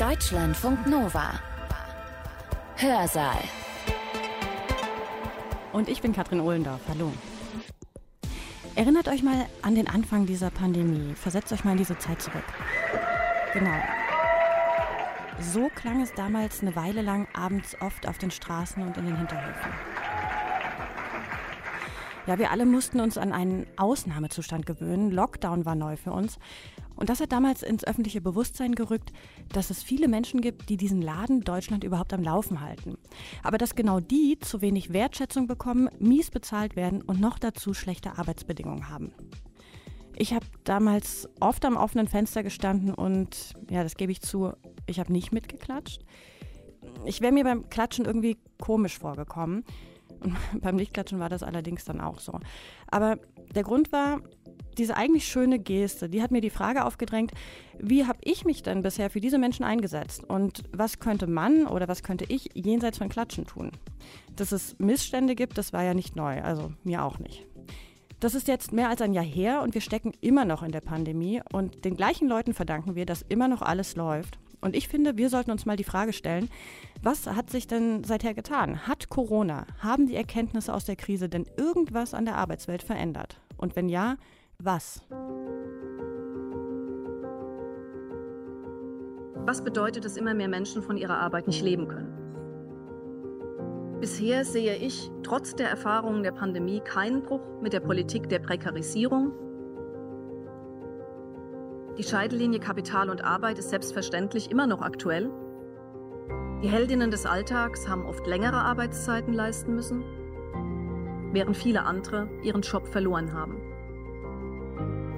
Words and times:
Deutschlandfunk 0.00 0.86
Nova. 0.86 1.38
Hörsaal. 2.76 3.36
Und 5.74 5.90
ich 5.90 6.00
bin 6.00 6.14
Katrin 6.14 6.40
Ohlendorf. 6.40 6.80
Hallo. 6.88 7.12
Erinnert 8.76 9.08
euch 9.08 9.22
mal 9.22 9.44
an 9.60 9.74
den 9.74 9.88
Anfang 9.88 10.24
dieser 10.24 10.48
Pandemie. 10.48 11.14
Versetzt 11.14 11.52
euch 11.52 11.64
mal 11.64 11.72
in 11.72 11.76
diese 11.76 11.98
Zeit 11.98 12.22
zurück. 12.22 12.46
Genau. 13.52 13.76
So 15.38 15.68
klang 15.74 16.00
es 16.00 16.14
damals 16.14 16.62
eine 16.62 16.74
Weile 16.76 17.02
lang 17.02 17.28
abends 17.34 17.76
oft 17.82 18.08
auf 18.08 18.16
den 18.16 18.30
Straßen 18.30 18.82
und 18.82 18.96
in 18.96 19.04
den 19.04 19.18
Hinterhöfen. 19.18 19.70
Ja, 22.26 22.38
wir 22.38 22.50
alle 22.50 22.64
mussten 22.64 23.00
uns 23.00 23.18
an 23.18 23.32
einen 23.32 23.66
Ausnahmezustand 23.76 24.64
gewöhnen. 24.64 25.10
Lockdown 25.10 25.66
war 25.66 25.74
neu 25.74 25.96
für 25.96 26.12
uns. 26.12 26.38
Und 27.00 27.08
das 27.08 27.20
hat 27.20 27.32
damals 27.32 27.62
ins 27.62 27.82
öffentliche 27.82 28.20
Bewusstsein 28.20 28.74
gerückt, 28.74 29.10
dass 29.54 29.70
es 29.70 29.82
viele 29.82 30.06
Menschen 30.06 30.42
gibt, 30.42 30.68
die 30.68 30.76
diesen 30.76 31.00
Laden 31.00 31.40
Deutschland 31.40 31.82
überhaupt 31.82 32.12
am 32.12 32.22
Laufen 32.22 32.60
halten. 32.60 32.98
Aber 33.42 33.56
dass 33.56 33.74
genau 33.74 34.00
die 34.00 34.38
zu 34.38 34.60
wenig 34.60 34.92
Wertschätzung 34.92 35.46
bekommen, 35.46 35.88
mies 35.98 36.30
bezahlt 36.30 36.76
werden 36.76 37.00
und 37.00 37.18
noch 37.18 37.38
dazu 37.38 37.72
schlechte 37.72 38.18
Arbeitsbedingungen 38.18 38.90
haben. 38.90 39.14
Ich 40.14 40.34
habe 40.34 40.44
damals 40.64 41.26
oft 41.40 41.64
am 41.64 41.78
offenen 41.78 42.06
Fenster 42.06 42.42
gestanden 42.42 42.92
und, 42.92 43.54
ja, 43.70 43.82
das 43.82 43.96
gebe 43.96 44.12
ich 44.12 44.20
zu, 44.20 44.52
ich 44.86 45.00
habe 45.00 45.10
nicht 45.10 45.32
mitgeklatscht. 45.32 46.04
Ich 47.06 47.22
wäre 47.22 47.32
mir 47.32 47.44
beim 47.44 47.70
Klatschen 47.70 48.04
irgendwie 48.04 48.36
komisch 48.60 48.98
vorgekommen. 48.98 49.64
Und 50.20 50.36
beim 50.60 50.76
Nichtklatschen 50.76 51.18
war 51.18 51.30
das 51.30 51.42
allerdings 51.42 51.86
dann 51.86 52.02
auch 52.02 52.20
so. 52.20 52.38
Aber 52.88 53.18
der 53.54 53.62
Grund 53.62 53.90
war, 53.90 54.20
diese 54.78 54.96
eigentlich 54.96 55.26
schöne 55.26 55.58
Geste, 55.58 56.08
die 56.08 56.22
hat 56.22 56.30
mir 56.30 56.40
die 56.40 56.50
Frage 56.50 56.84
aufgedrängt, 56.84 57.32
wie 57.78 58.06
habe 58.06 58.18
ich 58.22 58.44
mich 58.44 58.62
denn 58.62 58.82
bisher 58.82 59.10
für 59.10 59.20
diese 59.20 59.38
Menschen 59.38 59.64
eingesetzt 59.64 60.24
und 60.24 60.62
was 60.72 60.98
könnte 60.98 61.26
man 61.26 61.66
oder 61.66 61.88
was 61.88 62.02
könnte 62.02 62.24
ich 62.28 62.50
jenseits 62.54 62.98
von 62.98 63.08
Klatschen 63.08 63.46
tun? 63.46 63.72
Dass 64.36 64.52
es 64.52 64.78
Missstände 64.78 65.34
gibt, 65.34 65.58
das 65.58 65.72
war 65.72 65.82
ja 65.82 65.94
nicht 65.94 66.16
neu, 66.16 66.42
also 66.42 66.72
mir 66.84 67.04
auch 67.04 67.18
nicht. 67.18 67.46
Das 68.20 68.34
ist 68.34 68.48
jetzt 68.48 68.72
mehr 68.72 68.90
als 68.90 69.00
ein 69.00 69.14
Jahr 69.14 69.24
her 69.24 69.62
und 69.62 69.72
wir 69.72 69.80
stecken 69.80 70.12
immer 70.20 70.44
noch 70.44 70.62
in 70.62 70.72
der 70.72 70.82
Pandemie 70.82 71.40
und 71.52 71.86
den 71.86 71.96
gleichen 71.96 72.28
Leuten 72.28 72.52
verdanken 72.52 72.94
wir, 72.94 73.06
dass 73.06 73.22
immer 73.22 73.48
noch 73.48 73.62
alles 73.62 73.96
läuft. 73.96 74.38
Und 74.60 74.76
ich 74.76 74.88
finde, 74.88 75.16
wir 75.16 75.30
sollten 75.30 75.50
uns 75.50 75.64
mal 75.64 75.76
die 75.76 75.84
Frage 75.84 76.12
stellen, 76.12 76.50
was 77.02 77.26
hat 77.26 77.48
sich 77.48 77.66
denn 77.66 78.04
seither 78.04 78.34
getan? 78.34 78.86
Hat 78.86 79.08
Corona, 79.08 79.66
haben 79.78 80.06
die 80.06 80.16
Erkenntnisse 80.16 80.74
aus 80.74 80.84
der 80.84 80.96
Krise 80.96 81.30
denn 81.30 81.46
irgendwas 81.56 82.12
an 82.12 82.26
der 82.26 82.36
Arbeitswelt 82.36 82.82
verändert? 82.82 83.40
Und 83.56 83.74
wenn 83.74 83.88
ja, 83.88 84.16
was? 84.64 85.02
Was 89.46 89.64
bedeutet, 89.64 90.04
dass 90.04 90.16
immer 90.16 90.34
mehr 90.34 90.48
Menschen 90.48 90.82
von 90.82 90.96
ihrer 90.96 91.18
Arbeit 91.18 91.46
nicht 91.46 91.62
leben 91.62 91.88
können? 91.88 92.16
Bisher 94.00 94.44
sehe 94.44 94.76
ich 94.76 95.10
trotz 95.22 95.54
der 95.54 95.68
Erfahrungen 95.68 96.22
der 96.22 96.32
Pandemie 96.32 96.80
keinen 96.80 97.22
Bruch 97.22 97.60
mit 97.60 97.72
der 97.72 97.80
Politik 97.80 98.28
der 98.28 98.38
Prekarisierung. 98.38 99.32
Die 101.98 102.02
Scheidelinie 102.02 102.60
Kapital 102.60 103.10
und 103.10 103.22
Arbeit 103.22 103.58
ist 103.58 103.70
selbstverständlich 103.70 104.50
immer 104.50 104.66
noch 104.66 104.80
aktuell. 104.80 105.30
Die 106.62 106.68
Heldinnen 106.68 107.10
des 107.10 107.26
Alltags 107.26 107.88
haben 107.88 108.06
oft 108.06 108.26
längere 108.26 108.56
Arbeitszeiten 108.56 109.34
leisten 109.34 109.74
müssen, 109.74 110.02
während 111.32 111.56
viele 111.56 111.84
andere 111.84 112.28
ihren 112.42 112.62
Job 112.62 112.86
verloren 112.86 113.34
haben. 113.34 113.59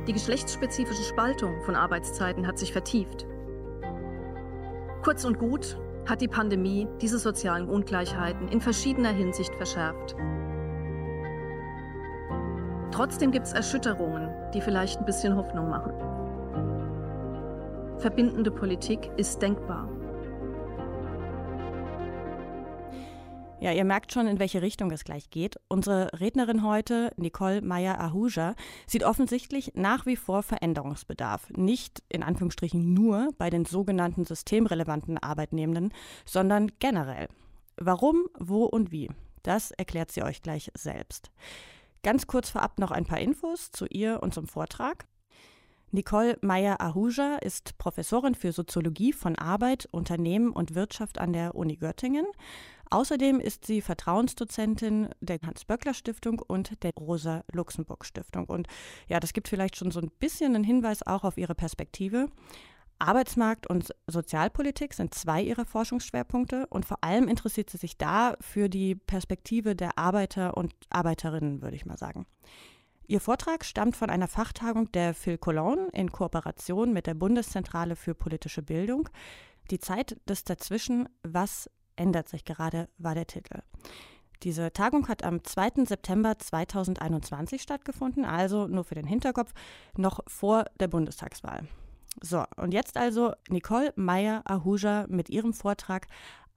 Die 0.06 0.12
geschlechtsspezifische 0.12 1.04
Spaltung 1.04 1.62
von 1.62 1.76
Arbeitszeiten 1.76 2.46
hat 2.46 2.58
sich 2.58 2.72
vertieft. 2.72 3.26
Kurz 5.02 5.24
und 5.24 5.38
gut 5.38 5.78
hat 6.06 6.20
die 6.20 6.28
Pandemie 6.28 6.88
diese 7.00 7.18
sozialen 7.18 7.68
Ungleichheiten 7.68 8.48
in 8.48 8.60
verschiedener 8.60 9.12
Hinsicht 9.12 9.54
verschärft. 9.54 10.16
Trotzdem 12.90 13.30
gibt 13.30 13.46
es 13.46 13.52
Erschütterungen, 13.52 14.28
die 14.52 14.60
vielleicht 14.60 14.98
ein 14.98 15.06
bisschen 15.06 15.36
Hoffnung 15.36 15.70
machen. 15.70 15.92
Verbindende 17.98 18.50
Politik 18.50 19.10
ist 19.16 19.40
denkbar. 19.40 19.88
Ja, 23.62 23.70
ihr 23.70 23.84
merkt 23.84 24.12
schon, 24.12 24.26
in 24.26 24.40
welche 24.40 24.60
Richtung 24.60 24.90
es 24.90 25.04
gleich 25.04 25.30
geht. 25.30 25.54
Unsere 25.68 26.18
Rednerin 26.18 26.64
heute, 26.64 27.12
Nicole 27.16 27.62
Meyer-Ahuja, 27.62 28.56
sieht 28.88 29.04
offensichtlich 29.04 29.70
nach 29.76 30.04
wie 30.04 30.16
vor 30.16 30.42
Veränderungsbedarf. 30.42 31.48
Nicht 31.50 32.02
in 32.08 32.24
Anführungsstrichen 32.24 32.92
nur 32.92 33.28
bei 33.38 33.50
den 33.50 33.64
sogenannten 33.64 34.24
systemrelevanten 34.24 35.16
Arbeitnehmenden, 35.16 35.94
sondern 36.24 36.72
generell. 36.80 37.28
Warum, 37.76 38.24
wo 38.36 38.64
und 38.64 38.90
wie? 38.90 39.10
Das 39.44 39.70
erklärt 39.70 40.10
sie 40.10 40.24
euch 40.24 40.42
gleich 40.42 40.72
selbst. 40.76 41.30
Ganz 42.02 42.26
kurz 42.26 42.50
vorab 42.50 42.80
noch 42.80 42.90
ein 42.90 43.04
paar 43.04 43.20
Infos 43.20 43.70
zu 43.70 43.86
ihr 43.86 44.24
und 44.24 44.34
zum 44.34 44.48
Vortrag. 44.48 45.06
Nicole 45.92 46.36
Meyer-Ahuja 46.40 47.36
ist 47.36 47.78
Professorin 47.78 48.34
für 48.34 48.50
Soziologie 48.50 49.12
von 49.12 49.36
Arbeit, 49.36 49.86
Unternehmen 49.92 50.50
und 50.50 50.74
Wirtschaft 50.74 51.18
an 51.18 51.32
der 51.32 51.54
Uni 51.54 51.76
Göttingen. 51.76 52.26
Außerdem 52.92 53.40
ist 53.40 53.64
sie 53.64 53.80
Vertrauensdozentin 53.80 55.08
der 55.22 55.38
Hans-Böckler-Stiftung 55.40 56.40
und 56.46 56.82
der 56.82 56.92
Rosa-Luxemburg-Stiftung. 56.92 58.44
Und 58.44 58.66
ja, 59.08 59.18
das 59.18 59.32
gibt 59.32 59.48
vielleicht 59.48 59.76
schon 59.76 59.90
so 59.90 59.98
ein 59.98 60.10
bisschen 60.18 60.54
einen 60.54 60.62
Hinweis 60.62 61.02
auch 61.06 61.24
auf 61.24 61.38
ihre 61.38 61.54
Perspektive. 61.54 62.28
Arbeitsmarkt 62.98 63.66
und 63.66 63.94
Sozialpolitik 64.08 64.92
sind 64.92 65.14
zwei 65.14 65.40
ihrer 65.40 65.64
Forschungsschwerpunkte 65.64 66.66
und 66.68 66.84
vor 66.84 67.02
allem 67.02 67.28
interessiert 67.28 67.70
sie 67.70 67.78
sich 67.78 67.96
da 67.96 68.36
für 68.42 68.68
die 68.68 68.94
Perspektive 68.94 69.74
der 69.74 69.96
Arbeiter 69.96 70.58
und 70.58 70.74
Arbeiterinnen, 70.90 71.62
würde 71.62 71.76
ich 71.76 71.86
mal 71.86 71.96
sagen. 71.96 72.26
Ihr 73.06 73.22
Vortrag 73.22 73.64
stammt 73.64 73.96
von 73.96 74.10
einer 74.10 74.28
Fachtagung 74.28 74.92
der 74.92 75.14
Phil 75.14 75.38
Cologne 75.38 75.88
in 75.94 76.12
Kooperation 76.12 76.92
mit 76.92 77.06
der 77.06 77.14
Bundeszentrale 77.14 77.96
für 77.96 78.14
politische 78.14 78.60
Bildung. 78.60 79.08
Die 79.70 79.78
Zeit 79.78 80.20
des 80.28 80.44
Dazwischen, 80.44 81.08
was 81.22 81.70
ändert 81.96 82.28
sich 82.28 82.44
gerade, 82.44 82.88
war 82.98 83.14
der 83.14 83.26
Titel. 83.26 83.60
Diese 84.42 84.72
Tagung 84.72 85.08
hat 85.08 85.22
am 85.22 85.44
2. 85.44 85.84
September 85.84 86.38
2021 86.38 87.62
stattgefunden, 87.62 88.24
also 88.24 88.66
nur 88.66 88.84
für 88.84 88.96
den 88.96 89.06
Hinterkopf, 89.06 89.52
noch 89.96 90.20
vor 90.26 90.64
der 90.80 90.88
Bundestagswahl. 90.88 91.68
So, 92.20 92.44
und 92.56 92.74
jetzt 92.74 92.96
also 92.96 93.32
Nicole 93.48 93.92
Meyer-Ahuja 93.96 95.06
mit 95.08 95.30
ihrem 95.30 95.52
Vortrag 95.54 96.08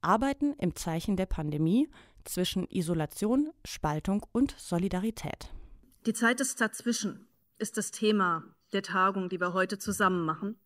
Arbeiten 0.01 0.53
im 0.53 0.75
Zeichen 0.75 1.15
der 1.15 1.27
Pandemie 1.27 1.89
zwischen 2.23 2.67
Isolation, 2.69 3.51
Spaltung 3.63 4.25
und 4.31 4.55
Solidarität. 4.57 5.49
Die 6.05 6.13
Zeit 6.13 6.41
ist 6.41 6.59
dazwischen 6.59 7.27
ist 7.57 7.77
das 7.77 7.91
Thema 7.91 8.43
der 8.73 8.83
Tagung, 8.83 9.29
die 9.29 9.39
wir 9.39 9.53
heute 9.53 9.77
zusammen 9.77 10.25
machen. 10.25 10.59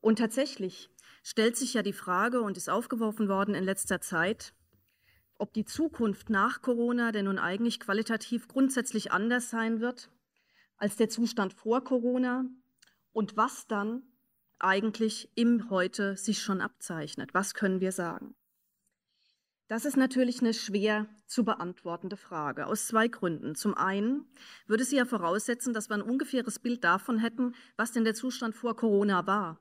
Und 0.00 0.18
tatsächlich 0.18 0.90
stellt 1.22 1.56
sich 1.56 1.74
ja 1.74 1.82
die 1.82 1.92
Frage 1.92 2.42
und 2.42 2.56
ist 2.56 2.70
aufgeworfen 2.70 3.28
worden 3.28 3.54
in 3.54 3.64
letzter 3.64 4.00
Zeit, 4.00 4.54
ob 5.38 5.52
die 5.52 5.64
Zukunft 5.64 6.30
nach 6.30 6.62
Corona 6.62 7.12
denn 7.12 7.26
nun 7.26 7.38
eigentlich 7.38 7.80
qualitativ 7.80 8.48
grundsätzlich 8.48 9.12
anders 9.12 9.50
sein 9.50 9.80
wird 9.80 10.10
als 10.76 10.96
der 10.96 11.08
Zustand 11.08 11.52
vor 11.52 11.82
Corona 11.82 12.44
und 13.12 13.36
was 13.36 13.66
dann 13.66 14.02
eigentlich 14.58 15.30
im 15.34 15.70
Heute 15.70 16.16
sich 16.16 16.40
schon 16.40 16.60
abzeichnet. 16.60 17.34
Was 17.34 17.54
können 17.54 17.80
wir 17.80 17.92
sagen? 17.92 18.34
Das 19.68 19.84
ist 19.84 19.96
natürlich 19.96 20.40
eine 20.40 20.54
schwer 20.54 21.06
zu 21.26 21.44
beantwortende 21.44 22.16
Frage, 22.16 22.66
aus 22.66 22.86
zwei 22.86 23.06
Gründen. 23.06 23.54
Zum 23.54 23.74
einen 23.74 24.24
würde 24.66 24.84
sie 24.84 24.96
ja 24.96 25.04
voraussetzen, 25.04 25.74
dass 25.74 25.90
wir 25.90 25.96
ein 25.96 26.02
ungefähres 26.02 26.58
Bild 26.58 26.84
davon 26.84 27.18
hätten, 27.18 27.54
was 27.76 27.92
denn 27.92 28.04
der 28.04 28.14
Zustand 28.14 28.54
vor 28.54 28.76
Corona 28.76 29.26
war. 29.26 29.60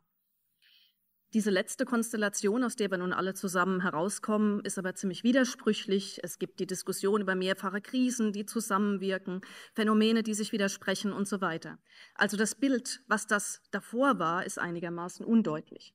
Diese 1.33 1.49
letzte 1.49 1.83
Konstellation, 1.83 2.63
aus 2.63 2.77
der 2.77 2.89
wir 2.89 2.97
nun 2.97 3.11
alle 3.11 3.33
zusammen 3.33 3.81
herauskommen, 3.81 4.61
ist 4.61 4.77
aber 4.77 4.95
ziemlich 4.95 5.25
widersprüchlich. 5.25 6.21
Es 6.23 6.39
gibt 6.39 6.61
die 6.61 6.67
Diskussion 6.67 7.19
über 7.19 7.35
mehrfache 7.35 7.81
Krisen, 7.81 8.31
die 8.31 8.45
zusammenwirken, 8.45 9.41
Phänomene, 9.73 10.23
die 10.23 10.33
sich 10.33 10.53
widersprechen 10.53 11.11
und 11.11 11.27
so 11.27 11.41
weiter. 11.41 11.79
Also 12.15 12.37
das 12.37 12.55
Bild, 12.55 13.01
was 13.07 13.27
das 13.27 13.61
davor 13.71 14.19
war, 14.19 14.45
ist 14.45 14.57
einigermaßen 14.57 15.25
undeutlich. 15.25 15.93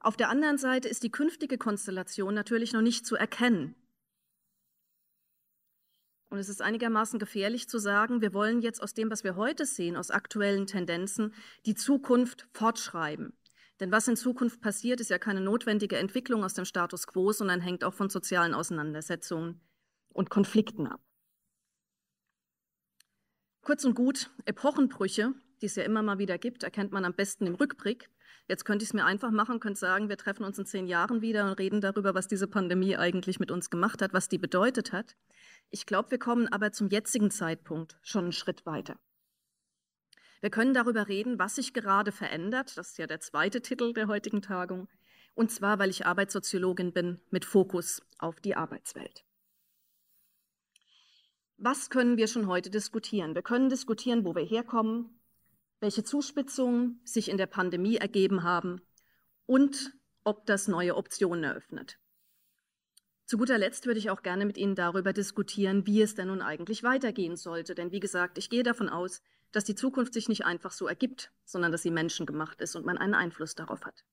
Auf 0.00 0.16
der 0.16 0.28
anderen 0.28 0.58
Seite 0.58 0.88
ist 0.88 1.04
die 1.04 1.10
künftige 1.10 1.56
Konstellation 1.56 2.34
natürlich 2.34 2.72
noch 2.72 2.82
nicht 2.82 3.06
zu 3.06 3.14
erkennen. 3.14 3.76
Und 6.30 6.38
es 6.38 6.48
ist 6.48 6.60
einigermaßen 6.60 7.18
gefährlich 7.18 7.68
zu 7.68 7.78
sagen, 7.78 8.20
wir 8.20 8.34
wollen 8.34 8.60
jetzt 8.60 8.82
aus 8.82 8.92
dem, 8.92 9.10
was 9.10 9.24
wir 9.24 9.36
heute 9.36 9.64
sehen, 9.64 9.96
aus 9.96 10.10
aktuellen 10.10 10.66
Tendenzen, 10.66 11.32
die 11.64 11.74
Zukunft 11.74 12.48
fortschreiben. 12.52 13.32
Denn 13.80 13.92
was 13.92 14.08
in 14.08 14.16
Zukunft 14.16 14.60
passiert, 14.60 15.00
ist 15.00 15.10
ja 15.10 15.18
keine 15.18 15.40
notwendige 15.40 15.98
Entwicklung 15.98 16.44
aus 16.44 16.54
dem 16.54 16.64
Status 16.64 17.06
quo, 17.06 17.32
sondern 17.32 17.60
hängt 17.60 17.84
auch 17.84 17.94
von 17.94 18.10
sozialen 18.10 18.54
Auseinandersetzungen 18.54 19.60
und 20.12 20.30
Konflikten 20.30 20.86
ab. 20.86 21.00
Kurz 23.62 23.84
und 23.84 23.94
gut, 23.94 24.30
Epochenbrüche, 24.46 25.34
die 25.60 25.66
es 25.66 25.76
ja 25.76 25.84
immer 25.84 26.02
mal 26.02 26.18
wieder 26.18 26.38
gibt, 26.38 26.62
erkennt 26.62 26.90
man 26.90 27.04
am 27.04 27.14
besten 27.14 27.46
im 27.46 27.54
Rückblick. 27.54 28.10
Jetzt 28.48 28.64
könnte 28.64 28.82
ich 28.82 28.88
es 28.88 28.94
mir 28.94 29.04
einfach 29.04 29.30
machen, 29.30 29.60
könnte 29.60 29.78
sagen, 29.78 30.08
wir 30.08 30.16
treffen 30.16 30.44
uns 30.44 30.58
in 30.58 30.64
zehn 30.64 30.86
Jahren 30.86 31.20
wieder 31.20 31.44
und 31.46 31.58
reden 31.58 31.82
darüber, 31.82 32.14
was 32.14 32.28
diese 32.28 32.48
Pandemie 32.48 32.96
eigentlich 32.96 33.38
mit 33.38 33.50
uns 33.50 33.68
gemacht 33.68 34.00
hat, 34.00 34.14
was 34.14 34.28
die 34.28 34.38
bedeutet 34.38 34.92
hat. 34.92 35.16
Ich 35.70 35.84
glaube, 35.84 36.10
wir 36.12 36.18
kommen 36.18 36.48
aber 36.48 36.72
zum 36.72 36.88
jetzigen 36.88 37.30
Zeitpunkt 37.30 37.98
schon 38.02 38.24
einen 38.24 38.32
Schritt 38.32 38.64
weiter. 38.64 38.98
Wir 40.40 40.50
können 40.50 40.74
darüber 40.74 41.08
reden, 41.08 41.38
was 41.38 41.56
sich 41.56 41.74
gerade 41.74 42.12
verändert. 42.12 42.76
Das 42.76 42.90
ist 42.90 42.98
ja 42.98 43.06
der 43.06 43.20
zweite 43.20 43.60
Titel 43.60 43.92
der 43.92 44.06
heutigen 44.06 44.42
Tagung. 44.42 44.88
Und 45.34 45.50
zwar, 45.50 45.78
weil 45.78 45.90
ich 45.90 46.06
Arbeitssoziologin 46.06 46.92
bin 46.92 47.20
mit 47.30 47.44
Fokus 47.44 48.02
auf 48.18 48.40
die 48.40 48.56
Arbeitswelt. 48.56 49.24
Was 51.56 51.90
können 51.90 52.16
wir 52.16 52.28
schon 52.28 52.46
heute 52.46 52.70
diskutieren? 52.70 53.34
Wir 53.34 53.42
können 53.42 53.68
diskutieren, 53.68 54.24
wo 54.24 54.34
wir 54.34 54.44
herkommen, 54.44 55.18
welche 55.80 56.04
Zuspitzungen 56.04 57.00
sich 57.04 57.28
in 57.28 57.36
der 57.36 57.46
Pandemie 57.46 57.96
ergeben 57.96 58.44
haben 58.44 58.80
und 59.46 59.92
ob 60.22 60.46
das 60.46 60.68
neue 60.68 60.96
Optionen 60.96 61.44
eröffnet. 61.44 61.98
Zu 63.26 63.38
guter 63.38 63.58
Letzt 63.58 63.86
würde 63.86 63.98
ich 63.98 64.10
auch 64.10 64.22
gerne 64.22 64.46
mit 64.46 64.56
Ihnen 64.56 64.74
darüber 64.74 65.12
diskutieren, 65.12 65.86
wie 65.86 66.00
es 66.00 66.14
denn 66.14 66.28
nun 66.28 66.42
eigentlich 66.42 66.82
weitergehen 66.82 67.36
sollte. 67.36 67.74
Denn 67.74 67.92
wie 67.92 68.00
gesagt, 68.00 68.38
ich 68.38 68.50
gehe 68.50 68.62
davon 68.62 68.88
aus, 68.88 69.20
dass 69.52 69.64
die 69.64 69.74
Zukunft 69.74 70.12
sich 70.12 70.28
nicht 70.28 70.44
einfach 70.44 70.72
so 70.72 70.86
ergibt, 70.86 71.32
sondern 71.44 71.72
dass 71.72 71.82
sie 71.82 71.90
menschengemacht 71.90 72.60
ist 72.60 72.76
und 72.76 72.86
man 72.86 72.98
einen 72.98 73.14
Einfluss 73.14 73.54
darauf 73.54 73.84
hat. 73.84 74.04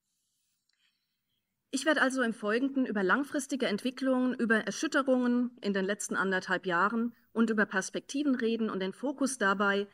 Ich 1.71 1.85
werde 1.85 2.01
also 2.01 2.21
im 2.21 2.33
Folgenden 2.33 2.85
über 2.85 3.03
langfristige 3.03 3.67
Entwicklungen, 3.67 4.33
über 4.33 4.59
Erschütterungen 4.59 5.57
in 5.61 5.73
den 5.73 5.83
letzten 5.83 6.15
anderthalb 6.15 6.65
Jahren 6.65 7.13
und 7.33 7.49
über 7.49 7.65
Perspektiven 7.65 8.35
reden 8.35 8.69
und 8.69 8.79
den 8.79 8.93
Fokus 8.93 9.37
dabei 9.37 9.87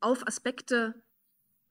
auf 0.00 0.26
Aspekte 0.28 0.94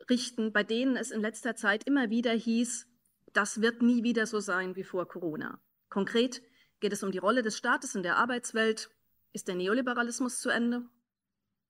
richten, 0.10 0.52
bei 0.52 0.64
denen 0.64 0.98
es 0.98 1.12
in 1.12 1.22
letzter 1.22 1.56
Zeit 1.56 1.86
immer 1.86 2.10
wieder 2.10 2.34
hieß, 2.34 2.88
das 3.32 3.62
wird 3.62 3.82
nie 3.82 4.04
wieder 4.04 4.28
so 4.28 4.40
sein 4.40 4.76
wie 4.76 4.84
vor 4.84 5.08
Corona. 5.08 5.60
Konkret 5.90 6.42
geht 6.80 6.94
es 6.94 7.04
um 7.04 7.12
die 7.12 7.20
Rolle 7.20 7.42
des 7.42 7.58
Staates 7.58 7.96
in 7.96 8.04
der 8.04 8.18
Arbeitswelt. 8.18 8.90
Ist 9.32 9.48
der 9.48 9.56
Neoliberalismus 9.56 10.40
zu 10.40 10.50
Ende? 10.50 10.84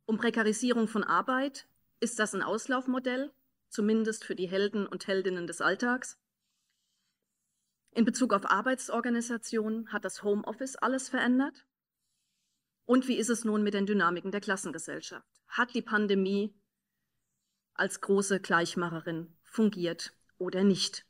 Um 0.06 0.18
Prekarisierung 0.18 0.88
von 0.88 1.04
Arbeit. 1.04 1.68
Ist 2.00 2.20
das 2.20 2.36
ein 2.36 2.42
Auslaufmodell, 2.42 3.32
zumindest 3.70 4.26
für 4.26 4.36
die 4.36 4.50
Helden 4.50 4.86
und 4.86 5.08
Heldinnen 5.08 5.48
des 5.48 5.62
Alltags? 5.62 6.20
In 7.92 8.06
Bezug 8.06 8.34
auf 8.34 8.50
Arbeitsorganisation 8.50 9.92
hat 9.94 10.04
das 10.04 10.24
Homeoffice 10.24 10.76
alles 10.76 11.10
verändert? 11.10 11.66
Und 12.86 13.08
wie 13.08 13.18
ist 13.18 13.30
es 13.30 13.46
nun 13.46 13.64
mit 13.64 13.74
den 13.74 13.86
Dynamiken 13.86 14.32
der 14.32 14.42
Klassengesellschaft? 14.42 15.28
Hat 15.48 15.74
die 15.74 15.82
Pandemie 15.82 16.54
als 17.76 18.02
große 18.02 18.40
Gleichmacherin 18.42 19.34
fungiert 19.44 20.14
oder 20.38 20.64
nicht? 20.64 21.06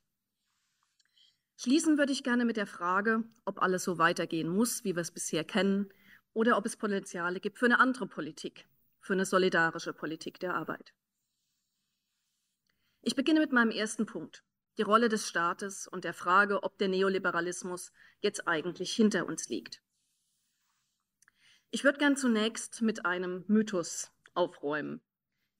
Schließen 1.56 1.98
würde 1.98 2.12
ich 2.12 2.24
gerne 2.24 2.46
mit 2.46 2.58
der 2.58 2.68
Frage, 2.68 3.24
ob 3.46 3.62
alles 3.62 3.84
so 3.84 3.98
weitergehen 3.98 4.50
muss, 4.50 4.84
wie 4.84 4.96
wir 4.96 5.02
es 5.02 5.12
bisher 5.12 5.44
kennen, 5.44 5.90
oder 6.34 6.58
ob 6.58 6.66
es 6.66 6.78
Potenziale 6.78 7.40
gibt 7.40 7.60
für 7.60 7.66
eine 7.66 7.80
andere 7.80 8.08
Politik, 8.08 8.68
für 9.04 9.14
eine 9.14 9.26
solidarische 9.26 9.94
Politik 9.94 10.40
der 10.40 10.56
Arbeit. 10.56 10.94
Ich 13.02 13.16
beginne 13.16 13.42
mit 13.42 13.52
meinem 13.52 13.72
ersten 13.72 14.06
Punkt 14.06 14.44
die 14.78 14.82
Rolle 14.82 15.10
des 15.10 15.28
Staates 15.28 15.88
und 15.88 16.04
der 16.04 16.14
Frage, 16.14 16.64
ob 16.64 16.80
der 16.80 16.88
Neoliberalismus 16.88 17.92
jetzt 18.22 18.48
eigentlich 18.48 18.92
hinter 18.94 19.28
uns 19.28 19.50
liegt. 19.50 19.84
Ich 21.70 21.84
würde 21.84 22.00
gern 22.00 22.16
zunächst 22.16 22.82
mit 22.82 23.06
einem 23.06 23.44
Mythos 23.48 24.12
aufräumen. 24.34 25.02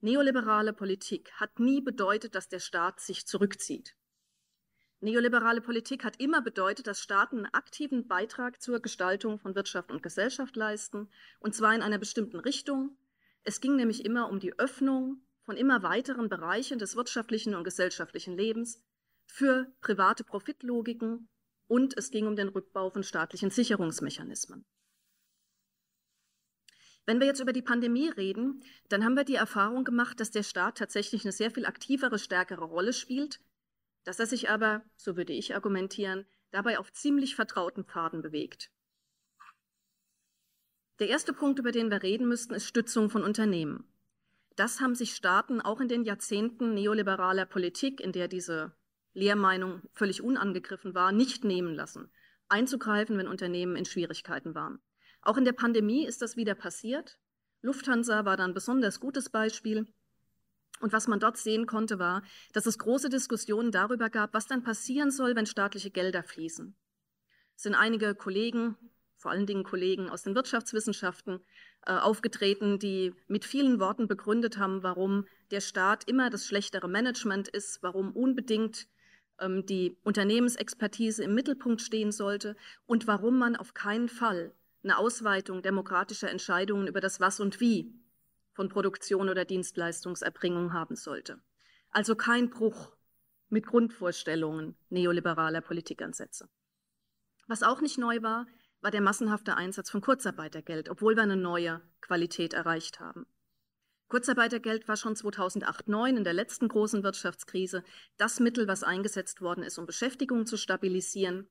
Neoliberale 0.00 0.72
Politik 0.72 1.32
hat 1.34 1.60
nie 1.60 1.80
bedeutet, 1.80 2.34
dass 2.34 2.48
der 2.48 2.58
Staat 2.58 2.98
sich 2.98 3.26
zurückzieht. 3.26 3.94
Neoliberale 5.00 5.60
Politik 5.60 6.02
hat 6.02 6.18
immer 6.18 6.40
bedeutet, 6.40 6.86
dass 6.86 7.02
Staaten 7.02 7.38
einen 7.38 7.54
aktiven 7.54 8.08
Beitrag 8.08 8.62
zur 8.62 8.80
Gestaltung 8.80 9.38
von 9.38 9.54
Wirtschaft 9.54 9.90
und 9.90 10.02
Gesellschaft 10.02 10.56
leisten, 10.56 11.10
und 11.40 11.54
zwar 11.54 11.74
in 11.74 11.82
einer 11.82 11.98
bestimmten 11.98 12.40
Richtung. 12.40 12.96
Es 13.44 13.60
ging 13.60 13.76
nämlich 13.76 14.04
immer 14.04 14.30
um 14.30 14.40
die 14.40 14.58
Öffnung 14.58 15.20
von 15.42 15.56
immer 15.56 15.82
weiteren 15.82 16.28
Bereichen 16.28 16.78
des 16.78 16.96
wirtschaftlichen 16.96 17.54
und 17.54 17.64
gesellschaftlichen 17.64 18.36
Lebens 18.36 18.82
für 19.26 19.72
private 19.82 20.24
Profitlogiken 20.24 21.28
und 21.66 21.96
es 21.96 22.10
ging 22.10 22.26
um 22.26 22.36
den 22.36 22.48
Rückbau 22.48 22.90
von 22.90 23.02
staatlichen 23.02 23.50
Sicherungsmechanismen. 23.50 24.64
Wenn 27.06 27.20
wir 27.20 27.26
jetzt 27.26 27.40
über 27.40 27.52
die 27.52 27.62
Pandemie 27.62 28.08
reden, 28.08 28.62
dann 28.88 29.04
haben 29.04 29.14
wir 29.14 29.24
die 29.24 29.34
Erfahrung 29.34 29.84
gemacht, 29.84 30.20
dass 30.20 30.30
der 30.30 30.42
Staat 30.42 30.78
tatsächlich 30.78 31.24
eine 31.24 31.32
sehr 31.32 31.50
viel 31.50 31.66
aktivere, 31.66 32.18
stärkere 32.18 32.64
Rolle 32.64 32.94
spielt, 32.94 33.40
dass 34.04 34.18
er 34.20 34.26
sich 34.26 34.48
aber, 34.48 34.82
so 34.96 35.16
würde 35.16 35.34
ich 35.34 35.54
argumentieren, 35.54 36.26
dabei 36.50 36.78
auf 36.78 36.92
ziemlich 36.92 37.34
vertrauten 37.34 37.84
Pfaden 37.84 38.22
bewegt. 38.22 38.70
Der 41.00 41.08
erste 41.08 41.32
Punkt, 41.32 41.58
über 41.58 41.72
den 41.72 41.90
wir 41.90 42.02
reden 42.02 42.28
müssten, 42.28 42.54
ist 42.54 42.66
Stützung 42.66 43.10
von 43.10 43.24
Unternehmen. 43.24 43.84
Das 44.54 44.80
haben 44.80 44.94
sich 44.94 45.14
Staaten 45.14 45.60
auch 45.60 45.80
in 45.80 45.88
den 45.88 46.04
Jahrzehnten 46.04 46.74
neoliberaler 46.74 47.46
Politik, 47.46 48.00
in 48.00 48.12
der 48.12 48.28
diese 48.28 48.72
Lehrmeinung 49.12 49.82
völlig 49.92 50.22
unangegriffen 50.22 50.94
war, 50.94 51.10
nicht 51.10 51.42
nehmen 51.42 51.74
lassen, 51.74 52.10
einzugreifen, 52.48 53.18
wenn 53.18 53.26
Unternehmen 53.26 53.74
in 53.74 53.84
Schwierigkeiten 53.84 54.54
waren. 54.54 54.80
Auch 55.20 55.36
in 55.36 55.44
der 55.44 55.52
Pandemie 55.52 56.06
ist 56.06 56.22
das 56.22 56.36
wieder 56.36 56.54
passiert. 56.54 57.18
Lufthansa 57.62 58.24
war 58.24 58.36
da 58.36 58.44
ein 58.44 58.54
besonders 58.54 59.00
gutes 59.00 59.30
Beispiel. 59.30 59.92
Und 60.80 60.92
was 60.92 61.08
man 61.08 61.18
dort 61.18 61.38
sehen 61.38 61.66
konnte, 61.66 61.98
war, 61.98 62.22
dass 62.52 62.66
es 62.66 62.78
große 62.78 63.08
Diskussionen 63.08 63.72
darüber 63.72 64.10
gab, 64.10 64.34
was 64.34 64.46
dann 64.46 64.62
passieren 64.62 65.10
soll, 65.10 65.34
wenn 65.34 65.46
staatliche 65.46 65.90
Gelder 65.90 66.22
fließen. 66.22 66.76
Es 67.56 67.62
sind 67.62 67.74
einige 67.74 68.14
Kollegen, 68.14 68.76
vor 69.24 69.30
allen 69.30 69.46
Dingen 69.46 69.64
Kollegen 69.64 70.10
aus 70.10 70.22
den 70.22 70.34
Wirtschaftswissenschaften, 70.34 71.40
äh, 71.86 71.92
aufgetreten, 71.92 72.78
die 72.78 73.14
mit 73.26 73.46
vielen 73.46 73.80
Worten 73.80 74.06
begründet 74.06 74.58
haben, 74.58 74.82
warum 74.82 75.24
der 75.50 75.62
Staat 75.62 76.06
immer 76.06 76.28
das 76.28 76.46
schlechtere 76.46 76.88
Management 76.88 77.48
ist, 77.48 77.82
warum 77.82 78.12
unbedingt 78.12 78.86
ähm, 79.40 79.64
die 79.64 79.96
Unternehmensexpertise 80.04 81.24
im 81.24 81.34
Mittelpunkt 81.34 81.80
stehen 81.80 82.12
sollte 82.12 82.54
und 82.84 83.06
warum 83.06 83.38
man 83.38 83.56
auf 83.56 83.72
keinen 83.72 84.10
Fall 84.10 84.52
eine 84.82 84.98
Ausweitung 84.98 85.62
demokratischer 85.62 86.30
Entscheidungen 86.30 86.86
über 86.86 87.00
das 87.00 87.18
Was 87.18 87.40
und 87.40 87.60
Wie 87.60 87.94
von 88.52 88.68
Produktion 88.68 89.30
oder 89.30 89.46
Dienstleistungserbringung 89.46 90.74
haben 90.74 90.96
sollte. 90.96 91.40
Also 91.88 92.14
kein 92.14 92.50
Bruch 92.50 92.92
mit 93.48 93.64
Grundvorstellungen 93.64 94.76
neoliberaler 94.90 95.62
Politikansätze. 95.62 96.46
Was 97.46 97.62
auch 97.62 97.80
nicht 97.80 97.96
neu 97.96 98.20
war, 98.20 98.46
war 98.84 98.90
der 98.90 99.00
massenhafte 99.00 99.56
Einsatz 99.56 99.88
von 99.88 100.02
Kurzarbeitergeld, 100.02 100.90
obwohl 100.90 101.16
wir 101.16 101.22
eine 101.22 101.38
neue 101.38 101.80
Qualität 102.02 102.52
erreicht 102.52 103.00
haben. 103.00 103.24
Kurzarbeitergeld 104.08 104.86
war 104.88 104.98
schon 104.98 105.14
2008-9 105.14 106.18
in 106.18 106.22
der 106.22 106.34
letzten 106.34 106.68
großen 106.68 107.02
Wirtschaftskrise 107.02 107.82
das 108.18 108.40
Mittel, 108.40 108.68
was 108.68 108.82
eingesetzt 108.82 109.40
worden 109.40 109.64
ist, 109.64 109.78
um 109.78 109.86
Beschäftigung 109.86 110.44
zu 110.44 110.58
stabilisieren. 110.58 111.48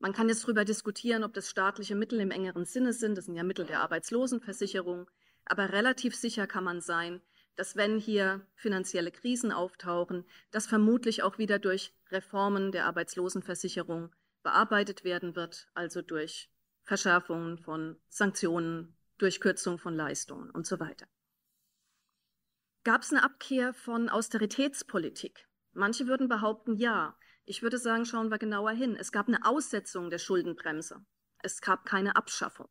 Man 0.00 0.12
kann 0.12 0.28
jetzt 0.28 0.42
darüber 0.42 0.64
diskutieren, 0.64 1.22
ob 1.22 1.34
das 1.34 1.48
staatliche 1.48 1.94
Mittel 1.94 2.18
im 2.18 2.32
engeren 2.32 2.64
Sinne 2.64 2.92
sind. 2.92 3.16
Das 3.16 3.26
sind 3.26 3.36
ja 3.36 3.44
Mittel 3.44 3.64
der 3.64 3.80
Arbeitslosenversicherung. 3.82 5.08
Aber 5.44 5.70
relativ 5.70 6.16
sicher 6.16 6.48
kann 6.48 6.64
man 6.64 6.80
sein, 6.80 7.22
dass 7.54 7.76
wenn 7.76 7.96
hier 7.96 8.44
finanzielle 8.56 9.12
Krisen 9.12 9.52
auftauchen, 9.52 10.24
das 10.50 10.66
vermutlich 10.66 11.22
auch 11.22 11.38
wieder 11.38 11.60
durch 11.60 11.94
Reformen 12.10 12.72
der 12.72 12.86
Arbeitslosenversicherung 12.86 14.12
bearbeitet 14.42 15.04
werden 15.04 15.36
wird, 15.36 15.68
also 15.74 16.02
durch 16.02 16.50
Verschärfungen 16.84 17.58
von 17.58 17.96
Sanktionen, 18.08 18.96
durch 19.18 19.40
Kürzung 19.40 19.78
von 19.78 19.94
Leistungen 19.94 20.50
und 20.50 20.66
so 20.66 20.80
weiter. 20.80 21.06
Gab 22.84 23.02
es 23.02 23.12
eine 23.12 23.22
Abkehr 23.22 23.72
von 23.72 24.08
Austeritätspolitik? 24.08 25.46
Manche 25.72 26.08
würden 26.08 26.28
behaupten, 26.28 26.74
ja. 26.74 27.16
Ich 27.44 27.62
würde 27.62 27.78
sagen, 27.78 28.04
schauen 28.04 28.30
wir 28.30 28.38
genauer 28.38 28.72
hin. 28.72 28.96
Es 28.96 29.12
gab 29.12 29.28
eine 29.28 29.44
Aussetzung 29.44 30.10
der 30.10 30.18
Schuldenbremse. 30.18 31.04
Es 31.38 31.60
gab 31.60 31.84
keine 31.84 32.16
Abschaffung. 32.16 32.68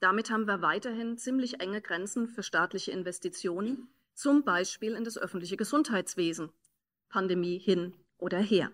Damit 0.00 0.30
haben 0.30 0.46
wir 0.46 0.62
weiterhin 0.62 1.18
ziemlich 1.18 1.60
enge 1.60 1.82
Grenzen 1.82 2.26
für 2.26 2.42
staatliche 2.42 2.90
Investitionen, 2.90 3.88
zum 4.14 4.44
Beispiel 4.44 4.94
in 4.94 5.04
das 5.04 5.18
öffentliche 5.18 5.56
Gesundheitswesen. 5.56 6.50
Pandemie 7.08 7.58
hin 7.58 7.94
oder 8.18 8.38
her. 8.38 8.72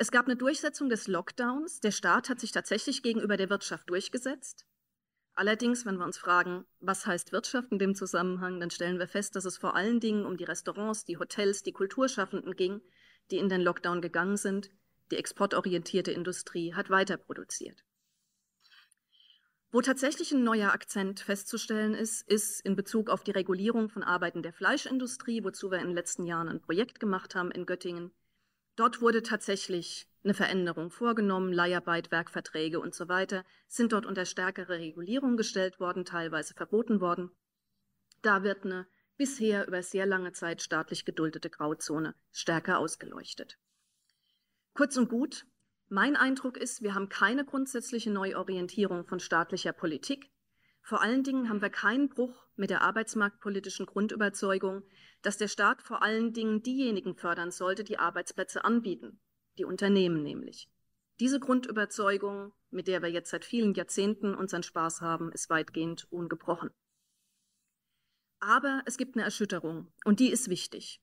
Es 0.00 0.12
gab 0.12 0.26
eine 0.26 0.36
Durchsetzung 0.36 0.88
des 0.88 1.08
Lockdowns. 1.08 1.80
Der 1.80 1.90
Staat 1.90 2.28
hat 2.28 2.38
sich 2.38 2.52
tatsächlich 2.52 3.02
gegenüber 3.02 3.36
der 3.36 3.50
Wirtschaft 3.50 3.90
durchgesetzt. 3.90 4.64
Allerdings, 5.34 5.86
wenn 5.86 5.96
wir 5.96 6.04
uns 6.04 6.18
fragen, 6.18 6.64
was 6.78 7.04
heißt 7.04 7.32
Wirtschaft 7.32 7.72
in 7.72 7.80
dem 7.80 7.96
Zusammenhang, 7.96 8.60
dann 8.60 8.70
stellen 8.70 9.00
wir 9.00 9.08
fest, 9.08 9.34
dass 9.34 9.44
es 9.44 9.58
vor 9.58 9.74
allen 9.74 9.98
Dingen 9.98 10.24
um 10.24 10.36
die 10.36 10.44
Restaurants, 10.44 11.04
die 11.04 11.18
Hotels, 11.18 11.64
die 11.64 11.72
Kulturschaffenden 11.72 12.54
ging, 12.54 12.80
die 13.32 13.38
in 13.38 13.48
den 13.48 13.60
Lockdown 13.60 14.00
gegangen 14.00 14.36
sind. 14.36 14.70
Die 15.10 15.16
exportorientierte 15.16 16.12
Industrie 16.12 16.74
hat 16.74 16.90
weiter 16.90 17.16
produziert. 17.16 17.84
Wo 19.72 19.80
tatsächlich 19.80 20.30
ein 20.32 20.44
neuer 20.44 20.72
Akzent 20.72 21.20
festzustellen 21.20 21.94
ist, 21.94 22.22
ist 22.28 22.60
in 22.60 22.76
Bezug 22.76 23.10
auf 23.10 23.24
die 23.24 23.32
Regulierung 23.32 23.90
von 23.90 24.04
Arbeiten 24.04 24.42
der 24.42 24.52
Fleischindustrie, 24.52 25.42
wozu 25.42 25.72
wir 25.72 25.78
in 25.78 25.88
den 25.88 25.94
letzten 25.94 26.24
Jahren 26.24 26.48
ein 26.48 26.60
Projekt 26.60 27.00
gemacht 27.00 27.34
haben 27.34 27.50
in 27.50 27.66
Göttingen. 27.66 28.12
Dort 28.78 29.00
wurde 29.00 29.24
tatsächlich 29.24 30.06
eine 30.22 30.34
Veränderung 30.34 30.92
vorgenommen, 30.92 31.52
Leiharbeit, 31.52 32.12
Werkverträge 32.12 32.78
und 32.78 32.94
so 32.94 33.08
weiter 33.08 33.44
sind 33.66 33.92
dort 33.92 34.06
unter 34.06 34.24
stärkere 34.24 34.78
Regulierung 34.78 35.36
gestellt 35.36 35.80
worden, 35.80 36.04
teilweise 36.04 36.54
verboten 36.54 37.00
worden. 37.00 37.32
Da 38.22 38.44
wird 38.44 38.64
eine 38.64 38.86
bisher 39.16 39.66
über 39.66 39.82
sehr 39.82 40.06
lange 40.06 40.30
Zeit 40.30 40.62
staatlich 40.62 41.04
geduldete 41.04 41.50
Grauzone 41.50 42.14
stärker 42.30 42.78
ausgeleuchtet. 42.78 43.58
Kurz 44.74 44.96
und 44.96 45.08
gut, 45.08 45.44
mein 45.88 46.14
Eindruck 46.14 46.56
ist, 46.56 46.80
wir 46.80 46.94
haben 46.94 47.08
keine 47.08 47.44
grundsätzliche 47.44 48.12
Neuorientierung 48.12 49.04
von 49.04 49.18
staatlicher 49.18 49.72
Politik. 49.72 50.30
Vor 50.88 51.02
allen 51.02 51.22
Dingen 51.22 51.50
haben 51.50 51.60
wir 51.60 51.68
keinen 51.68 52.08
Bruch 52.08 52.46
mit 52.56 52.70
der 52.70 52.80
arbeitsmarktpolitischen 52.80 53.84
Grundüberzeugung, 53.84 54.84
dass 55.20 55.36
der 55.36 55.48
Staat 55.48 55.82
vor 55.82 56.00
allen 56.00 56.32
Dingen 56.32 56.62
diejenigen 56.62 57.14
fördern 57.14 57.50
sollte, 57.50 57.84
die 57.84 57.98
Arbeitsplätze 57.98 58.64
anbieten, 58.64 59.20
die 59.58 59.66
Unternehmen 59.66 60.22
nämlich. 60.22 60.70
Diese 61.20 61.40
Grundüberzeugung, 61.40 62.54
mit 62.70 62.88
der 62.88 63.02
wir 63.02 63.10
jetzt 63.10 63.28
seit 63.28 63.44
vielen 63.44 63.74
Jahrzehnten 63.74 64.34
unseren 64.34 64.62
Spaß 64.62 65.02
haben, 65.02 65.30
ist 65.30 65.50
weitgehend 65.50 66.10
ungebrochen. 66.10 66.70
Aber 68.40 68.80
es 68.86 68.96
gibt 68.96 69.14
eine 69.14 69.24
Erschütterung 69.24 69.92
und 70.06 70.20
die 70.20 70.30
ist 70.30 70.48
wichtig. 70.48 71.02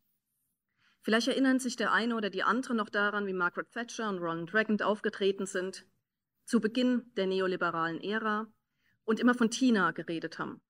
Vielleicht 1.03 1.27
erinnern 1.27 1.59
sich 1.59 1.75
der 1.75 1.91
eine 1.91 2.15
oder 2.15 2.31
die 2.31 2.41
andere 2.41 2.73
noch 2.73 2.89
daran, 2.89 3.27
wie 3.27 3.33
Margaret 3.33 3.71
Thatcher 3.71 4.09
und 4.09 4.17
Ronald 4.17 4.51
Reagan 4.51 4.81
aufgetreten 4.81 5.45
sind, 5.45 5.85
zu 6.43 6.59
Beginn 6.59 7.11
der 7.17 7.27
neoliberalen 7.27 8.01
Ära 8.01 8.51
und 9.05 9.19
immer 9.19 9.33
von 9.33 9.49
Tina 9.49 9.91
geredet 9.91 10.39
haben. 10.39 10.61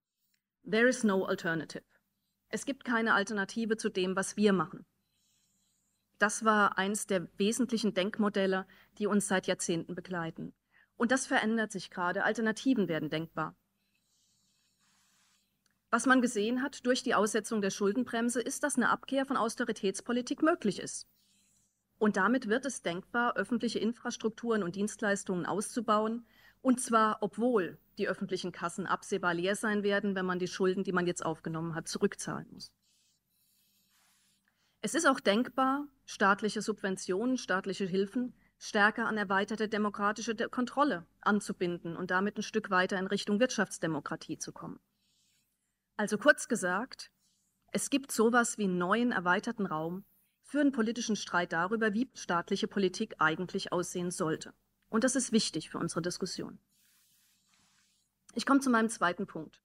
There 0.69 0.87
is 0.87 1.03
no 1.03 1.25
alternative. 1.25 1.83
Es 2.49 2.65
gibt 2.65 2.85
keine 2.85 3.13
Alternative 3.13 3.77
zu 3.77 3.89
dem, 3.89 4.15
was 4.15 4.37
wir 4.37 4.53
machen. 4.53 4.85
Das 6.19 6.45
war 6.45 6.77
eines 6.77 7.07
der 7.07 7.27
wesentlichen 7.37 7.93
Denkmodelle, 7.93 8.65
die 8.97 9.07
uns 9.07 9.27
seit 9.27 9.47
Jahrzehnten 9.47 9.95
begleiten. 9.95 10.53
Und 10.95 11.11
das 11.11 11.27
verändert 11.27 11.71
sich 11.71 11.89
gerade. 11.89 12.23
Alternativen 12.23 12.87
werden 12.87 13.09
denkbar. 13.09 13.57
Was 15.89 16.05
man 16.05 16.21
gesehen 16.21 16.61
hat 16.61 16.85
durch 16.85 17.03
die 17.03 17.15
Aussetzung 17.15 17.61
der 17.61 17.69
Schuldenbremse, 17.69 18.41
ist, 18.41 18.63
dass 18.63 18.75
eine 18.75 18.89
Abkehr 18.89 19.25
von 19.25 19.37
Austeritätspolitik 19.37 20.41
möglich 20.41 20.79
ist. 20.79 21.07
Und 21.97 22.17
damit 22.17 22.49
wird 22.49 22.65
es 22.65 22.81
denkbar, 22.81 23.35
öffentliche 23.37 23.79
Infrastrukturen 23.79 24.63
und 24.63 24.75
Dienstleistungen 24.75 25.45
auszubauen, 25.45 26.25
und 26.65 26.81
zwar 26.81 27.19
obwohl 27.21 27.77
die 27.99 28.07
öffentlichen 28.07 28.51
Kassen 28.51 28.87
absehbar 28.87 29.35
leer 29.35 29.55
sein 29.55 29.83
werden, 29.83 30.15
wenn 30.15 30.25
man 30.25 30.39
die 30.39 30.47
Schulden, 30.47 30.83
die 30.83 30.93
man 30.93 31.05
jetzt 31.05 31.23
aufgenommen 31.23 31.75
hat, 31.75 31.87
zurückzahlen 31.87 32.47
muss. 32.51 32.71
Es 34.81 34.95
ist 34.95 35.05
auch 35.05 35.19
denkbar, 35.19 35.87
staatliche 36.05 36.63
Subventionen, 36.63 37.37
staatliche 37.37 37.85
Hilfen 37.85 38.33
stärker 38.57 39.05
an 39.05 39.15
erweiterte 39.15 39.69
demokratische 39.69 40.33
Kontrolle 40.49 41.05
anzubinden 41.21 41.95
und 41.95 42.09
damit 42.09 42.39
ein 42.39 42.41
Stück 42.41 42.71
weiter 42.71 42.97
in 42.97 43.05
Richtung 43.05 43.39
Wirtschaftsdemokratie 43.39 44.39
zu 44.39 44.51
kommen. 44.51 44.79
Also 45.97 46.17
kurz 46.17 46.47
gesagt, 46.47 47.11
es 47.73 47.91
gibt 47.91 48.11
sowas 48.11 48.57
wie 48.57 48.63
einen 48.63 48.79
neuen 48.79 49.11
erweiterten 49.11 49.67
Raum 49.67 50.03
für 50.41 50.61
einen 50.61 50.71
politischen 50.71 51.15
Streit 51.15 51.53
darüber, 51.53 51.93
wie 51.93 52.09
staatliche 52.15 52.67
Politik 52.67 53.13
eigentlich 53.19 53.71
aussehen 53.71 54.09
sollte. 54.09 54.55
Und 54.89 55.03
das 55.03 55.15
ist 55.15 55.31
wichtig 55.31 55.69
für 55.69 55.77
unsere 55.77 56.01
Diskussion. 56.01 56.59
Ich 58.33 58.45
komme 58.45 58.59
zu 58.59 58.69
meinem 58.69 58.89
zweiten 58.89 59.27
Punkt. 59.27 59.61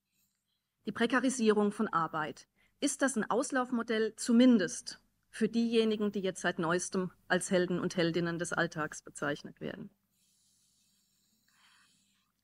Die 0.87 0.93
Prekarisierung 0.93 1.73
von 1.73 1.89
Arbeit. 1.89 2.49
Ist 2.81 3.03
das 3.03 3.17
ein 3.17 3.29
Auslaufmodell 3.31 4.15
zumindest 4.17 5.01
für 5.29 5.49
diejenigen, 5.49 6.13
die 6.13 6.21
jetzt 6.21 6.41
seit 6.41 6.59
neuestem 6.59 7.13
als 7.29 7.51
Helden 7.51 7.79
und 7.79 7.97
Heldinnen 7.97 8.39
des 8.39 8.53
Alltags 8.53 9.03
bezeichnet 9.03 9.61
werden? 9.61 9.91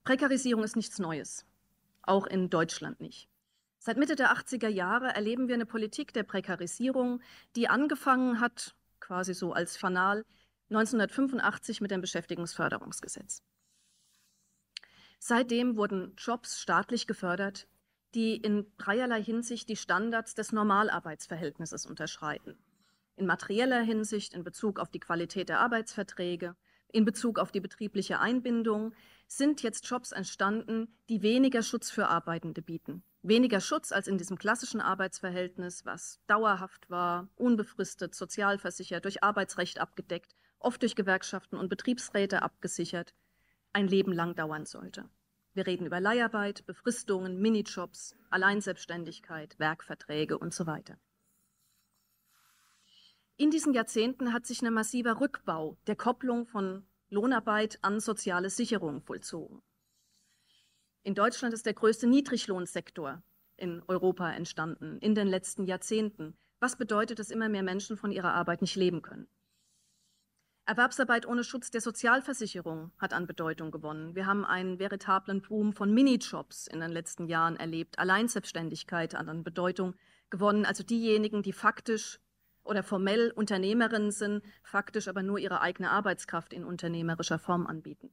Prekarisierung 0.04 0.62
ist 0.62 0.76
nichts 0.76 0.98
Neues, 0.98 1.44
auch 2.02 2.26
in 2.26 2.50
Deutschland 2.50 3.00
nicht. 3.00 3.28
Seit 3.78 3.96
Mitte 3.96 4.16
der 4.16 4.32
80er 4.32 4.68
Jahre 4.68 5.08
erleben 5.08 5.48
wir 5.48 5.54
eine 5.54 5.66
Politik 5.66 6.12
der 6.12 6.22
Prekarisierung, 6.22 7.20
die 7.54 7.68
angefangen 7.68 8.40
hat, 8.40 8.74
quasi 9.00 9.34
so 9.34 9.52
als 9.52 9.76
Fanal, 9.76 10.24
1985 10.70 11.80
mit 11.80 11.90
dem 11.90 12.00
Beschäftigungsförderungsgesetz. 12.00 13.42
Seitdem 15.18 15.76
wurden 15.76 16.14
Jobs 16.16 16.60
staatlich 16.60 17.06
gefördert, 17.06 17.68
die 18.14 18.36
in 18.36 18.66
dreierlei 18.78 19.22
Hinsicht 19.22 19.68
die 19.68 19.76
Standards 19.76 20.34
des 20.34 20.52
Normalarbeitsverhältnisses 20.52 21.86
unterschreiten. 21.86 22.58
In 23.16 23.26
materieller 23.26 23.80
Hinsicht, 23.80 24.34
in 24.34 24.44
Bezug 24.44 24.78
auf 24.78 24.90
die 24.90 25.00
Qualität 25.00 25.48
der 25.48 25.60
Arbeitsverträge, 25.60 26.54
in 26.92 27.04
Bezug 27.04 27.38
auf 27.38 27.50
die 27.50 27.60
betriebliche 27.60 28.20
Einbindung, 28.20 28.94
sind 29.26 29.62
jetzt 29.62 29.88
Jobs 29.88 30.12
entstanden, 30.12 30.96
die 31.08 31.22
weniger 31.22 31.62
Schutz 31.62 31.90
für 31.90 32.08
Arbeitende 32.08 32.62
bieten, 32.62 33.02
weniger 33.22 33.60
Schutz 33.60 33.90
als 33.90 34.06
in 34.06 34.18
diesem 34.18 34.38
klassischen 34.38 34.80
Arbeitsverhältnis, 34.80 35.84
was 35.84 36.20
dauerhaft 36.26 36.88
war, 36.88 37.28
unbefristet, 37.34 38.14
sozialversichert, 38.14 39.04
durch 39.04 39.24
Arbeitsrecht 39.24 39.80
abgedeckt, 39.80 40.35
oft 40.58 40.82
durch 40.82 40.96
Gewerkschaften 40.96 41.56
und 41.56 41.68
Betriebsräte 41.68 42.42
abgesichert, 42.42 43.14
ein 43.72 43.88
Leben 43.88 44.12
lang 44.12 44.34
dauern 44.34 44.66
sollte. 44.66 45.08
Wir 45.54 45.66
reden 45.66 45.86
über 45.86 46.00
Leiharbeit, 46.00 46.66
Befristungen, 46.66 47.40
Minijobs, 47.40 48.14
Alleinselbstständigkeit, 48.30 49.58
Werkverträge 49.58 50.38
und 50.38 50.52
so 50.52 50.66
weiter. 50.66 50.98
In 53.38 53.50
diesen 53.50 53.74
Jahrzehnten 53.74 54.32
hat 54.32 54.46
sich 54.46 54.62
ein 54.62 54.72
massiver 54.72 55.20
Rückbau 55.20 55.76
der 55.86 55.96
Kopplung 55.96 56.46
von 56.46 56.86
Lohnarbeit 57.08 57.78
an 57.82 58.00
soziale 58.00 58.50
Sicherung 58.50 59.02
vollzogen. 59.02 59.62
In 61.02 61.14
Deutschland 61.14 61.54
ist 61.54 61.66
der 61.66 61.74
größte 61.74 62.06
Niedriglohnsektor 62.06 63.22
in 63.56 63.82
Europa 63.88 64.30
entstanden 64.32 64.98
in 64.98 65.14
den 65.14 65.28
letzten 65.28 65.64
Jahrzehnten. 65.64 66.36
Was 66.60 66.76
bedeutet, 66.76 67.18
dass 67.18 67.30
immer 67.30 67.48
mehr 67.48 67.62
Menschen 67.62 67.96
von 67.96 68.10
ihrer 68.10 68.34
Arbeit 68.34 68.60
nicht 68.60 68.76
leben 68.76 69.02
können? 69.02 69.28
Erwerbsarbeit 70.68 71.26
ohne 71.26 71.44
Schutz 71.44 71.70
der 71.70 71.80
Sozialversicherung 71.80 72.90
hat 72.98 73.12
an 73.12 73.28
Bedeutung 73.28 73.70
gewonnen. 73.70 74.16
Wir 74.16 74.26
haben 74.26 74.44
einen 74.44 74.80
veritablen 74.80 75.40
Boom 75.40 75.72
von 75.72 75.94
Minijobs 75.94 76.66
in 76.66 76.80
den 76.80 76.90
letzten 76.90 77.28
Jahren 77.28 77.54
erlebt. 77.54 78.00
Alleinselbstständigkeit 78.00 79.14
hat 79.14 79.28
an 79.28 79.44
Bedeutung 79.44 79.94
gewonnen. 80.28 80.66
Also 80.66 80.82
diejenigen, 80.82 81.44
die 81.44 81.52
faktisch 81.52 82.18
oder 82.64 82.82
formell 82.82 83.30
Unternehmerinnen 83.30 84.10
sind, 84.10 84.42
faktisch 84.64 85.06
aber 85.06 85.22
nur 85.22 85.38
ihre 85.38 85.60
eigene 85.60 85.88
Arbeitskraft 85.88 86.52
in 86.52 86.64
unternehmerischer 86.64 87.38
Form 87.38 87.68
anbieten. 87.68 88.10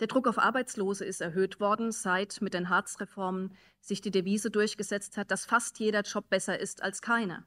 Der 0.00 0.08
Druck 0.08 0.28
auf 0.28 0.38
Arbeitslose 0.38 1.06
ist 1.06 1.22
erhöht 1.22 1.58
worden, 1.58 1.90
seit 1.90 2.42
mit 2.42 2.52
den 2.52 2.68
Hartz-Reformen 2.68 3.56
sich 3.80 4.02
die 4.02 4.10
Devise 4.10 4.50
durchgesetzt 4.50 5.16
hat, 5.16 5.30
dass 5.30 5.46
fast 5.46 5.78
jeder 5.78 6.02
Job 6.02 6.28
besser 6.28 6.60
ist 6.60 6.82
als 6.82 7.00
keiner. 7.00 7.46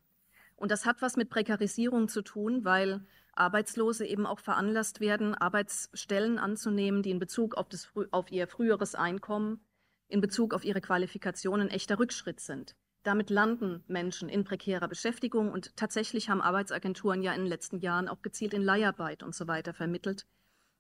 Und 0.62 0.70
das 0.70 0.86
hat 0.86 1.02
was 1.02 1.18
mit 1.18 1.32
Prekarisierung 1.32 2.08
zu 2.08 2.22
tun, 2.22 2.64
weil 2.64 3.04
Arbeitslose 3.34 4.06
eben 4.06 4.28
auch 4.28 4.38
veranlasst 4.38 5.00
werden, 5.00 5.34
Arbeitsstellen 5.34 6.38
anzunehmen, 6.38 7.02
die 7.02 7.10
in 7.10 7.18
Bezug 7.18 7.56
auf, 7.56 7.68
das, 7.68 7.92
auf 8.12 8.32
ihr 8.32 8.46
früheres 8.46 8.94
Einkommen, 8.94 9.66
in 10.08 10.22
Bezug 10.22 10.54
auf 10.54 10.64
ihre 10.64 10.80
Qualifikationen 10.80 11.70
echter 11.70 11.98
Rückschritt 11.98 12.40
sind. 12.40 12.76
Damit 13.02 13.32
landen 13.32 13.84
Menschen 13.88 14.30
in 14.30 14.44
prekärer 14.44 14.88
Beschäftigung 14.88 15.52
und 15.52 15.76
tatsächlich 15.78 16.30
haben 16.30 16.42
Arbeitsagenturen 16.42 17.24
ja 17.24 17.34
in 17.34 17.42
den 17.42 17.50
letzten 17.50 17.80
Jahren 17.80 18.08
auch 18.08 18.22
gezielt 18.22 18.54
in 18.54 18.62
Leiharbeit 18.62 19.24
und 19.24 19.34
so 19.34 19.48
weiter 19.48 19.74
vermittelt, 19.74 20.28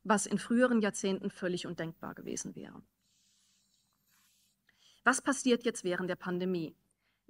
was 0.04 0.28
in 0.28 0.38
früheren 0.38 0.82
Jahrzehnten 0.82 1.32
völlig 1.32 1.66
undenkbar 1.66 2.14
gewesen 2.14 2.54
wäre. 2.54 2.84
Was 5.04 5.24
passiert 5.24 5.66
jetzt 5.66 5.84
während 5.84 6.08
der 6.08 6.18
Pandemie? 6.18 6.76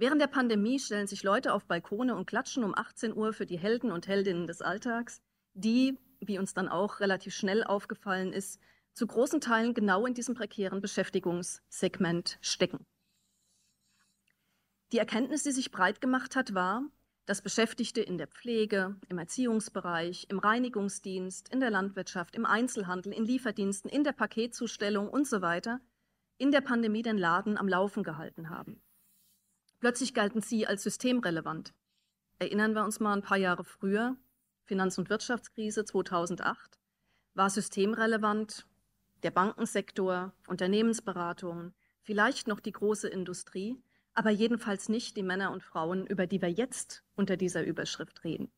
Während 0.01 0.19
der 0.19 0.25
Pandemie 0.25 0.79
stellen 0.79 1.05
sich 1.05 1.21
Leute 1.21 1.53
auf 1.53 1.65
Balkone 1.65 2.15
und 2.15 2.25
klatschen 2.25 2.63
um 2.63 2.73
18 2.75 3.15
Uhr 3.15 3.33
für 3.33 3.45
die 3.45 3.59
Helden 3.59 3.91
und 3.91 4.07
Heldinnen 4.07 4.47
des 4.47 4.63
Alltags, 4.63 5.21
die, 5.53 5.95
wie 6.19 6.39
uns 6.39 6.55
dann 6.55 6.69
auch 6.69 7.01
relativ 7.01 7.35
schnell 7.35 7.63
aufgefallen 7.63 8.33
ist, 8.33 8.59
zu 8.93 9.05
großen 9.05 9.41
Teilen 9.41 9.75
genau 9.75 10.07
in 10.07 10.15
diesem 10.15 10.33
prekären 10.33 10.81
Beschäftigungssegment 10.81 12.39
stecken. 12.41 12.83
Die 14.91 14.97
Erkenntnis, 14.97 15.43
die 15.43 15.51
sich 15.51 15.69
breit 15.69 16.01
gemacht 16.01 16.35
hat, 16.35 16.55
war, 16.55 16.81
dass 17.27 17.43
Beschäftigte 17.43 18.01
in 18.01 18.17
der 18.17 18.25
Pflege, 18.25 18.95
im 19.07 19.19
Erziehungsbereich, 19.19 20.25
im 20.29 20.39
Reinigungsdienst, 20.39 21.49
in 21.49 21.59
der 21.59 21.69
Landwirtschaft, 21.69 22.35
im 22.35 22.47
Einzelhandel, 22.47 23.13
in 23.13 23.25
Lieferdiensten, 23.25 23.91
in 23.91 24.03
der 24.03 24.13
Paketzustellung 24.13 25.09
und 25.09 25.27
so 25.27 25.43
weiter 25.43 25.79
in 26.39 26.51
der 26.51 26.61
Pandemie 26.61 27.03
den 27.03 27.19
Laden 27.19 27.55
am 27.55 27.67
Laufen 27.67 28.01
gehalten 28.01 28.49
haben. 28.49 28.81
Plötzlich 29.81 30.13
galten 30.13 30.41
sie 30.41 30.67
als 30.67 30.83
systemrelevant. 30.83 31.73
Erinnern 32.37 32.75
wir 32.75 32.83
uns 32.83 32.99
mal 32.99 33.13
ein 33.13 33.23
paar 33.23 33.37
Jahre 33.37 33.63
früher, 33.63 34.15
Finanz- 34.63 34.99
und 34.99 35.09
Wirtschaftskrise 35.09 35.83
2008, 35.83 36.79
war 37.33 37.49
systemrelevant 37.49 38.67
der 39.23 39.31
Bankensektor, 39.31 40.33
Unternehmensberatungen, 40.47 41.73
vielleicht 42.03 42.47
noch 42.47 42.59
die 42.59 42.71
große 42.71 43.07
Industrie, 43.07 43.81
aber 44.13 44.29
jedenfalls 44.29 44.87
nicht 44.87 45.17
die 45.17 45.23
Männer 45.23 45.51
und 45.51 45.63
Frauen, 45.63 46.05
über 46.05 46.27
die 46.27 46.43
wir 46.43 46.51
jetzt 46.51 47.03
unter 47.15 47.35
dieser 47.35 47.63
Überschrift 47.63 48.23
reden. 48.23 48.51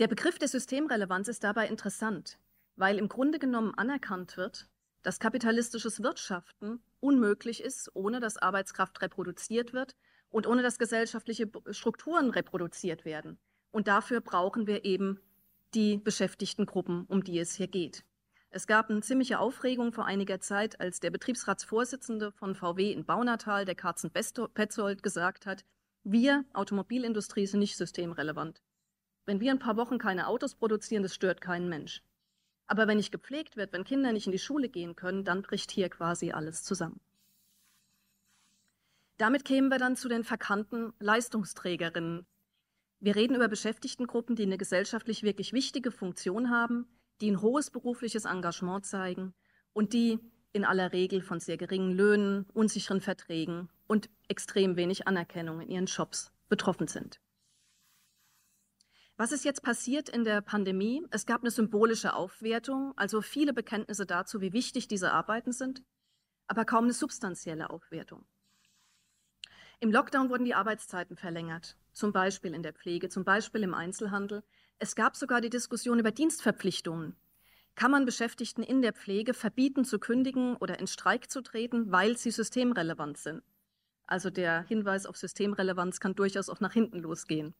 Der 0.00 0.08
Begriff 0.08 0.40
der 0.40 0.48
Systemrelevanz 0.48 1.28
ist 1.28 1.44
dabei 1.44 1.68
interessant, 1.68 2.40
weil 2.74 2.98
im 2.98 3.08
Grunde 3.08 3.38
genommen 3.38 3.74
anerkannt 3.76 4.36
wird, 4.36 4.68
dass 5.02 5.20
kapitalistisches 5.20 6.02
Wirtschaften 6.02 6.82
unmöglich 7.04 7.62
ist, 7.62 7.90
ohne 7.94 8.18
dass 8.18 8.38
Arbeitskraft 8.38 9.02
reproduziert 9.02 9.74
wird 9.74 9.94
und 10.30 10.46
ohne 10.46 10.62
dass 10.62 10.78
gesellschaftliche 10.78 11.50
Strukturen 11.70 12.30
reproduziert 12.30 13.04
werden. 13.04 13.38
Und 13.70 13.88
dafür 13.88 14.22
brauchen 14.22 14.66
wir 14.66 14.86
eben 14.86 15.20
die 15.74 15.98
Beschäftigtengruppen, 15.98 17.04
um 17.06 17.22
die 17.22 17.38
es 17.38 17.54
hier 17.56 17.68
geht. 17.68 18.04
Es 18.48 18.66
gab 18.66 18.88
eine 18.88 19.02
ziemliche 19.02 19.38
Aufregung 19.38 19.92
vor 19.92 20.06
einiger 20.06 20.40
Zeit, 20.40 20.80
als 20.80 21.00
der 21.00 21.10
Betriebsratsvorsitzende 21.10 22.32
von 22.32 22.54
VW 22.54 22.92
in 22.92 23.04
Baunatal, 23.04 23.64
der 23.64 23.74
Karzen 23.74 24.10
Petzold, 24.10 25.02
gesagt 25.02 25.44
hat, 25.44 25.64
wir, 26.04 26.44
Automobilindustrie, 26.54 27.46
sind 27.46 27.60
nicht 27.60 27.76
systemrelevant. 27.76 28.62
Wenn 29.26 29.40
wir 29.40 29.50
ein 29.50 29.58
paar 29.58 29.76
Wochen 29.76 29.98
keine 29.98 30.28
Autos 30.28 30.54
produzieren, 30.54 31.02
das 31.02 31.14
stört 31.14 31.40
keinen 31.40 31.68
Mensch. 31.68 32.02
Aber 32.66 32.86
wenn 32.86 32.96
nicht 32.96 33.12
gepflegt 33.12 33.56
wird, 33.56 33.72
wenn 33.72 33.84
Kinder 33.84 34.12
nicht 34.12 34.26
in 34.26 34.32
die 34.32 34.38
Schule 34.38 34.68
gehen 34.68 34.96
können, 34.96 35.24
dann 35.24 35.42
bricht 35.42 35.70
hier 35.70 35.88
quasi 35.88 36.32
alles 36.32 36.62
zusammen. 36.62 37.00
Damit 39.16 39.44
kämen 39.44 39.68
wir 39.68 39.78
dann 39.78 39.96
zu 39.96 40.08
den 40.08 40.24
verkannten 40.24 40.92
Leistungsträgerinnen. 40.98 42.26
Wir 43.00 43.14
reden 43.14 43.36
über 43.36 43.48
Beschäftigtengruppen, 43.48 44.34
die 44.34 44.44
eine 44.44 44.58
gesellschaftlich 44.58 45.22
wirklich 45.22 45.52
wichtige 45.52 45.90
Funktion 45.90 46.50
haben, 46.50 46.86
die 47.20 47.30
ein 47.30 47.40
hohes 47.40 47.70
berufliches 47.70 48.24
Engagement 48.24 48.86
zeigen 48.86 49.34
und 49.72 49.92
die 49.92 50.18
in 50.52 50.64
aller 50.64 50.92
Regel 50.92 51.20
von 51.20 51.40
sehr 51.40 51.56
geringen 51.56 51.92
Löhnen, 51.92 52.46
unsicheren 52.54 53.00
Verträgen 53.00 53.68
und 53.86 54.08
extrem 54.28 54.76
wenig 54.76 55.06
Anerkennung 55.06 55.60
in 55.60 55.68
ihren 55.68 55.86
Jobs 55.86 56.32
betroffen 56.48 56.86
sind. 56.88 57.20
Was 59.16 59.30
ist 59.30 59.44
jetzt 59.44 59.62
passiert 59.62 60.08
in 60.08 60.24
der 60.24 60.40
Pandemie? 60.40 61.06
Es 61.10 61.24
gab 61.24 61.42
eine 61.42 61.52
symbolische 61.52 62.14
Aufwertung, 62.14 62.94
also 62.96 63.22
viele 63.22 63.52
Bekenntnisse 63.52 64.06
dazu, 64.06 64.40
wie 64.40 64.52
wichtig 64.52 64.88
diese 64.88 65.12
Arbeiten 65.12 65.52
sind, 65.52 65.84
aber 66.48 66.64
kaum 66.64 66.84
eine 66.84 66.92
substanzielle 66.92 67.70
Aufwertung. 67.70 68.26
Im 69.78 69.92
Lockdown 69.92 70.30
wurden 70.30 70.44
die 70.44 70.54
Arbeitszeiten 70.54 71.16
verlängert, 71.16 71.76
zum 71.92 72.12
Beispiel 72.12 72.54
in 72.54 72.64
der 72.64 72.72
Pflege, 72.72 73.08
zum 73.08 73.24
Beispiel 73.24 73.62
im 73.62 73.74
Einzelhandel. 73.74 74.42
Es 74.80 74.96
gab 74.96 75.14
sogar 75.14 75.40
die 75.40 75.50
Diskussion 75.50 76.00
über 76.00 76.10
Dienstverpflichtungen. 76.10 77.14
Kann 77.76 77.92
man 77.92 78.06
Beschäftigten 78.06 78.64
in 78.64 78.82
der 78.82 78.94
Pflege 78.94 79.32
verbieten 79.32 79.84
zu 79.84 80.00
kündigen 80.00 80.56
oder 80.56 80.80
in 80.80 80.88
Streik 80.88 81.30
zu 81.30 81.40
treten, 81.40 81.92
weil 81.92 82.16
sie 82.16 82.32
systemrelevant 82.32 83.18
sind? 83.18 83.42
Also 84.06 84.30
der 84.30 84.62
Hinweis 84.62 85.06
auf 85.06 85.16
Systemrelevanz 85.16 86.00
kann 86.00 86.16
durchaus 86.16 86.48
auch 86.48 86.60
nach 86.60 86.72
hinten 86.72 86.98
losgehen. 86.98 87.54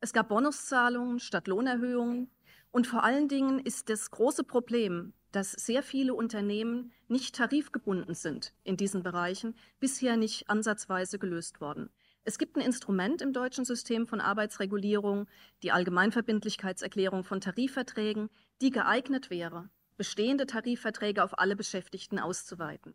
Es 0.00 0.12
gab 0.12 0.28
Bonuszahlungen 0.28 1.20
statt 1.20 1.48
Lohnerhöhungen. 1.48 2.30
Und 2.70 2.86
vor 2.86 3.04
allen 3.04 3.28
Dingen 3.28 3.58
ist 3.58 3.88
das 3.88 4.10
große 4.10 4.44
Problem, 4.44 5.14
dass 5.32 5.52
sehr 5.52 5.82
viele 5.82 6.14
Unternehmen 6.14 6.92
nicht 7.08 7.34
tarifgebunden 7.34 8.14
sind 8.14 8.52
in 8.64 8.76
diesen 8.76 9.02
Bereichen, 9.02 9.54
bisher 9.80 10.16
nicht 10.16 10.50
ansatzweise 10.50 11.18
gelöst 11.18 11.60
worden. 11.60 11.90
Es 12.24 12.38
gibt 12.38 12.56
ein 12.56 12.62
Instrument 12.62 13.22
im 13.22 13.32
deutschen 13.32 13.64
System 13.64 14.06
von 14.06 14.20
Arbeitsregulierung, 14.20 15.28
die 15.62 15.72
Allgemeinverbindlichkeitserklärung 15.72 17.22
von 17.22 17.40
Tarifverträgen, 17.40 18.30
die 18.60 18.70
geeignet 18.70 19.30
wäre, 19.30 19.70
bestehende 19.96 20.46
Tarifverträge 20.46 21.22
auf 21.22 21.38
alle 21.38 21.54
Beschäftigten 21.54 22.18
auszuweiten. 22.18 22.94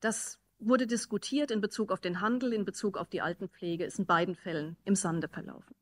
Das 0.00 0.38
wurde 0.58 0.86
diskutiert 0.86 1.50
in 1.50 1.60
Bezug 1.60 1.92
auf 1.92 2.00
den 2.00 2.20
Handel, 2.20 2.52
in 2.52 2.64
Bezug 2.64 2.96
auf 2.96 3.10
die 3.10 3.20
Altenpflege, 3.20 3.84
ist 3.84 3.98
in 3.98 4.06
beiden 4.06 4.34
Fällen 4.34 4.76
im 4.84 4.96
Sande 4.96 5.28
verlaufen. 5.28 5.74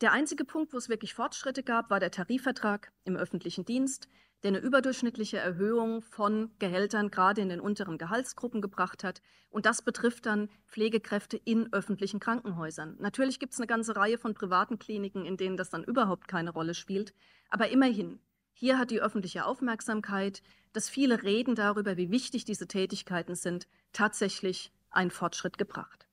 Der 0.00 0.12
einzige 0.12 0.46
Punkt, 0.46 0.72
wo 0.72 0.78
es 0.78 0.88
wirklich 0.88 1.12
Fortschritte 1.12 1.62
gab, 1.62 1.90
war 1.90 2.00
der 2.00 2.10
Tarifvertrag 2.10 2.90
im 3.04 3.16
öffentlichen 3.16 3.66
Dienst, 3.66 4.08
der 4.42 4.48
eine 4.48 4.58
überdurchschnittliche 4.58 5.36
Erhöhung 5.36 6.00
von 6.00 6.50
Gehältern 6.58 7.10
gerade 7.10 7.42
in 7.42 7.50
den 7.50 7.60
unteren 7.60 7.98
Gehaltsgruppen 7.98 8.62
gebracht 8.62 9.04
hat. 9.04 9.20
Und 9.50 9.66
das 9.66 9.82
betrifft 9.82 10.24
dann 10.24 10.48
Pflegekräfte 10.66 11.36
in 11.36 11.70
öffentlichen 11.74 12.18
Krankenhäusern. 12.18 12.96
Natürlich 12.98 13.38
gibt 13.38 13.52
es 13.52 13.58
eine 13.58 13.66
ganze 13.66 13.94
Reihe 13.94 14.16
von 14.16 14.32
privaten 14.32 14.78
Kliniken, 14.78 15.26
in 15.26 15.36
denen 15.36 15.58
das 15.58 15.68
dann 15.68 15.84
überhaupt 15.84 16.28
keine 16.28 16.50
Rolle 16.50 16.72
spielt. 16.72 17.12
Aber 17.50 17.68
immerhin, 17.68 18.20
hier 18.54 18.78
hat 18.78 18.90
die 18.90 19.02
öffentliche 19.02 19.44
Aufmerksamkeit, 19.44 20.42
dass 20.72 20.88
viele 20.88 21.22
reden 21.24 21.54
darüber, 21.54 21.98
wie 21.98 22.10
wichtig 22.10 22.46
diese 22.46 22.68
Tätigkeiten 22.68 23.34
sind, 23.34 23.68
tatsächlich 23.92 24.72
einen 24.88 25.10
Fortschritt 25.10 25.58
gebracht. 25.58 26.06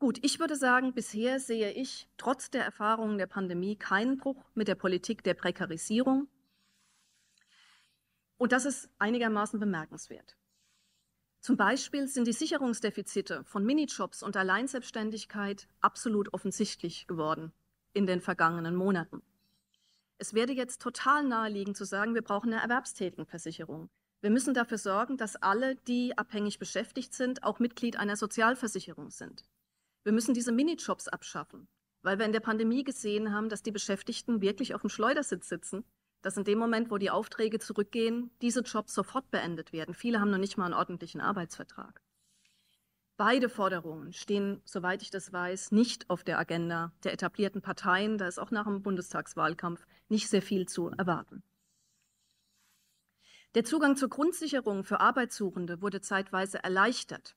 Gut, 0.00 0.18
ich 0.22 0.40
würde 0.40 0.56
sagen, 0.56 0.94
bisher 0.94 1.38
sehe 1.40 1.72
ich 1.72 2.08
trotz 2.16 2.50
der 2.50 2.64
Erfahrungen 2.64 3.18
der 3.18 3.26
Pandemie 3.26 3.76
keinen 3.76 4.16
Bruch 4.16 4.42
mit 4.54 4.66
der 4.66 4.74
Politik 4.74 5.22
der 5.22 5.34
Prekarisierung. 5.34 6.26
Und 8.38 8.52
das 8.52 8.64
ist 8.64 8.88
einigermaßen 8.98 9.60
bemerkenswert. 9.60 10.38
Zum 11.42 11.58
Beispiel 11.58 12.08
sind 12.08 12.26
die 12.26 12.32
Sicherungsdefizite 12.32 13.44
von 13.44 13.66
Minijobs 13.66 14.22
und 14.22 14.38
Alleinselbstständigkeit 14.38 15.68
absolut 15.82 16.32
offensichtlich 16.32 17.06
geworden 17.06 17.52
in 17.92 18.06
den 18.06 18.22
vergangenen 18.22 18.76
Monaten. 18.76 19.20
Es 20.16 20.32
werde 20.32 20.54
jetzt 20.54 20.80
total 20.80 21.24
naheliegen 21.24 21.74
zu 21.74 21.84
sagen, 21.84 22.14
wir 22.14 22.22
brauchen 22.22 22.54
eine 22.54 22.62
Erwerbstätigenversicherung. 22.62 23.90
Wir 24.22 24.30
müssen 24.30 24.54
dafür 24.54 24.78
sorgen, 24.78 25.18
dass 25.18 25.36
alle, 25.36 25.76
die 25.76 26.16
abhängig 26.16 26.58
beschäftigt 26.58 27.12
sind, 27.12 27.42
auch 27.42 27.58
Mitglied 27.58 27.96
einer 27.96 28.16
Sozialversicherung 28.16 29.10
sind. 29.10 29.44
Wir 30.02 30.12
müssen 30.12 30.34
diese 30.34 30.52
Minijobs 30.52 31.08
abschaffen, 31.08 31.68
weil 32.02 32.18
wir 32.18 32.26
in 32.26 32.32
der 32.32 32.40
Pandemie 32.40 32.84
gesehen 32.84 33.34
haben, 33.34 33.48
dass 33.48 33.62
die 33.62 33.72
Beschäftigten 33.72 34.40
wirklich 34.40 34.74
auf 34.74 34.80
dem 34.80 34.90
Schleudersitz 34.90 35.48
sitzen, 35.48 35.84
dass 36.22 36.36
in 36.36 36.44
dem 36.44 36.58
Moment, 36.58 36.90
wo 36.90 36.98
die 36.98 37.10
Aufträge 37.10 37.58
zurückgehen, 37.58 38.30
diese 38.42 38.60
Jobs 38.60 38.94
sofort 38.94 39.30
beendet 39.30 39.72
werden. 39.72 39.94
Viele 39.94 40.20
haben 40.20 40.30
noch 40.30 40.38
nicht 40.38 40.56
mal 40.56 40.66
einen 40.66 40.74
ordentlichen 40.74 41.20
Arbeitsvertrag. 41.20 42.00
Beide 43.16 43.50
Forderungen 43.50 44.14
stehen, 44.14 44.62
soweit 44.64 45.02
ich 45.02 45.10
das 45.10 45.30
weiß, 45.30 45.72
nicht 45.72 46.08
auf 46.08 46.24
der 46.24 46.38
Agenda 46.38 46.92
der 47.04 47.12
etablierten 47.12 47.60
Parteien. 47.60 48.16
Da 48.16 48.26
ist 48.26 48.38
auch 48.38 48.50
nach 48.50 48.64
dem 48.64 48.82
Bundestagswahlkampf 48.82 49.86
nicht 50.08 50.30
sehr 50.30 50.40
viel 50.40 50.66
zu 50.66 50.88
erwarten. 50.88 51.42
Der 53.54 53.64
Zugang 53.64 53.96
zur 53.96 54.08
Grundsicherung 54.08 54.84
für 54.84 55.00
Arbeitssuchende 55.00 55.82
wurde 55.82 56.00
zeitweise 56.00 56.64
erleichtert. 56.64 57.36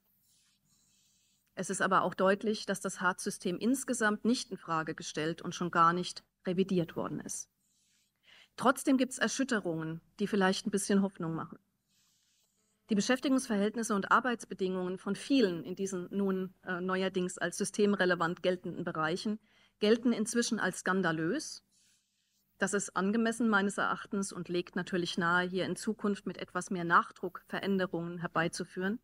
Es 1.55 1.69
ist 1.69 1.81
aber 1.81 2.01
auch 2.01 2.15
deutlich, 2.15 2.65
dass 2.65 2.81
das 2.81 2.99
Hartz-System 2.99 3.57
insgesamt 3.57 4.25
nicht 4.25 4.49
in 4.51 4.57
Frage 4.57 4.95
gestellt 4.95 5.41
und 5.41 5.53
schon 5.53 5.69
gar 5.69 5.93
nicht 5.93 6.23
revidiert 6.47 6.95
worden 6.95 7.19
ist. 7.19 7.49
Trotzdem 8.55 8.97
gibt 8.97 9.13
es 9.13 9.19
Erschütterungen, 9.19 10.01
die 10.19 10.27
vielleicht 10.27 10.65
ein 10.65 10.71
bisschen 10.71 11.01
Hoffnung 11.01 11.35
machen. 11.35 11.59
Die 12.89 12.95
Beschäftigungsverhältnisse 12.95 13.95
und 13.95 14.11
Arbeitsbedingungen 14.11 14.97
von 14.97 15.15
vielen 15.15 15.63
in 15.63 15.75
diesen 15.75 16.07
nun 16.11 16.53
äh, 16.63 16.81
neuerdings 16.81 17.37
als 17.37 17.57
systemrelevant 17.57 18.43
geltenden 18.43 18.83
Bereichen 18.83 19.39
gelten 19.79 20.11
inzwischen 20.11 20.59
als 20.59 20.79
skandalös. 20.79 21.63
Das 22.57 22.73
ist 22.73 22.95
angemessen 22.95 23.49
meines 23.49 23.77
Erachtens 23.77 24.31
und 24.31 24.49
legt 24.49 24.75
natürlich 24.75 25.17
nahe, 25.17 25.47
hier 25.47 25.65
in 25.65 25.75
Zukunft 25.75 26.25
mit 26.25 26.37
etwas 26.37 26.71
mehr 26.71 26.83
Nachdruck 26.83 27.43
Veränderungen 27.47 28.19
herbeizuführen 28.19 28.99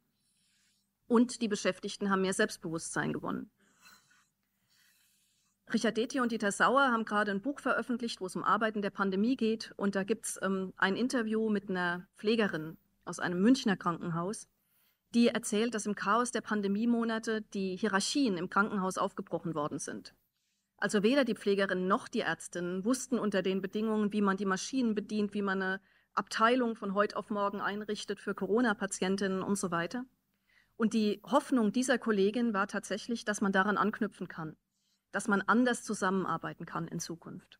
und 1.09 1.41
die 1.41 1.47
Beschäftigten 1.47 2.09
haben 2.09 2.21
mehr 2.21 2.33
Selbstbewusstsein 2.33 3.11
gewonnen. 3.11 3.51
Richard 5.73 5.97
Detje 5.97 6.21
und 6.21 6.31
Dieter 6.31 6.51
Sauer 6.51 6.91
haben 6.91 7.05
gerade 7.05 7.31
ein 7.31 7.41
Buch 7.41 7.59
veröffentlicht, 7.59 8.21
wo 8.21 8.25
es 8.25 8.35
um 8.35 8.43
Arbeiten 8.43 8.81
der 8.81 8.89
Pandemie 8.89 9.35
geht. 9.35 9.71
Und 9.75 9.95
da 9.95 10.03
gibt 10.03 10.25
es 10.25 10.39
ähm, 10.41 10.73
ein 10.77 10.95
Interview 10.95 11.49
mit 11.49 11.69
einer 11.69 12.07
Pflegerin 12.17 12.77
aus 13.05 13.19
einem 13.19 13.41
Münchner 13.41 13.77
Krankenhaus, 13.77 14.47
die 15.13 15.27
erzählt, 15.27 15.75
dass 15.75 15.85
im 15.85 15.95
Chaos 15.95 16.31
der 16.31 16.41
Pandemiemonate 16.41 17.41
die 17.41 17.75
Hierarchien 17.75 18.37
im 18.37 18.49
Krankenhaus 18.49 18.97
aufgebrochen 18.97 19.53
worden 19.53 19.77
sind. 19.77 20.15
Also 20.77 21.03
weder 21.03 21.25
die 21.25 21.35
Pflegerin 21.35 21.87
noch 21.87 22.07
die 22.07 22.21
Ärztin 22.21 22.85
wussten 22.85 23.19
unter 23.19 23.41
den 23.41 23.61
Bedingungen, 23.61 24.13
wie 24.13 24.21
man 24.21 24.37
die 24.37 24.45
Maschinen 24.45 24.95
bedient, 24.95 25.33
wie 25.33 25.41
man 25.41 25.61
eine 25.61 25.81
Abteilung 26.13 26.75
von 26.75 26.93
heute 26.93 27.17
auf 27.17 27.29
morgen 27.29 27.61
einrichtet 27.61 28.19
für 28.19 28.33
Corona-Patientinnen 28.33 29.43
und 29.43 29.57
so 29.57 29.71
weiter. 29.71 30.05
Und 30.79 30.93
die 30.93 31.19
Hoffnung 31.25 31.73
dieser 31.73 31.97
Kollegin 31.97 32.53
war 32.53 32.65
tatsächlich, 32.65 33.25
dass 33.25 33.41
man 33.41 33.51
daran 33.51 33.75
anknüpfen 33.75 34.29
kann, 34.29 34.55
dass 35.11 35.27
man 35.27 35.41
anders 35.41 35.83
zusammenarbeiten 35.83 36.65
kann 36.65 36.87
in 36.87 37.01
Zukunft. 37.01 37.59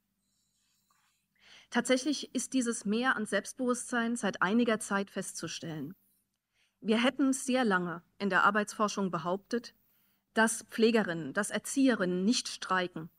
Tatsächlich 1.70 2.34
ist 2.34 2.54
dieses 2.54 2.86
Mehr 2.86 3.18
an 3.18 3.26
Selbstbewusstsein 3.26 4.16
seit 4.16 4.42
einiger 4.42 4.80
Zeit 4.80 5.12
festzustellen. 5.12 5.96
Wir 6.80 7.04
hätten 7.04 7.34
sehr 7.34 7.66
lange 7.66 8.04
in 8.20 8.30
der 8.30 8.46
Arbeitsforschung 8.46 9.12
behauptet, 9.12 9.76
dass 10.34 10.64
Pflegerinnen, 10.70 11.34
dass 11.34 11.50
Erzieherinnen 11.50 12.24
nicht 12.24 12.48
streiken, 12.48 13.10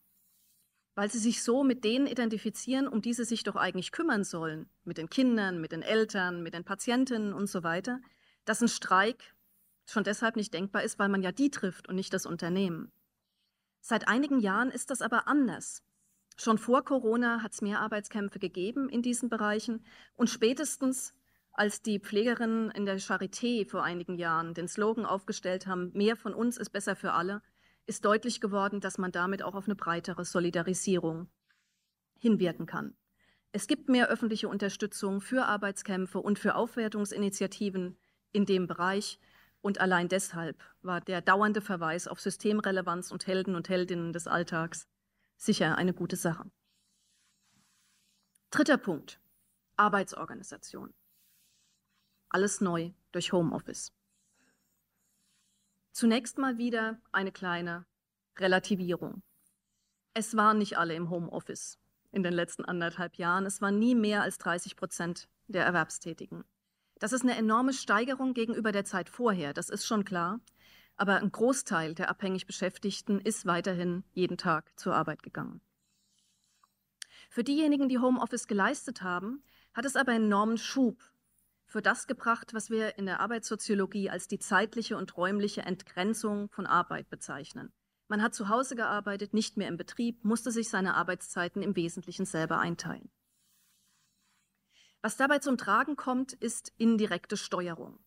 weil 0.95 1.11
sie 1.11 1.19
sich 1.19 1.43
so 1.43 1.63
mit 1.63 1.85
denen 1.85 2.07
identifizieren, 2.07 2.89
um 2.89 3.03
die 3.03 3.13
sie 3.13 3.27
sich 3.27 3.43
doch 3.43 3.57
eigentlich 3.57 3.93
kümmern 3.93 4.25
sollen, 4.25 4.71
mit 4.83 4.97
den 4.97 5.11
Kindern, 5.11 5.61
mit 5.61 5.73
den 5.73 5.83
Eltern, 5.83 6.43
mit 6.43 6.55
den 6.55 6.65
Patientinnen 6.65 7.35
und 7.35 7.49
so 7.49 7.63
weiter, 7.63 8.01
dass 8.47 8.63
ein 8.63 8.69
Streik 8.69 9.35
schon 9.91 10.05
deshalb 10.05 10.37
nicht 10.37 10.55
denkbar 10.55 10.83
ist, 10.83 10.99
weil 10.99 11.09
man 11.09 11.23
ja 11.23 11.33
die 11.33 11.51
trifft 11.51 11.89
und 11.89 11.95
nicht 11.97 12.13
das 12.13 12.27
Unternehmen. 12.27 12.93
Seit 13.81 14.09
einigen 14.09 14.41
Jahren 14.41 14.71
ist 14.71 14.91
das 14.91 15.03
aber 15.03 15.27
anders. 15.27 15.83
Schon 16.37 16.59
vor 16.59 16.85
Corona 16.85 17.43
hat 17.43 17.53
es 17.53 17.63
mehr 17.63 17.81
Arbeitskämpfe 17.81 18.39
gegeben 18.39 18.89
in 18.89 19.03
diesen 19.03 19.29
Bereichen 19.29 19.85
und 20.15 20.31
spätestens 20.31 21.15
als 21.53 21.83
die 21.83 21.99
Pflegerinnen 21.99 22.71
in 22.71 22.87
der 22.87 22.99
Charité 22.99 23.69
vor 23.69 23.83
einigen 23.83 24.15
Jahren 24.15 24.55
den 24.55 24.69
Slogan 24.69 25.05
aufgestellt 25.05 25.67
haben, 25.67 25.91
mehr 25.93 26.17
von 26.17 26.33
uns 26.33 26.57
ist 26.57 26.71
besser 26.71 26.97
für 26.97 27.13
alle, 27.13 27.43
ist 27.87 28.05
deutlich 28.05 28.41
geworden, 28.41 28.81
dass 28.81 28.99
man 28.99 29.13
damit 29.13 29.43
auch 29.43 29.55
auf 29.55 29.67
eine 29.67 29.75
breitere 29.75 30.25
Solidarisierung 30.25 31.29
hinwirken 32.19 32.67
kann. 32.67 32.97
Es 33.53 33.67
gibt 33.67 33.89
mehr 33.89 34.09
öffentliche 34.09 34.49
Unterstützung 34.49 35.21
für 35.21 35.47
Arbeitskämpfe 35.47 36.21
und 36.21 36.39
für 36.39 36.55
Aufwertungsinitiativen 36.55 37.99
in 38.33 38.47
dem 38.47 38.69
Bereich. 38.69 39.19
Und 39.63 39.79
allein 39.79 40.09
deshalb 40.09 40.63
war 40.83 41.01
der 41.01 41.21
dauernde 41.21 41.61
Verweis 41.61 42.09
auf 42.09 42.21
Systemrelevanz 42.21 43.11
und 43.11 43.27
Helden 43.27 43.55
und 43.55 43.69
Heldinnen 43.69 44.13
des 44.13 44.27
Alltags 44.27 44.89
sicher 45.37 45.77
eine 45.77 45.95
gute 45.95 46.17
Sache. 46.17 46.51
Dritter 48.51 48.79
Punkt. 48.79 49.21
Arbeitsorganisation. 49.77 50.93
Alles 52.29 52.61
neu 52.61 52.93
durch 53.13 53.33
Homeoffice. 53.33 53.93
Zunächst 55.93 56.39
mal 56.39 56.59
wieder 56.59 57.01
eine 57.13 57.33
kleine 57.33 57.87
Relativierung. 58.39 59.23
Es 60.15 60.37
waren 60.37 60.59
nicht 60.59 60.79
alle 60.79 60.95
im 60.95 61.11
Homeoffice 61.11 61.79
in 62.13 62.23
den 62.23 62.33
letzten 62.33 62.65
anderthalb 62.65 63.17
Jahren. 63.17 63.47
Es 63.47 63.61
waren 63.61 63.79
nie 63.79 63.95
mehr 63.95 64.23
als 64.23 64.39
30 64.39 64.77
Prozent 64.77 65.29
der 65.47 65.65
Erwerbstätigen. 65.65 66.45
Das 67.01 67.13
ist 67.13 67.23
eine 67.23 67.35
enorme 67.35 67.73
Steigerung 67.73 68.35
gegenüber 68.35 68.73
der 68.73 68.85
Zeit 68.85 69.09
vorher, 69.09 69.55
das 69.55 69.71
ist 69.71 69.87
schon 69.87 70.05
klar. 70.05 70.39
Aber 70.97 71.17
ein 71.17 71.33
Großteil 71.33 71.95
der 71.95 72.11
abhängig 72.11 72.47
Beschäftigten 72.47 73.21
ist 73.21 73.47
weiterhin 73.47 74.05
jeden 74.13 74.37
Tag 74.37 74.79
zur 74.79 74.95
Arbeit 74.95 75.23
gegangen. 75.23 75.63
Für 77.31 77.43
diejenigen, 77.43 77.89
die 77.89 77.99
Homeoffice 77.99 78.47
geleistet 78.47 79.01
haben, 79.01 79.43
hat 79.73 79.87
es 79.87 79.97
aber 79.97 80.13
einen 80.13 80.27
enormen 80.27 80.59
Schub 80.59 81.03
für 81.65 81.81
das 81.81 82.07
gebracht, 82.07 82.53
was 82.53 82.69
wir 82.69 82.99
in 82.99 83.07
der 83.07 83.21
Arbeitssoziologie 83.21 84.11
als 84.11 84.29
die 84.29 84.39
zeitliche 84.39 84.99
und 84.99 85.17
räumliche 85.17 85.63
Entgrenzung 85.63 86.51
von 86.51 86.67
Arbeit 86.67 87.09
bezeichnen. 87.09 87.73
Man 88.09 88.23
hat 88.23 88.35
zu 88.35 88.49
Hause 88.49 88.77
gearbeitet, 88.77 89.33
nicht 89.33 89.57
mehr 89.57 89.69
im 89.69 89.77
Betrieb, 89.79 90.23
musste 90.25 90.51
sich 90.51 90.69
seine 90.69 90.97
Arbeitszeiten 90.97 91.63
im 91.63 91.77
Wesentlichen 91.77 92.27
selber 92.27 92.59
einteilen. 92.59 93.09
Was 95.03 95.17
dabei 95.17 95.39
zum 95.39 95.57
Tragen 95.57 95.97
kommt, 95.97 96.35
ist 96.35 96.73
indirekte 96.77 97.39
Steuerung. 97.39 97.99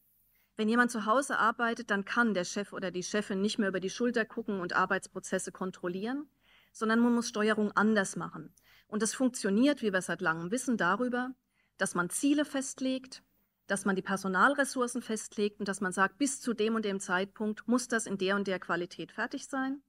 Wenn 0.56 0.70
jemand 0.70 0.92
zu 0.92 1.06
Hause 1.08 1.40
arbeitet, 1.40 1.90
dann 1.90 2.06
kann 2.06 2.36
der 2.36 2.44
Chef 2.44 2.74
oder 2.74 2.92
die 2.92 3.02
Chefin 3.02 3.42
nicht 3.42 3.58
mehr 3.58 3.70
über 3.70 3.80
die 3.80 3.90
Schulter 3.90 4.26
gucken 4.26 4.60
und 4.60 4.74
Arbeitsprozesse 4.74 5.52
kontrollieren, 5.52 6.30
sondern 6.72 7.00
man 7.00 7.16
muss 7.16 7.30
Steuerung 7.30 7.72
anders 7.72 8.16
machen. 8.16 8.54
Und 8.88 9.02
das 9.02 9.16
funktioniert, 9.16 9.82
wie 9.82 9.92
wir 9.92 10.04
seit 10.04 10.22
langem 10.22 10.52
wissen, 10.52 10.78
darüber, 10.78 11.34
dass 11.78 11.96
man 11.96 12.12
Ziele 12.12 12.46
festlegt, 12.46 13.24
dass 13.66 13.86
man 13.86 13.96
die 13.96 14.04
Personalressourcen 14.04 15.02
festlegt 15.02 15.60
und 15.60 15.68
dass 15.68 15.82
man 15.82 15.94
sagt, 15.94 16.20
bis 16.20 16.42
zu 16.42 16.54
dem 16.54 16.76
und 16.76 16.86
dem 16.86 17.00
Zeitpunkt 17.00 17.68
muss 17.68 17.88
das 17.88 18.06
in 18.06 18.20
der 18.20 18.36
und 18.36 18.48
der 18.48 18.60
Qualität 18.60 19.12
fertig 19.12 19.48
sein. 19.48 19.82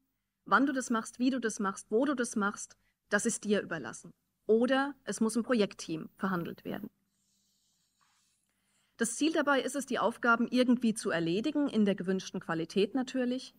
Wann 0.46 0.64
du 0.64 0.72
das 0.72 0.88
machst, 0.88 1.18
wie 1.18 1.28
du 1.28 1.38
das 1.38 1.60
machst, 1.60 1.90
wo 1.90 2.06
du 2.06 2.14
das 2.14 2.36
machst, 2.36 2.76
das 3.10 3.26
ist 3.26 3.44
dir 3.44 3.60
überlassen. 3.60 4.10
Oder 4.46 4.94
es 5.04 5.20
muss 5.20 5.36
im 5.36 5.42
Projektteam 5.42 6.08
verhandelt 6.16 6.64
werden. 6.64 6.90
Das 8.96 9.16
Ziel 9.16 9.32
dabei 9.32 9.60
ist 9.60 9.74
es, 9.74 9.86
die 9.86 9.98
Aufgaben 9.98 10.46
irgendwie 10.48 10.94
zu 10.94 11.10
erledigen, 11.10 11.68
in 11.68 11.84
der 11.84 11.96
gewünschten 11.96 12.40
Qualität 12.40 12.94
natürlich, 12.94 13.54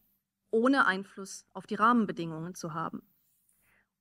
ohne 0.49 0.85
Einfluss 0.85 1.45
auf 1.53 1.67
die 1.67 1.75
Rahmenbedingungen 1.75 2.55
zu 2.55 2.73
haben. 2.73 3.01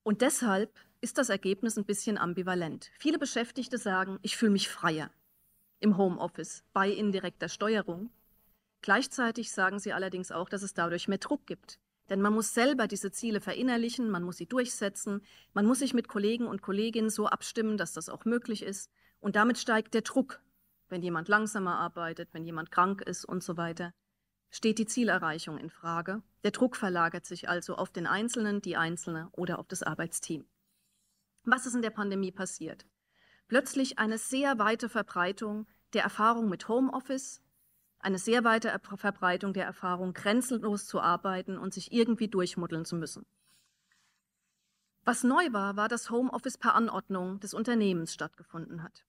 Und 0.03 0.21
deshalb 0.21 0.73
ist 1.01 1.17
das 1.17 1.29
Ergebnis 1.29 1.77
ein 1.77 1.85
bisschen 1.85 2.17
ambivalent. 2.17 2.91
Viele 2.99 3.19
Beschäftigte 3.19 3.77
sagen, 3.77 4.19
ich 4.21 4.37
fühle 4.37 4.51
mich 4.51 4.69
freier 4.69 5.11
im 5.79 5.97
Homeoffice 5.97 6.63
bei 6.73 6.89
indirekter 6.89 7.49
Steuerung. 7.49 8.11
Gleichzeitig 8.81 9.51
sagen 9.51 9.79
sie 9.79 9.93
allerdings 9.93 10.31
auch, 10.31 10.47
dass 10.47 10.63
es 10.63 10.73
dadurch 10.73 11.07
mehr 11.07 11.17
Druck 11.17 11.45
gibt. 11.45 11.79
Denn 12.09 12.21
man 12.21 12.33
muss 12.33 12.53
selber 12.53 12.87
diese 12.87 13.11
Ziele 13.11 13.41
verinnerlichen, 13.41 14.09
man 14.09 14.23
muss 14.23 14.37
sie 14.37 14.45
durchsetzen, 14.45 15.21
man 15.53 15.65
muss 15.65 15.79
sich 15.79 15.93
mit 15.93 16.07
Kollegen 16.07 16.45
und 16.45 16.61
Kolleginnen 16.61 17.09
so 17.09 17.27
abstimmen, 17.27 17.77
dass 17.77 17.93
das 17.93 18.09
auch 18.09 18.25
möglich 18.25 18.63
ist. 18.63 18.91
Und 19.19 19.35
damit 19.35 19.57
steigt 19.57 19.93
der 19.93 20.01
Druck, 20.01 20.41
wenn 20.87 21.01
jemand 21.01 21.27
langsamer 21.27 21.77
arbeitet, 21.77 22.29
wenn 22.33 22.45
jemand 22.45 22.71
krank 22.71 23.01
ist 23.01 23.25
und 23.25 23.43
so 23.43 23.57
weiter, 23.57 23.93
steht 24.51 24.77
die 24.77 24.85
Zielerreichung 24.85 25.57
in 25.57 25.69
Frage. 25.69 26.21
Der 26.43 26.51
Druck 26.51 26.75
verlagert 26.75 27.25
sich 27.25 27.49
also 27.49 27.75
auf 27.75 27.91
den 27.91 28.07
Einzelnen, 28.07 28.61
die 28.61 28.77
Einzelne 28.77 29.29
oder 29.31 29.57
auf 29.59 29.67
das 29.67 29.83
Arbeitsteam. 29.83 30.45
Was 31.43 31.65
ist 31.65 31.75
in 31.75 31.81
der 31.81 31.89
Pandemie 31.89 32.31
passiert? 32.31 32.85
Plötzlich 33.47 33.99
eine 33.99 34.17
sehr 34.17 34.57
weite 34.57 34.89
Verbreitung 34.89 35.67
der 35.93 36.03
Erfahrung 36.03 36.49
mit 36.49 36.67
Homeoffice, 36.67 37.41
eine 38.05 38.19
sehr 38.19 38.43
weite 38.43 38.71
Verbreitung 38.97 39.53
der 39.53 39.65
Erfahrung, 39.65 40.13
grenzenlos 40.13 40.85
zu 40.85 41.01
arbeiten 41.01 41.57
und 41.57 41.73
sich 41.73 41.91
irgendwie 41.91 42.27
durchmuddeln 42.27 42.85
zu 42.85 42.95
müssen. 42.95 43.25
Was 45.03 45.23
neu 45.23 45.51
war, 45.51 45.75
war, 45.75 45.87
dass 45.89 46.11
Homeoffice 46.11 46.57
per 46.57 46.75
Anordnung 46.75 47.39
des 47.39 47.55
Unternehmens 47.55 48.13
stattgefunden 48.13 48.83
hat. 48.83 49.05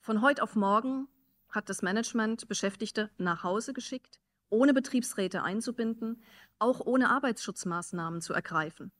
Von 0.00 0.22
heute 0.22 0.42
auf 0.42 0.56
morgen 0.56 1.08
hat 1.50 1.68
das 1.68 1.82
Management 1.82 2.48
Beschäftigte 2.48 3.10
nach 3.18 3.42
Hause 3.42 3.74
geschickt, 3.74 4.18
ohne 4.48 4.72
Betriebsräte 4.72 5.42
einzubinden, 5.42 6.22
auch 6.58 6.80
ohne 6.80 7.10
Arbeitsschutzmaßnahmen 7.10 8.22
zu 8.22 8.32
ergreifen. 8.32 8.92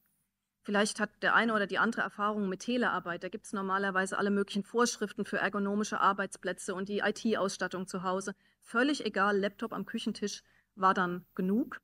Vielleicht 0.67 0.99
hat 0.99 1.23
der 1.23 1.37
eine 1.37 1.55
oder 1.55 1.69
die 1.69 1.79
andere 1.79 2.03
Erfahrung 2.03 2.49
mit 2.49 2.59
Telearbeit. 2.59 3.23
Da 3.23 3.29
gibt 3.29 3.47
es 3.47 3.53
normalerweise 3.53 4.19
alle 4.19 4.33
möglichen 4.33 4.65
Vorschriften 4.65 5.25
für 5.25 5.39
ergonomische 5.39 6.01
Arbeitsplätze 6.01 6.75
und 6.75 6.89
die 6.89 7.05
IT-Ausstattung 7.05 7.87
zu 7.87 8.03
Hause. 8.03 8.35
Völlig 8.63 9.07
egal, 9.07 9.39
Laptop 9.39 9.73
am 9.73 9.87
Küchentisch 9.87 10.43
war 10.75 10.93
dann 10.93 11.25
genug 11.37 11.81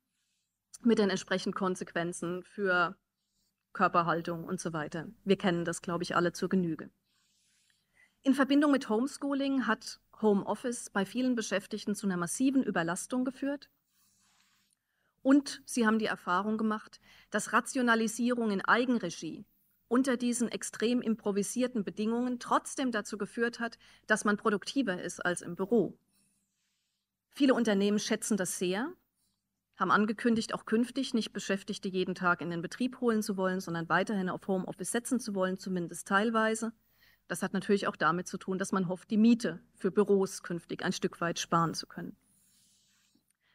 mit 0.83 0.99
den 0.99 1.11
entsprechenden 1.11 1.55
Konsequenzen 1.55 2.43
für 2.43 2.97
Körperhaltung 3.73 4.43
und 4.43 4.61
so 4.61 4.73
weiter. 4.73 5.07
Wir 5.23 5.39
kennen 5.39 5.65
das, 5.65 5.81
glaube 5.81 6.03
ich, 6.03 6.17
alle 6.17 6.33
zur 6.33 6.49
Genüge. 6.49 6.91
In 8.23 8.35
Verbindung 8.35 8.73
mit 8.73 8.89
Homeschooling 8.89 9.69
hat 9.69 10.01
Homeoffice 10.21 10.91
bei 10.91 11.05
vielen 11.05 11.37
Beschäftigten 11.37 11.95
zu 11.95 12.09
einer 12.09 12.17
massiven 12.17 12.65
Überlastung 12.65 13.25
geführt. 13.25 13.71
Und 15.23 15.63
sie 15.65 15.87
haben 15.87 15.99
die 15.99 16.07
Erfahrung 16.07 16.59
gemacht, 16.59 17.01
dass 17.31 17.53
Rationalisierung 17.53 18.51
in 18.51 18.61
Eigenregie 18.61 19.47
unter 19.89 20.17
diesen 20.17 20.49
extrem 20.49 21.03
improvisierten 21.03 21.85
Bedingungen 21.85 22.41
trotzdem 22.41 22.93
dazu 22.93 23.19
geführt 23.19 23.61
hat, 23.61 23.79
dass 24.07 24.25
man 24.25 24.37
produktiver 24.37 25.01
ist 25.01 25.21
als 25.21 25.43
im 25.43 25.55
Büro. 25.55 25.99
Viele 27.29 27.55
Unternehmen 27.55 27.99
schätzen 27.99 28.37
das 28.37 28.59
sehr, 28.59 28.93
haben 29.77 29.91
angekündigt, 29.91 30.55
auch 30.55 30.65
künftig 30.65 31.15
nicht 31.15 31.33
Beschäftigte 31.33 31.89
jeden 31.89 32.15
Tag 32.15 32.41
in 32.41 32.51
den 32.51 32.63
Betrieb 32.63 33.01
holen 33.01 33.23
zu 33.23 33.37
wollen, 33.37 33.61
sondern 33.61 33.89
weiterhin 33.89 34.29
auf 34.29 34.47
Homeoffice 34.49 34.93
setzen 34.93 35.21
zu 35.21 35.35
wollen, 35.35 35.59
zumindest 35.59 36.09
teilweise. 36.09 36.73
Das 37.29 37.43
hat 37.43 37.53
natürlich 37.53 37.87
auch 37.87 37.97
damit 37.97 38.29
zu 38.29 38.39
tun, 38.39 38.59
dass 38.59 38.73
man 38.73 38.89
hofft, 38.89 39.11
die 39.11 39.17
Miete 39.17 39.61
für 39.75 39.91
Büros 39.91 40.43
künftig 40.43 40.83
ein 40.83 40.93
Stück 40.93 41.21
weit 41.21 41.39
sparen 41.39 41.75
zu 41.75 41.87
können. 41.87 42.17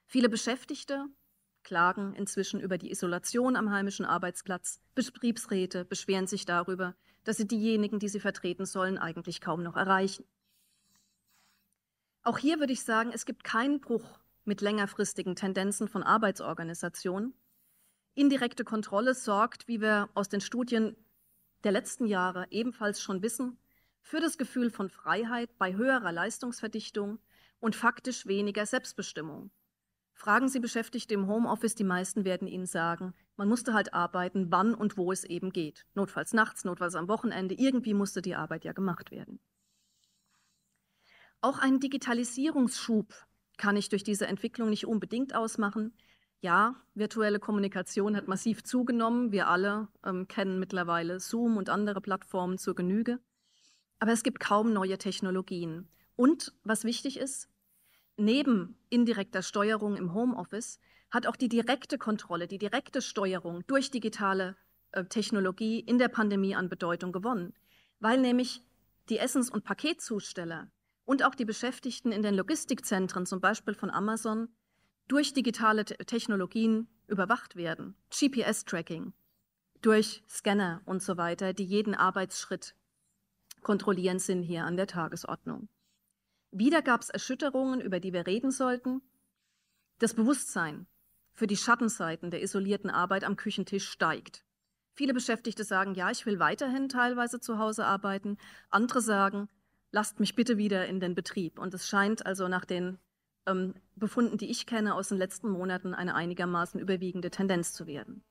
Viele 0.05 0.29
Beschäftigte 0.29 1.05
klagen 1.67 2.13
inzwischen 2.13 2.61
über 2.61 2.77
die 2.77 2.91
Isolation 2.91 3.57
am 3.57 3.71
heimischen 3.71 4.05
Arbeitsplatz. 4.05 4.79
Betriebsräte 4.95 5.83
beschweren 5.83 6.25
sich 6.25 6.45
darüber, 6.45 6.95
dass 7.25 7.35
sie 7.35 7.47
diejenigen, 7.47 7.99
die 7.99 8.07
sie 8.07 8.21
vertreten 8.21 8.65
sollen, 8.65 8.97
eigentlich 8.97 9.41
kaum 9.41 9.63
noch 9.63 9.75
erreichen. 9.75 10.23
Auch 12.23 12.37
hier 12.37 12.59
würde 12.59 12.71
ich 12.71 12.83
sagen, 12.83 13.11
es 13.13 13.25
gibt 13.25 13.43
keinen 13.43 13.81
Bruch 13.81 14.19
mit 14.45 14.61
längerfristigen 14.61 15.35
Tendenzen 15.35 15.89
von 15.89 16.03
Arbeitsorganisationen. 16.03 17.33
Indirekte 18.15 18.63
Kontrolle 18.63 19.13
sorgt, 19.13 19.67
wie 19.67 19.81
wir 19.81 20.07
aus 20.13 20.29
den 20.29 20.39
Studien 20.39 20.95
der 21.65 21.73
letzten 21.73 22.05
Jahre 22.05 22.47
ebenfalls 22.49 23.01
schon 23.01 23.21
wissen, 23.21 23.57
für 24.01 24.21
das 24.21 24.37
Gefühl 24.37 24.69
von 24.69 24.89
Freiheit 24.89 25.49
bei 25.57 25.75
höherer 25.75 26.13
Leistungsverdichtung 26.13 27.19
und 27.59 27.75
faktisch 27.75 28.25
weniger 28.25 28.65
Selbstbestimmung. 28.65 29.51
Fragen 30.17 30.49
Sie 30.49 30.59
Beschäftigte 30.59 31.13
im 31.13 31.27
Homeoffice, 31.27 31.75
die 31.75 31.83
meisten 31.83 32.25
werden 32.25 32.47
Ihnen 32.47 32.65
sagen, 32.65 33.13
man 33.35 33.47
musste 33.47 33.75
halt 33.75 33.93
arbeiten, 33.93 34.47
wann 34.49 34.73
und 34.73 34.97
wo 34.97 35.11
es 35.11 35.23
eben 35.23 35.51
geht. 35.53 35.85
Notfalls 35.93 36.33
nachts, 36.33 36.65
notfalls 36.65 36.95
am 36.95 37.07
Wochenende, 37.07 37.53
irgendwie 37.53 37.93
musste 37.93 38.23
die 38.23 38.33
Arbeit 38.33 38.65
ja 38.65 38.73
gemacht 38.73 39.11
werden. 39.11 39.39
Auch 41.39 41.59
einen 41.59 41.79
Digitalisierungsschub 41.79 43.13
kann 43.57 43.77
ich 43.77 43.89
durch 43.89 44.03
diese 44.03 44.25
Entwicklung 44.25 44.71
nicht 44.71 44.87
unbedingt 44.87 45.35
ausmachen. 45.35 45.95
Ja, 46.39 46.81
virtuelle 46.95 47.39
Kommunikation 47.39 48.15
hat 48.15 48.27
massiv 48.27 48.63
zugenommen. 48.63 49.31
Wir 49.31 49.47
alle 49.47 49.87
ähm, 50.03 50.27
kennen 50.27 50.57
mittlerweile 50.57 51.19
Zoom 51.19 51.57
und 51.57 51.69
andere 51.69 52.01
Plattformen 52.01 52.57
zur 52.57 52.73
Genüge. 52.73 53.19
Aber 53.99 54.13
es 54.13 54.23
gibt 54.23 54.39
kaum 54.39 54.73
neue 54.73 54.97
Technologien. 54.97 55.89
Und 56.15 56.55
was 56.63 56.85
wichtig 56.85 57.19
ist, 57.19 57.49
neben 58.17 58.75
indirekter 58.89 59.41
Steuerung 59.41 59.95
im 59.95 60.13
Homeoffice 60.13 60.79
hat 61.09 61.27
auch 61.27 61.35
die 61.35 61.49
direkte 61.49 61.97
Kontrolle, 61.97 62.47
die 62.47 62.57
direkte 62.57 63.01
Steuerung 63.01 63.65
durch 63.67 63.91
digitale 63.91 64.57
äh, 64.91 65.05
Technologie 65.05 65.79
in 65.79 65.97
der 65.97 66.09
Pandemie 66.09 66.55
an 66.55 66.69
Bedeutung 66.69 67.11
gewonnen, 67.11 67.53
weil 67.99 68.19
nämlich 68.19 68.63
die 69.09 69.19
Essens- 69.19 69.49
und 69.49 69.63
Paketzusteller 69.63 70.69
und 71.05 71.23
auch 71.23 71.35
die 71.35 71.45
Beschäftigten 71.45 72.11
in 72.11 72.21
den 72.21 72.33
Logistikzentren, 72.33 73.25
zum 73.25 73.39
Beispiel 73.39 73.73
von 73.73 73.89
Amazon, 73.89 74.49
durch 75.07 75.33
digitale 75.33 75.85
Technologien 75.85 76.89
überwacht 77.07 77.55
werden. 77.55 77.95
GPS-Tracking, 78.11 79.13
durch 79.81 80.23
Scanner 80.27 80.81
und 80.85 81.01
so 81.01 81.15
weiter, 81.15 81.53
die 81.53 81.63
jeden 81.63 81.95
Arbeitsschritt 81.95 82.75
kontrollieren, 83.61 84.19
sind 84.19 84.43
hier 84.43 84.65
an 84.65 84.75
der 84.75 84.87
Tagesordnung. 84.87 85.69
Wieder 86.51 86.81
gab 86.81 87.01
es 87.01 87.09
Erschütterungen, 87.09 87.81
über 87.81 87.99
die 87.99 88.13
wir 88.13 88.25
reden 88.25 88.51
sollten. 88.51 89.01
Das 89.99 90.13
Bewusstsein 90.13 90.87
für 91.33 91.47
die 91.47 91.57
Schattenseiten 91.57 92.31
der 92.31 92.41
isolierten 92.41 92.89
Arbeit 92.89 93.23
am 93.23 93.35
Küchentisch 93.35 93.87
steigt. 93.89 94.43
Viele 94.93 95.13
Beschäftigte 95.13 95.63
sagen, 95.63 95.93
ja, 95.93 96.09
ich 96.09 96.25
will 96.25 96.39
weiterhin 96.39 96.89
teilweise 96.89 97.39
zu 97.39 97.59
Hause 97.59 97.85
arbeiten. 97.85 98.37
Andere 98.69 99.01
sagen, 99.01 99.47
lasst 99.91 100.19
mich 100.19 100.33
bitte 100.33 100.57
wieder 100.57 100.87
in 100.87 100.99
den 100.99 101.13
Betrieb. 101.13 101.59
Und 101.59 101.73
es 101.73 101.87
scheint 101.87 102.25
also 102.25 102.47
nach 102.47 102.65
den 102.65 102.97
ähm, 103.45 103.75
Befunden, 103.95 104.37
die 104.37 104.49
ich 104.49 104.65
kenne 104.65 104.95
aus 104.95 105.09
den 105.09 105.19
letzten 105.19 105.49
Monaten, 105.49 105.93
eine 105.93 106.15
einigermaßen 106.15 106.79
überwiegende 106.79 107.29
Tendenz 107.29 107.73
zu 107.73 107.85
werden. 107.85 108.23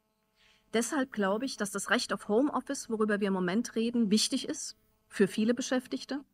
Deshalb 0.72 1.12
glaube 1.12 1.44
ich, 1.44 1.56
dass 1.56 1.70
das 1.70 1.90
Recht 1.90 2.12
auf 2.12 2.28
Homeoffice, 2.28 2.90
worüber 2.90 3.20
wir 3.20 3.28
im 3.28 3.34
Moment 3.34 3.76
reden, 3.76 4.10
wichtig 4.10 4.48
ist 4.48 4.76
für 5.08 5.28
viele 5.28 5.54
Beschäftigte, 5.54 6.24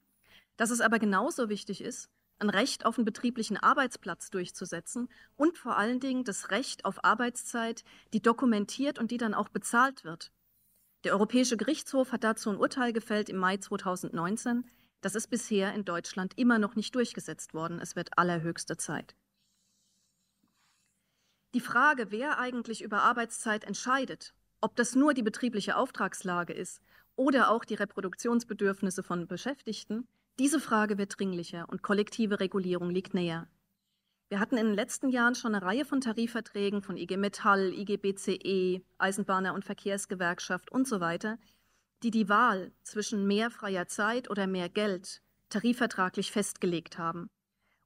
dass 0.62 0.70
es 0.70 0.80
aber 0.80 1.00
genauso 1.00 1.48
wichtig 1.48 1.80
ist, 1.80 2.08
ein 2.38 2.48
Recht 2.48 2.86
auf 2.86 2.96
einen 2.96 3.04
betrieblichen 3.04 3.56
Arbeitsplatz 3.56 4.30
durchzusetzen 4.30 5.08
und 5.34 5.58
vor 5.58 5.76
allen 5.76 5.98
Dingen 5.98 6.22
das 6.22 6.52
Recht 6.52 6.84
auf 6.84 7.02
Arbeitszeit, 7.02 7.82
die 8.12 8.22
dokumentiert 8.22 9.00
und 9.00 9.10
die 9.10 9.16
dann 9.16 9.34
auch 9.34 9.48
bezahlt 9.48 10.04
wird. 10.04 10.30
Der 11.02 11.14
Europäische 11.14 11.56
Gerichtshof 11.56 12.12
hat 12.12 12.22
dazu 12.22 12.48
ein 12.48 12.58
Urteil 12.58 12.92
gefällt 12.92 13.28
im 13.28 13.38
Mai 13.38 13.56
2019, 13.56 14.64
das 15.00 15.16
ist 15.16 15.30
bisher 15.30 15.74
in 15.74 15.84
Deutschland 15.84 16.38
immer 16.38 16.60
noch 16.60 16.76
nicht 16.76 16.94
durchgesetzt 16.94 17.54
worden. 17.54 17.80
Es 17.80 17.96
wird 17.96 18.16
allerhöchste 18.16 18.76
Zeit. 18.76 19.16
Die 21.54 21.60
Frage, 21.60 22.12
wer 22.12 22.38
eigentlich 22.38 22.82
über 22.82 23.02
Arbeitszeit 23.02 23.64
entscheidet, 23.64 24.32
ob 24.60 24.76
das 24.76 24.94
nur 24.94 25.12
die 25.12 25.24
betriebliche 25.24 25.76
Auftragslage 25.76 26.52
ist 26.52 26.80
oder 27.16 27.50
auch 27.50 27.64
die 27.64 27.74
Reproduktionsbedürfnisse 27.74 29.02
von 29.02 29.26
Beschäftigten, 29.26 30.06
diese 30.38 30.60
Frage 30.60 30.98
wird 30.98 31.18
dringlicher 31.18 31.68
und 31.68 31.82
kollektive 31.82 32.40
Regulierung 32.40 32.90
liegt 32.90 33.14
näher. 33.14 33.48
Wir 34.28 34.40
hatten 34.40 34.56
in 34.56 34.66
den 34.66 34.74
letzten 34.74 35.10
Jahren 35.10 35.34
schon 35.34 35.54
eine 35.54 35.64
Reihe 35.64 35.84
von 35.84 36.00
Tarifverträgen 36.00 36.80
von 36.80 36.96
IG 36.96 37.18
Metall, 37.18 37.72
IG 37.74 37.98
BCE, 37.98 38.82
Eisenbahner- 38.96 39.52
und 39.52 39.64
Verkehrsgewerkschaft 39.64 40.72
und 40.72 40.88
so 40.88 41.00
weiter, 41.00 41.38
die 42.02 42.10
die 42.10 42.30
Wahl 42.30 42.72
zwischen 42.82 43.26
mehr 43.26 43.50
freier 43.50 43.88
Zeit 43.88 44.30
oder 44.30 44.46
mehr 44.46 44.70
Geld 44.70 45.20
tarifvertraglich 45.50 46.32
festgelegt 46.32 46.96
haben. 46.96 47.28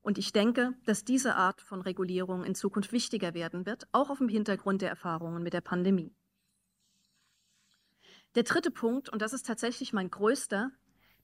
Und 0.00 0.18
ich 0.18 0.32
denke, 0.32 0.74
dass 0.84 1.04
diese 1.04 1.34
Art 1.34 1.60
von 1.60 1.82
Regulierung 1.82 2.44
in 2.44 2.54
Zukunft 2.54 2.92
wichtiger 2.92 3.34
werden 3.34 3.66
wird, 3.66 3.88
auch 3.90 4.08
auf 4.08 4.18
dem 4.18 4.28
Hintergrund 4.28 4.82
der 4.82 4.90
Erfahrungen 4.90 5.42
mit 5.42 5.52
der 5.52 5.62
Pandemie. 5.62 6.14
Der 8.36 8.44
dritte 8.44 8.70
Punkt, 8.70 9.08
und 9.08 9.20
das 9.20 9.32
ist 9.32 9.46
tatsächlich 9.46 9.92
mein 9.92 10.10
größter, 10.10 10.70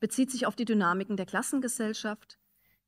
bezieht 0.02 0.32
sich 0.32 0.46
auf 0.46 0.56
die 0.56 0.64
Dynamiken 0.64 1.16
der 1.16 1.26
Klassengesellschaft 1.26 2.36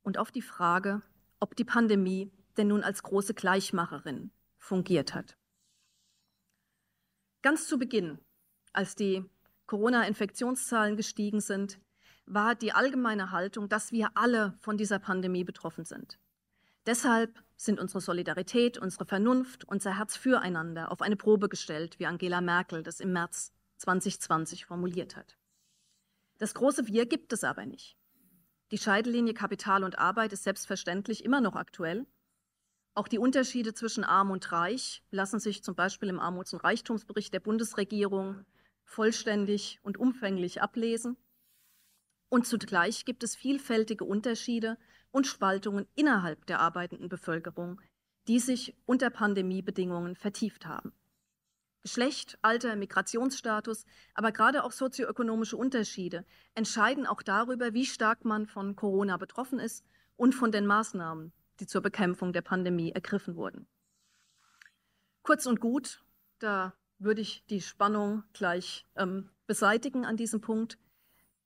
und 0.02 0.18
auf 0.18 0.32
die 0.32 0.42
Frage, 0.42 1.00
ob 1.38 1.54
die 1.54 1.64
Pandemie 1.64 2.32
denn 2.56 2.66
nun 2.66 2.82
als 2.82 3.04
große 3.04 3.34
Gleichmacherin 3.34 4.32
fungiert 4.58 5.14
hat. 5.14 5.36
Ganz 7.40 7.68
zu 7.68 7.78
Beginn, 7.78 8.18
als 8.72 8.96
die 8.96 9.24
Corona-Infektionszahlen 9.66 10.96
gestiegen 10.96 11.40
sind, 11.40 11.78
war 12.26 12.56
die 12.56 12.72
allgemeine 12.72 13.30
Haltung, 13.30 13.68
dass 13.68 13.92
wir 13.92 14.10
alle 14.16 14.58
von 14.58 14.76
dieser 14.76 14.98
Pandemie 14.98 15.44
betroffen 15.44 15.84
sind. 15.84 16.18
Deshalb 16.84 17.44
sind 17.56 17.78
unsere 17.78 18.00
Solidarität, 18.00 18.76
unsere 18.76 19.04
Vernunft, 19.04 19.62
unser 19.66 19.98
Herz 19.98 20.16
füreinander 20.16 20.90
auf 20.90 21.00
eine 21.00 21.14
Probe 21.14 21.48
gestellt, 21.48 22.00
wie 22.00 22.06
Angela 22.06 22.40
Merkel 22.40 22.82
das 22.82 22.98
im 22.98 23.12
März 23.12 23.52
2020 23.76 24.66
formuliert 24.66 25.14
hat. 25.14 25.36
Das 26.38 26.54
große 26.54 26.86
Wir 26.88 27.06
gibt 27.06 27.32
es 27.32 27.44
aber 27.44 27.66
nicht. 27.66 27.96
Die 28.70 28.78
Scheidelinie 28.78 29.34
Kapital 29.34 29.84
und 29.84 29.98
Arbeit 29.98 30.32
ist 30.32 30.44
selbstverständlich 30.44 31.24
immer 31.24 31.40
noch 31.40 31.54
aktuell. 31.54 32.06
Auch 32.94 33.08
die 33.08 33.18
Unterschiede 33.18 33.74
zwischen 33.74 34.04
Arm 34.04 34.30
und 34.30 34.50
Reich 34.52 35.02
lassen 35.10 35.40
sich 35.40 35.62
zum 35.62 35.74
Beispiel 35.74 36.08
im 36.08 36.20
Armuts- 36.20 36.52
und 36.54 36.64
Reichtumsbericht 36.64 37.32
der 37.32 37.40
Bundesregierung 37.40 38.44
vollständig 38.84 39.78
und 39.82 39.98
umfänglich 39.98 40.62
ablesen. 40.62 41.16
Und 42.28 42.46
zugleich 42.46 43.04
gibt 43.04 43.22
es 43.22 43.36
vielfältige 43.36 44.04
Unterschiede 44.04 44.78
und 45.10 45.26
Spaltungen 45.26 45.86
innerhalb 45.94 46.46
der 46.46 46.60
arbeitenden 46.60 47.08
Bevölkerung, 47.08 47.80
die 48.26 48.40
sich 48.40 48.76
unter 48.86 49.10
Pandemiebedingungen 49.10 50.16
vertieft 50.16 50.66
haben. 50.66 50.92
Geschlecht, 51.84 52.38
Alter, 52.40 52.76
Migrationsstatus, 52.76 53.84
aber 54.14 54.32
gerade 54.32 54.64
auch 54.64 54.72
sozioökonomische 54.72 55.58
Unterschiede 55.58 56.24
entscheiden 56.54 57.06
auch 57.06 57.20
darüber, 57.20 57.74
wie 57.74 57.84
stark 57.84 58.24
man 58.24 58.46
von 58.46 58.74
Corona 58.74 59.18
betroffen 59.18 59.58
ist 59.58 59.84
und 60.16 60.34
von 60.34 60.50
den 60.50 60.64
Maßnahmen, 60.64 61.34
die 61.60 61.66
zur 61.66 61.82
Bekämpfung 61.82 62.32
der 62.32 62.40
Pandemie 62.40 62.92
ergriffen 62.92 63.36
wurden. 63.36 63.66
Kurz 65.22 65.44
und 65.44 65.60
gut, 65.60 66.02
da 66.38 66.72
würde 66.98 67.20
ich 67.20 67.44
die 67.50 67.60
Spannung 67.60 68.24
gleich 68.32 68.86
ähm, 68.96 69.28
beseitigen 69.46 70.06
an 70.06 70.16
diesem 70.16 70.40
Punkt, 70.40 70.78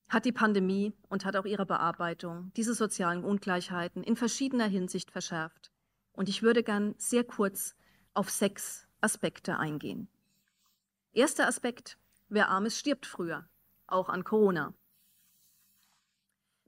hat 0.08 0.24
die 0.24 0.30
Pandemie 0.30 0.92
und 1.08 1.24
hat 1.24 1.34
auch 1.34 1.46
ihre 1.46 1.66
Bearbeitung 1.66 2.52
diese 2.54 2.74
sozialen 2.74 3.24
Ungleichheiten 3.24 4.04
in 4.04 4.14
verschiedener 4.14 4.68
Hinsicht 4.68 5.10
verschärft. 5.10 5.72
Und 6.12 6.28
ich 6.28 6.44
würde 6.44 6.62
gern 6.62 6.94
sehr 6.96 7.24
kurz 7.24 7.74
auf 8.14 8.30
sechs 8.30 8.86
Aspekte 9.00 9.58
eingehen. 9.58 10.08
Erster 11.18 11.48
Aspekt, 11.48 11.98
wer 12.28 12.48
arm 12.48 12.66
ist, 12.66 12.78
stirbt 12.78 13.04
früher, 13.04 13.50
auch 13.88 14.08
an 14.08 14.22
Corona. 14.22 14.72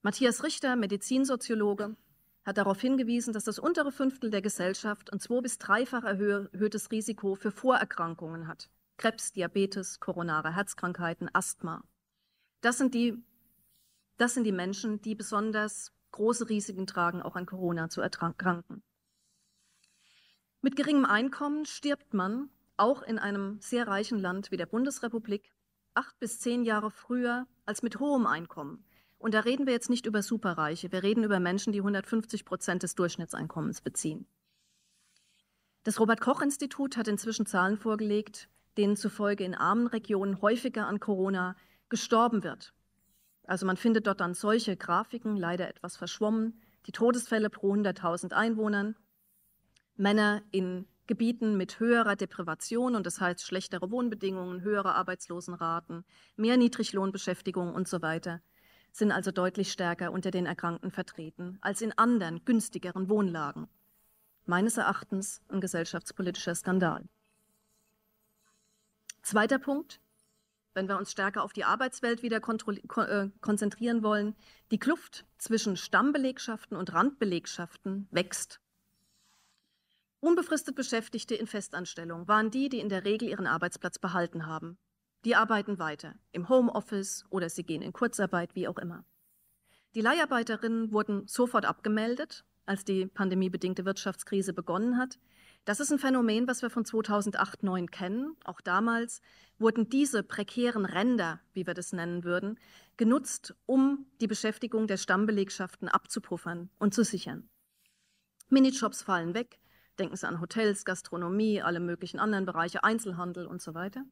Matthias 0.03 0.43
Richter, 0.43 0.75
Medizinsoziologe, 0.75 1.97
hat 2.45 2.59
darauf 2.59 2.81
hingewiesen, 2.81 3.33
dass 3.33 3.45
das 3.45 3.61
untere 3.61 3.93
Fünftel 3.93 4.29
der 4.29 4.43
Gesellschaft 4.43 5.13
ein 5.13 5.21
zwei- 5.21 5.41
bis 5.41 5.59
dreifach 5.59 6.03
erhöhtes 6.03 6.91
Risiko 6.91 7.37
für 7.37 7.53
Vorerkrankungen 7.53 8.49
hat. 8.49 8.69
Krebs, 8.97 9.31
Diabetes, 9.31 10.01
koronare 10.01 10.53
Herzkrankheiten, 10.53 11.31
Asthma. 11.33 11.85
Das 12.61 12.77
sind 12.77 12.93
die, 12.93 13.23
das 14.17 14.35
sind 14.35 14.43
die 14.43 14.51
Menschen, 14.51 15.01
die 15.01 15.15
besonders 15.15 15.93
große 16.11 16.49
Risiken 16.49 16.89
tragen, 16.89 17.23
auch 17.23 17.37
an 17.37 17.47
Corona 17.47 17.89
zu 17.89 18.01
erkranken. 18.01 18.83
Mit 20.61 20.75
geringem 20.75 21.05
Einkommen 21.05 21.67
stirbt 21.67 22.15
man, 22.15 22.51
auch 22.81 23.03
in 23.03 23.19
einem 23.19 23.61
sehr 23.61 23.87
reichen 23.87 24.19
Land 24.19 24.51
wie 24.51 24.57
der 24.57 24.67
Bundesrepublik, 24.67 25.53
acht 25.95 26.19
bis 26.19 26.41
zehn 26.41 26.65
Jahre 26.65 26.91
früher 26.91 27.47
als 27.67 27.83
mit 27.83 28.01
hohem 28.01 28.27
Einkommen. 28.27 28.85
Und 29.19 29.35
da 29.35 29.41
reden 29.41 29.67
wir 29.67 29.75
jetzt 29.75 29.91
nicht 29.91 30.07
über 30.07 30.23
Superreiche, 30.23 30.91
wir 30.93 31.03
reden 31.03 31.25
über 31.25 31.41
Menschen, 31.41 31.73
die 31.73 31.81
150 31.81 32.45
Prozent 32.45 32.83
des 32.83 32.95
Durchschnittseinkommens 32.95 33.83
beziehen. 33.83 34.27
Das 35.83 36.01
Robert 36.01 36.21
Koch 36.21 36.43
Institut 36.43 36.97
hat 36.97 37.09
inzwischen 37.09 37.47
Zahlen 37.47 37.77
vorgelegt, 37.77 38.49
denen 38.77 38.97
zufolge 38.97 39.45
in 39.45 39.55
armen 39.55 39.87
Regionen 39.87 40.41
häufiger 40.41 40.87
an 40.87 41.01
Corona 41.01 41.57
gestorben 41.89 42.43
wird. 42.45 42.73
Also 43.45 43.67
man 43.67 43.77
findet 43.77 44.07
dort 44.07 44.21
dann 44.21 44.35
solche 44.35 44.77
Grafiken, 44.77 45.37
leider 45.37 45.69
etwas 45.69 45.97
verschwommen, 45.97 46.61
die 46.87 46.93
Todesfälle 46.93 47.51
pro 47.51 47.75
100.000 47.75 48.33
Einwohnern, 48.33 48.97
Männer 49.97 50.43
in 50.51 50.87
Gebieten 51.11 51.57
mit 51.57 51.81
höherer 51.81 52.15
Deprivation 52.15 52.95
und 52.95 53.05
das 53.05 53.21
heißt 53.21 53.45
schlechtere 53.45 53.91
Wohnbedingungen, 53.91 54.63
höhere 54.63 54.95
Arbeitslosenraten, 54.95 56.05
mehr 56.37 56.57
Niedriglohnbeschäftigung 56.57 57.75
und 57.75 57.89
so 57.89 58.01
weiter 58.01 58.41
sind 58.93 59.11
also 59.11 59.33
deutlich 59.33 59.73
stärker 59.73 60.13
unter 60.13 60.31
den 60.31 60.47
Erkrankten 60.47 60.93
vertreten 60.93 61.59
als 61.63 61.83
in 61.83 61.91
anderen 61.99 62.45
günstigeren 62.45 63.09
Wohnlagen. 63.09 63.67
Meines 64.47 64.77
Erachtens 64.77 65.43
ein 65.49 65.61
gesellschaftspolitischer 65.61 66.55
Skandal. 66.55 67.05
Zweiter 69.23 69.59
Punkt, 69.59 70.01
wenn 70.75 70.87
wir 70.87 70.97
uns 70.97 71.11
stärker 71.11 71.43
auf 71.43 71.53
die 71.53 71.65
Arbeitswelt 71.65 72.23
wieder 72.23 72.37
äh, 72.37 73.29
konzentrieren 73.41 74.05
wollen, 74.05 74.37
die 74.71 74.79
Kluft 74.79 75.27
zwischen 75.39 75.77
Stammbelegschaften 75.77 76.77
und 76.77 76.93
Randbelegschaften 76.93 78.07
wächst. 78.13 78.61
Unbefristet 80.21 80.75
Beschäftigte 80.75 81.35
in 81.35 81.47
Festanstellung 81.47 82.29
waren 82.29 82.51
die, 82.51 82.69
die 82.69 82.81
in 82.81 82.91
der 82.91 83.05
Regel 83.05 83.29
ihren 83.29 83.47
Arbeitsplatz 83.47 83.99
behalten 83.99 84.47
haben. 84.47 84.77
Die 85.25 85.35
arbeiten 85.35 85.79
weiter 85.79 86.15
im 86.33 86.49
Homeoffice 86.49 87.25
oder 87.31 87.49
sie 87.49 87.65
gehen 87.65 87.83
in 87.83 87.93
Kurzarbeit, 87.93 88.55
wie 88.55 88.69
auch 88.69 88.79
immer. 88.79 89.05
Die 89.95 90.03
Leiharbeiterinnen 90.03 90.93
wurden 90.93 91.27
sofort 91.27 91.65
abgemeldet, 91.65 92.45
als 92.67 92.85
die 92.85 93.07
pandemiebedingte 93.07 93.85
Wirtschaftskrise 93.85 94.53
begonnen 94.53 94.99
hat. 94.99 95.19
Das 95.65 95.81
ist 95.81 95.91
ein 95.91 95.99
Phänomen, 95.99 96.47
was 96.47 96.63
wir 96.63 96.71
von 96.71 96.85
2008-9 96.85 97.89
kennen. 97.89 98.37
Auch 98.45 98.61
damals 98.61 99.21
wurden 99.59 99.89
diese 99.89 100.23
prekären 100.23 100.85
Ränder, 100.85 101.41
wie 101.53 101.67
wir 101.67 101.75
das 101.75 101.93
nennen 101.93 102.25
würden, 102.25 102.59
genutzt, 102.97 103.55
um 103.67 104.07
die 104.21 104.27
Beschäftigung 104.27 104.87
der 104.87 104.97
Stammbelegschaften 104.99 105.89
abzupuffern 105.89 106.71
und 106.79 106.95
zu 106.95 107.05
sichern. 107.05 107.49
Minijobs 108.49 109.03
fallen 109.03 109.35
weg. 109.35 109.59
Denken 110.01 110.17
Sie 110.17 110.27
an 110.27 110.41
Hotels, 110.41 110.87
Gastronomie, 110.87 111.61
alle 111.61 111.79
möglichen 111.79 112.19
anderen 112.19 112.47
Bereiche, 112.47 112.83
Einzelhandel 112.83 113.47
und 113.47 113.61
so 113.61 113.75
weiter. 113.75 114.03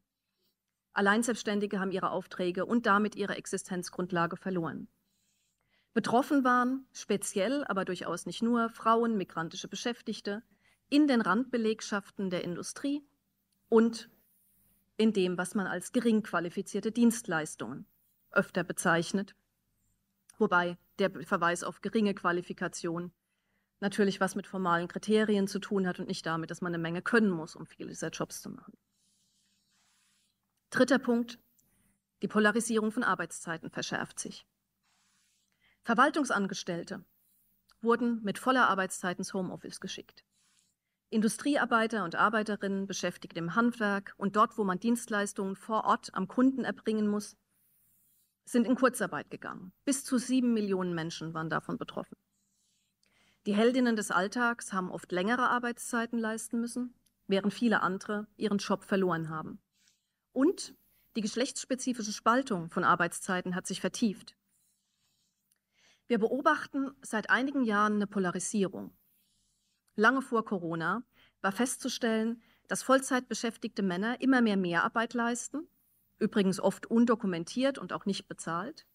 Alleinselbstständige 0.93 1.81
haben 1.81 1.93
ihre 1.93 2.11
Aufträge 2.11 2.67
und 2.67 2.85
damit 2.85 3.17
ihre 3.17 3.37
Existenzgrundlage 3.37 4.37
verloren. 4.37 4.89
Betroffen 5.95 6.45
waren 6.45 6.87
speziell, 6.93 7.65
aber 7.65 7.87
durchaus 7.87 8.27
nicht 8.27 8.43
nur, 8.43 8.69
Frauen, 8.69 9.17
migrantische 9.17 9.67
Beschäftigte 9.67 10.43
in 10.91 11.09
den 11.09 11.23
Randbelegschaften 11.23 12.29
der 12.29 12.45
Industrie 12.45 13.03
und 13.71 14.11
in 14.99 15.15
dem, 15.15 15.39
was 15.39 15.55
man 15.55 15.67
als 15.67 15.93
gering 15.93 16.23
qualifizierte 16.23 16.93
Dienstleistungen 16.93 17.87
öfter 18.31 18.63
bezeichnet, 18.63 19.35
wobei 20.37 20.77
der 20.99 21.11
Verweis 21.25 21.65
auf 21.65 21.81
geringe 21.81 22.13
Qualifikation 22.13 23.11
natürlich 23.81 24.21
was 24.21 24.35
mit 24.35 24.47
formalen 24.47 24.89
Kriterien 24.89 25.47
zu 25.47 25.59
tun 25.59 25.87
hat 25.87 25.99
und 26.01 26.09
nicht 26.09 26.27
damit, 26.27 26.51
dass 26.51 26.61
man 26.61 26.75
eine 26.75 26.83
Menge 26.83 27.03
können 27.03 27.31
muss, 27.31 27.57
um 27.57 27.67
viele 27.67 27.89
dieser 27.89 28.11
Jobs 28.11 28.43
zu 28.43 28.51
machen. 28.51 28.77
Dritter 30.71 30.99
Punkt. 30.99 31.39
Die 32.23 32.29
Polarisierung 32.29 32.91
von 32.91 33.05
Arbeitszeiten 33.05 33.71
verschärft 33.71 34.19
sich. 34.19 34.47
Verwaltungsangestellte 35.83 37.05
wurden 37.81 38.23
mit 38.23 38.39
voller 38.39 38.69
Arbeitszeit 38.69 39.19
ins 39.19 39.33
Homeoffice 39.33 39.81
geschickt. 39.81 40.25
Industriearbeiter 41.11 42.05
und 42.05 42.17
Arbeiterinnen 42.17 42.87
beschäftigt 42.87 43.39
im 43.39 43.55
Handwerk 43.55 44.13
und 44.19 44.37
dort, 44.37 44.59
wo 44.59 44.65
man 44.65 44.79
Dienstleistungen 44.79 45.57
vor 45.57 45.85
Ort 45.85 46.13
am 46.13 46.29
Kunden 46.29 46.65
erbringen 46.65 47.09
muss, 47.09 47.37
sind 48.45 48.67
in 48.67 48.75
Kurzarbeit 48.75 49.31
gegangen. 49.31 49.73
Bis 49.85 50.05
zu 50.05 50.19
sieben 50.19 50.53
Millionen 50.53 50.95
Menschen 50.95 51.33
waren 51.33 51.49
davon 51.49 51.79
betroffen. 51.79 52.17
Die 53.49 53.55
Heldinnen 53.55 53.97
des 53.97 54.11
Alltags 54.11 54.75
haben 54.75 54.91
oft 54.91 55.11
längere 55.11 55.49
Arbeitszeiten 55.49 56.19
leisten 56.19 56.61
müssen, 56.61 56.93
während 57.29 57.55
viele 57.55 57.81
andere 57.81 58.27
ihren 58.37 58.59
Job 58.59 58.85
verloren 58.85 59.31
haben. 59.31 59.59
Und 60.33 60.75
die 61.17 61.23
geschlechtsspezifische 61.23 62.13
Spaltung 62.13 62.69
von 62.69 62.85
Arbeitszeiten 62.85 63.55
hat 63.55 63.67
sich 63.67 63.81
vertieft. 63.81 64.37
Wir 66.09 66.19
beobachten 66.19 66.91
seit 67.01 67.31
einigen 67.31 67.65
Jahren 67.65 67.95
eine 67.95 68.07
Polarisierung. 68.07 68.95
Lange 69.97 70.21
vor 70.21 70.45
Corona 70.45 71.03
war 71.41 71.53
festzustellen, 71.53 72.43
dass 72.67 72.83
Vollzeitbeschäftigte 72.83 73.83
Männer 73.83 74.21
immer 74.21 74.43
mehr 74.43 74.59
Mehrarbeit 74.59 75.15
leisten, 75.15 75.67
übrigens 76.19 76.61
oft 76.61 76.85
undokumentiert 76.85 77.79
und 77.79 77.95
auch 77.95 78.05
nicht 78.05 78.29
bezahlt, 78.29 78.87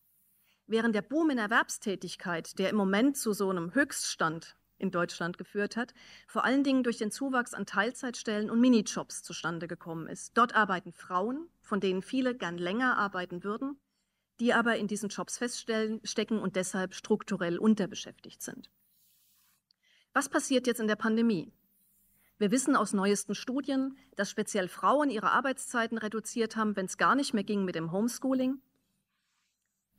während 0.67 0.95
der 0.95 1.01
Boom 1.01 1.29
in 1.29 1.37
Erwerbstätigkeit, 1.37 2.57
der 2.59 2.69
im 2.69 2.75
Moment 2.75 3.17
zu 3.17 3.33
so 3.33 3.49
einem 3.49 3.73
Höchststand 3.73 4.55
in 4.77 4.91
Deutschland 4.91 5.37
geführt 5.37 5.77
hat, 5.77 5.93
vor 6.27 6.43
allen 6.43 6.63
Dingen 6.63 6.83
durch 6.83 6.97
den 6.97 7.11
Zuwachs 7.11 7.53
an 7.53 7.65
Teilzeitstellen 7.65 8.49
und 8.49 8.59
Minijobs 8.59 9.23
zustande 9.23 9.67
gekommen 9.67 10.07
ist. 10.07 10.37
Dort 10.37 10.55
arbeiten 10.55 10.91
Frauen, 10.91 11.47
von 11.61 11.79
denen 11.79 12.01
viele 12.01 12.35
gern 12.35 12.57
länger 12.57 12.97
arbeiten 12.97 13.43
würden, 13.43 13.79
die 14.39 14.53
aber 14.53 14.77
in 14.77 14.87
diesen 14.87 15.09
Jobs 15.09 15.37
feststecken 15.37 16.39
und 16.39 16.55
deshalb 16.55 16.93
strukturell 16.93 17.57
unterbeschäftigt 17.57 18.41
sind. 18.41 18.69
Was 20.11 20.29
passiert 20.29 20.67
jetzt 20.67 20.79
in 20.79 20.87
der 20.87 20.95
Pandemie? 20.95 21.51
Wir 22.37 22.51
wissen 22.51 22.75
aus 22.75 22.93
neuesten 22.93 23.35
Studien, 23.35 23.97
dass 24.15 24.29
speziell 24.29 24.67
Frauen 24.67 25.09
ihre 25.09 25.31
Arbeitszeiten 25.31 25.97
reduziert 25.97 26.55
haben, 26.55 26.75
wenn 26.75 26.87
es 26.87 26.97
gar 26.97 27.15
nicht 27.15 27.33
mehr 27.33 27.43
ging 27.43 27.63
mit 27.63 27.75
dem 27.75 27.91
Homeschooling. 27.91 28.59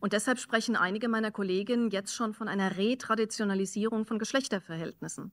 Und 0.04 0.12
deshalb 0.12 0.38
sprechen 0.38 0.76
einige 0.76 1.08
meiner 1.08 1.30
Kolleginnen 1.30 1.88
jetzt 1.88 2.14
schon 2.14 2.34
von 2.34 2.46
einer 2.46 2.76
Retraditionalisierung 2.76 4.04
von 4.04 4.18
Geschlechterverhältnissen. 4.18 5.32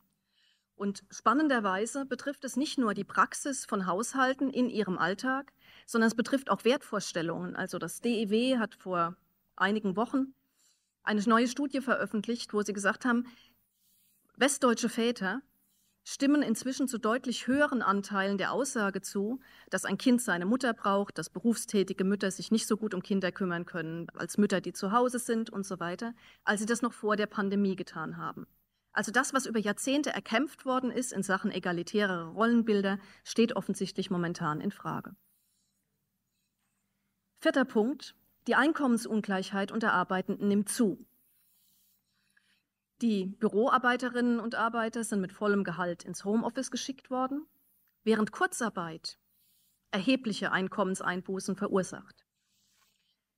Und 0.75 1.03
spannenderweise 1.09 2.05
betrifft 2.05 2.45
es 2.45 2.55
nicht 2.55 2.77
nur 2.77 2.93
die 2.93 3.03
Praxis 3.03 3.65
von 3.65 3.85
Haushalten 3.85 4.49
in 4.49 4.69
ihrem 4.69 4.97
Alltag, 4.97 5.51
sondern 5.85 6.07
es 6.07 6.15
betrifft 6.15 6.49
auch 6.49 6.63
Wertvorstellungen. 6.63 7.53
Also 7.53 7.79
das 7.79 7.99
DEW 7.99 8.59
hat 8.59 8.73
vor 8.73 9.17
einigen 9.57 9.97
Wochen 9.97 10.35
eine 11.03 11.21
neue 11.23 11.49
Studie 11.49 11.81
veröffentlicht, 11.81 12.53
wo 12.53 12.61
sie 12.61 12.71
gesagt 12.71 13.03
haben, 13.03 13.25
westdeutsche 14.37 14.87
Väter 14.87 15.41
stimmen 16.03 16.41
inzwischen 16.41 16.87
zu 16.87 16.97
deutlich 16.97 17.47
höheren 17.47 17.81
Anteilen 17.81 18.37
der 18.37 18.51
Aussage 18.51 19.01
zu, 19.01 19.39
dass 19.69 19.85
ein 19.85 19.97
Kind 19.97 20.21
seine 20.21 20.45
Mutter 20.45 20.73
braucht, 20.73 21.17
dass 21.17 21.29
berufstätige 21.29 22.03
Mütter 22.03 22.31
sich 22.31 22.51
nicht 22.51 22.67
so 22.67 22.77
gut 22.77 22.93
um 22.93 23.03
Kinder 23.03 23.31
kümmern 23.31 23.65
können 23.65 24.07
als 24.15 24.37
Mütter, 24.37 24.61
die 24.61 24.73
zu 24.73 24.91
Hause 24.91 25.19
sind 25.19 25.49
und 25.49 25.65
so 25.65 25.79
weiter, 25.79 26.13
als 26.43 26.59
sie 26.59 26.65
das 26.65 26.81
noch 26.81 26.93
vor 26.93 27.15
der 27.15 27.27
Pandemie 27.27 27.75
getan 27.75 28.17
haben. 28.17 28.47
Also 28.93 29.11
das, 29.11 29.33
was 29.33 29.45
über 29.45 29.59
Jahrzehnte 29.59 30.11
erkämpft 30.11 30.65
worden 30.65 30.91
ist 30.91 31.13
in 31.13 31.23
Sachen 31.23 31.51
egalitäre 31.51 32.27
Rollenbilder, 32.29 32.99
steht 33.23 33.55
offensichtlich 33.55 34.11
momentan 34.11 34.59
in 34.59 34.71
Frage. 34.71 35.15
Vierter 37.39 37.65
Punkt. 37.65 38.15
Die 38.47 38.55
Einkommensungleichheit 38.55 39.71
unter 39.71 39.93
Arbeitenden 39.93 40.47
nimmt 40.47 40.67
zu. 40.67 41.05
Die 43.01 43.25
Büroarbeiterinnen 43.25 44.39
und 44.39 44.53
Arbeiter 44.53 45.03
sind 45.03 45.21
mit 45.21 45.33
vollem 45.33 45.63
Gehalt 45.63 46.03
ins 46.03 46.23
Homeoffice 46.23 46.69
geschickt 46.69 47.09
worden, 47.09 47.47
während 48.03 48.31
Kurzarbeit 48.31 49.17
erhebliche 49.89 50.51
Einkommenseinbußen 50.51 51.55
verursacht. 51.55 52.25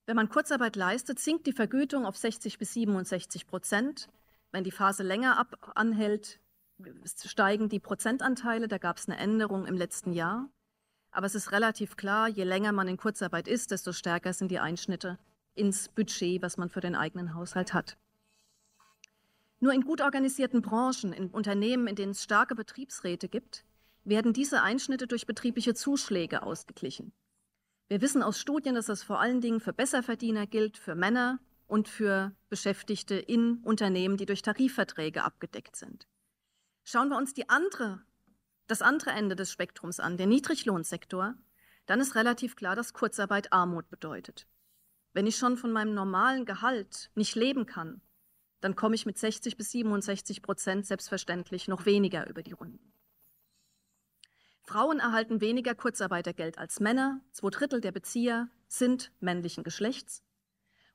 Wenn 0.06 0.18
man 0.18 0.28
Kurzarbeit 0.28 0.76
leistet, 0.76 1.20
sinkt 1.20 1.48
die 1.48 1.54
Vergütung 1.54 2.06
auf 2.06 2.18
60 2.18 2.58
bis 2.58 2.74
67 2.74 3.48
Prozent. 3.48 4.10
Wenn 4.52 4.66
die 4.66 4.72
Phase 4.72 5.02
länger 5.02 5.40
ab 5.40 5.72
anhält, 5.76 6.42
steigen 7.24 7.70
die 7.70 7.80
Prozentanteile. 7.80 8.68
Da 8.68 8.80
gab 8.80 8.98
es 8.98 9.08
eine 9.08 9.18
Änderung 9.18 9.66
im 9.66 9.78
letzten 9.78 10.12
Jahr. 10.12 10.50
Aber 11.12 11.26
es 11.26 11.36
ist 11.36 11.54
relativ 11.54 11.96
klar, 11.96 12.28
je 12.28 12.44
länger 12.44 12.74
man 12.74 12.90
in 12.90 12.98
Kurzarbeit 12.98 13.48
ist, 13.48 13.72
desto 13.72 13.94
stärker 13.94 14.34
sind 14.34 14.52
die 14.52 14.60
Einschnitte 14.60 15.20
ins 15.54 15.88
Budget, 15.88 16.42
was 16.42 16.58
man 16.58 16.68
für 16.68 16.82
den 16.82 16.96
eigenen 16.96 17.34
Haushalt 17.34 17.74
hat. 17.74 17.98
Nur 19.64 19.72
in 19.72 19.86
gut 19.86 20.02
organisierten 20.02 20.62
Branchen, 20.62 21.14
in 21.14 21.30
Unternehmen, 21.30 21.88
in 21.88 21.96
denen 21.96 22.12
es 22.12 22.22
starke 22.22 22.54
Betriebsräte 22.54 23.30
gibt, 23.30 23.64
werden 24.04 24.34
diese 24.34 24.62
Einschnitte 24.62 25.08
durch 25.08 25.26
betriebliche 25.26 25.74
Zuschläge 25.74 26.44
ausgeglichen. 26.44 27.14
Wir 27.88 28.02
wissen 28.02 28.24
aus 28.24 28.38
Studien, 28.38 28.76
dass 28.76 28.88
das 28.88 29.04
vor 29.04 29.22
allen 29.22 29.40
Dingen 29.40 29.62
für 29.62 29.72
Besserverdiener 29.72 30.48
gilt, 30.48 30.78
für 30.78 30.96
Männer 30.96 31.40
und 31.66 31.88
für 31.88 32.36
Beschäftigte 32.50 33.16
in 33.16 33.60
Unternehmen, 33.64 34.18
die 34.18 34.26
durch 34.26 34.42
Tarifverträge 34.42 35.24
abgedeckt 35.24 35.78
sind. 35.78 36.10
Schauen 36.84 37.08
wir 37.08 37.16
uns 37.16 37.34
die 37.34 37.48
andere 37.48 38.04
das 38.68 38.82
andere 38.82 39.12
Ende 39.12 39.38
des 39.38 39.50
Spektrums 39.50 40.02
an, 40.02 40.18
der 40.18 40.28
Niedriglohnsektor, 40.28 41.36
dann 41.86 42.02
ist 42.02 42.16
relativ 42.16 42.58
klar, 42.58 42.76
dass 42.76 42.92
Kurzarbeit 42.92 43.54
Armut 43.54 43.90
bedeutet. 43.90 44.46
Wenn 45.14 45.26
ich 45.26 45.38
schon 45.38 45.56
von 45.56 45.72
meinem 45.72 45.94
normalen 45.94 46.44
Gehalt 46.44 47.12
nicht 47.16 47.36
leben 47.36 47.66
kann, 47.66 48.02
dann 48.64 48.76
komme 48.76 48.96
ich 48.96 49.06
mit 49.06 49.18
60 49.18 49.58
bis 49.58 49.72
67 49.72 50.42
Prozent 50.42 50.86
selbstverständlich 50.86 51.68
noch 51.68 51.86
weniger 51.86 52.30
über 52.30 52.44
die 52.44 52.54
Runden. 52.54 52.94
Frauen 54.64 55.00
erhalten 55.00 55.42
weniger 55.42 55.76
Kurzarbeitergeld 55.76 56.58
als 56.58 56.80
Männer. 56.80 57.20
Zwei 57.32 57.50
Drittel 57.50 57.82
der 57.82 57.92
Bezieher 57.92 58.50
sind 58.70 59.12
männlichen 59.20 59.66
Geschlechts. 59.66 60.24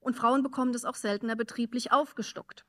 Und 0.00 0.16
Frauen 0.16 0.42
bekommen 0.42 0.72
das 0.72 0.86
auch 0.86 0.94
seltener 0.94 1.36
betrieblich 1.36 1.92
aufgestockt. 1.92 2.64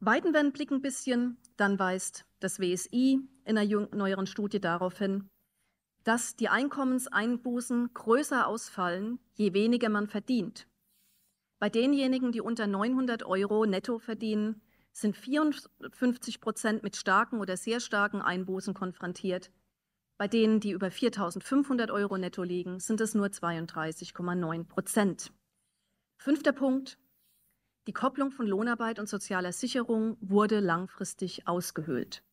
Weidenwend 0.00 0.52
blickt 0.54 0.72
ein 0.72 0.82
bisschen, 0.82 1.38
dann 1.56 1.78
weist 1.78 2.26
das 2.40 2.58
WSI 2.58 3.20
in 3.44 3.58
einer 3.58 3.86
neueren 3.94 4.26
Studie 4.26 4.60
darauf 4.60 4.98
hin, 4.98 5.30
dass 6.02 6.34
die 6.34 6.48
Einkommenseinbußen 6.48 7.94
größer 7.94 8.46
ausfallen, 8.46 9.20
je 9.34 9.52
weniger 9.52 9.88
man 9.88 10.08
verdient. 10.08 10.66
Bei 11.58 11.70
denjenigen, 11.70 12.32
die 12.32 12.40
unter 12.40 12.66
900 12.66 13.24
Euro 13.24 13.64
netto 13.64 13.98
verdienen, 13.98 14.60
sind 14.92 15.16
54 15.16 16.40
Prozent 16.40 16.82
mit 16.82 16.96
starken 16.96 17.40
oder 17.40 17.56
sehr 17.56 17.80
starken 17.80 18.22
Einbußen 18.22 18.74
konfrontiert. 18.74 19.50
Bei 20.18 20.28
denen, 20.28 20.60
die 20.60 20.70
über 20.70 20.88
4.500 20.88 21.92
Euro 21.92 22.16
netto 22.16 22.42
liegen, 22.42 22.80
sind 22.80 23.00
es 23.00 23.14
nur 23.14 23.26
32,9 23.26 24.64
Prozent. 24.64 25.32
Fünfter 26.18 26.52
Punkt. 26.52 26.98
Die 27.86 27.92
Kopplung 27.92 28.32
von 28.32 28.46
Lohnarbeit 28.46 28.98
und 28.98 29.08
sozialer 29.08 29.52
Sicherung 29.52 30.16
wurde 30.20 30.60
langfristig 30.60 31.46
ausgehöhlt. 31.46 32.24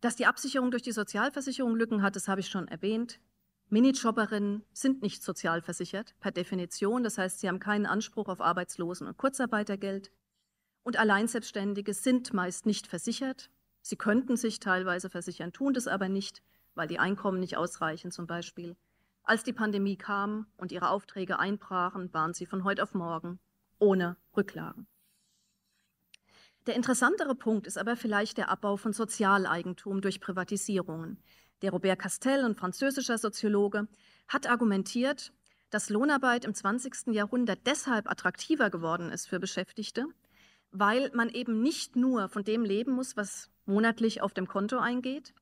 Dass 0.00 0.16
die 0.16 0.26
Absicherung 0.26 0.70
durch 0.70 0.82
die 0.82 0.92
Sozialversicherung 0.92 1.74
Lücken 1.74 2.02
hat, 2.02 2.16
das 2.16 2.28
habe 2.28 2.40
ich 2.40 2.48
schon 2.48 2.68
erwähnt. 2.68 3.20
Minijobberinnen 3.68 4.64
sind 4.72 5.02
nicht 5.02 5.22
sozialversichert 5.22 6.14
per 6.20 6.30
Definition, 6.30 7.02
das 7.02 7.18
heißt, 7.18 7.40
sie 7.40 7.48
haben 7.48 7.58
keinen 7.58 7.86
Anspruch 7.86 8.28
auf 8.28 8.40
Arbeitslosen- 8.40 9.08
und 9.08 9.16
Kurzarbeitergeld. 9.16 10.12
Und 10.84 10.98
Alleinselbstständige 10.98 11.92
sind 11.92 12.32
meist 12.32 12.64
nicht 12.64 12.86
versichert. 12.86 13.50
Sie 13.82 13.96
könnten 13.96 14.36
sich 14.36 14.60
teilweise 14.60 15.10
versichern, 15.10 15.52
tun 15.52 15.74
das 15.74 15.88
aber 15.88 16.08
nicht, 16.08 16.42
weil 16.76 16.86
die 16.86 17.00
Einkommen 17.00 17.40
nicht 17.40 17.56
ausreichen 17.56 18.12
zum 18.12 18.28
Beispiel. 18.28 18.76
Als 19.24 19.42
die 19.42 19.52
Pandemie 19.52 19.96
kam 19.96 20.46
und 20.56 20.70
ihre 20.70 20.90
Aufträge 20.90 21.40
einbrachen, 21.40 22.14
waren 22.14 22.34
sie 22.34 22.46
von 22.46 22.62
heute 22.62 22.84
auf 22.84 22.94
morgen 22.94 23.40
ohne 23.80 24.16
Rücklagen. 24.36 24.86
Der 26.66 26.74
interessantere 26.74 27.34
Punkt 27.34 27.66
ist 27.66 27.78
aber 27.78 27.96
vielleicht 27.96 28.38
der 28.38 28.48
Abbau 28.48 28.76
von 28.76 28.92
Sozialeigentum 28.92 30.00
durch 30.00 30.20
Privatisierungen. 30.20 31.18
Der 31.62 31.70
Robert 31.70 31.98
Castell, 31.98 32.44
ein 32.44 32.54
französischer 32.54 33.16
Soziologe, 33.16 33.88
hat 34.28 34.48
argumentiert, 34.48 35.32
dass 35.70 35.88
Lohnarbeit 35.88 36.44
im 36.44 36.54
20. 36.54 37.14
Jahrhundert 37.14 37.66
deshalb 37.66 38.10
attraktiver 38.10 38.70
geworden 38.70 39.10
ist 39.10 39.26
für 39.26 39.40
Beschäftigte, 39.40 40.06
weil 40.70 41.10
man 41.14 41.30
eben 41.30 41.62
nicht 41.62 41.96
nur 41.96 42.28
von 42.28 42.44
dem 42.44 42.64
leben 42.64 42.92
muss, 42.92 43.16
was 43.16 43.50
monatlich 43.64 44.20
auf 44.20 44.34
dem 44.34 44.46
Konto 44.46 44.78
eingeht, 44.78 45.34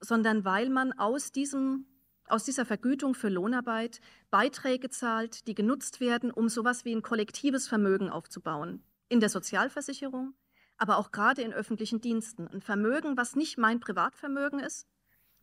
sondern 0.00 0.44
weil 0.44 0.68
man 0.68 0.92
aus, 0.92 1.32
diesem, 1.32 1.86
aus 2.28 2.44
dieser 2.44 2.66
Vergütung 2.66 3.14
für 3.14 3.30
Lohnarbeit 3.30 4.00
Beiträge 4.30 4.90
zahlt, 4.90 5.46
die 5.46 5.54
genutzt 5.54 6.00
werden, 6.00 6.30
um 6.30 6.48
sowas 6.48 6.84
wie 6.84 6.94
ein 6.94 7.02
kollektives 7.02 7.66
Vermögen 7.66 8.10
aufzubauen. 8.10 8.84
In 9.08 9.20
der 9.20 9.30
Sozialversicherung, 9.30 10.34
aber 10.76 10.98
auch 10.98 11.12
gerade 11.12 11.42
in 11.42 11.54
öffentlichen 11.54 12.00
Diensten. 12.00 12.46
Ein 12.46 12.60
Vermögen, 12.60 13.16
was 13.16 13.36
nicht 13.36 13.56
mein 13.56 13.80
Privatvermögen 13.80 14.58
ist, 14.58 14.86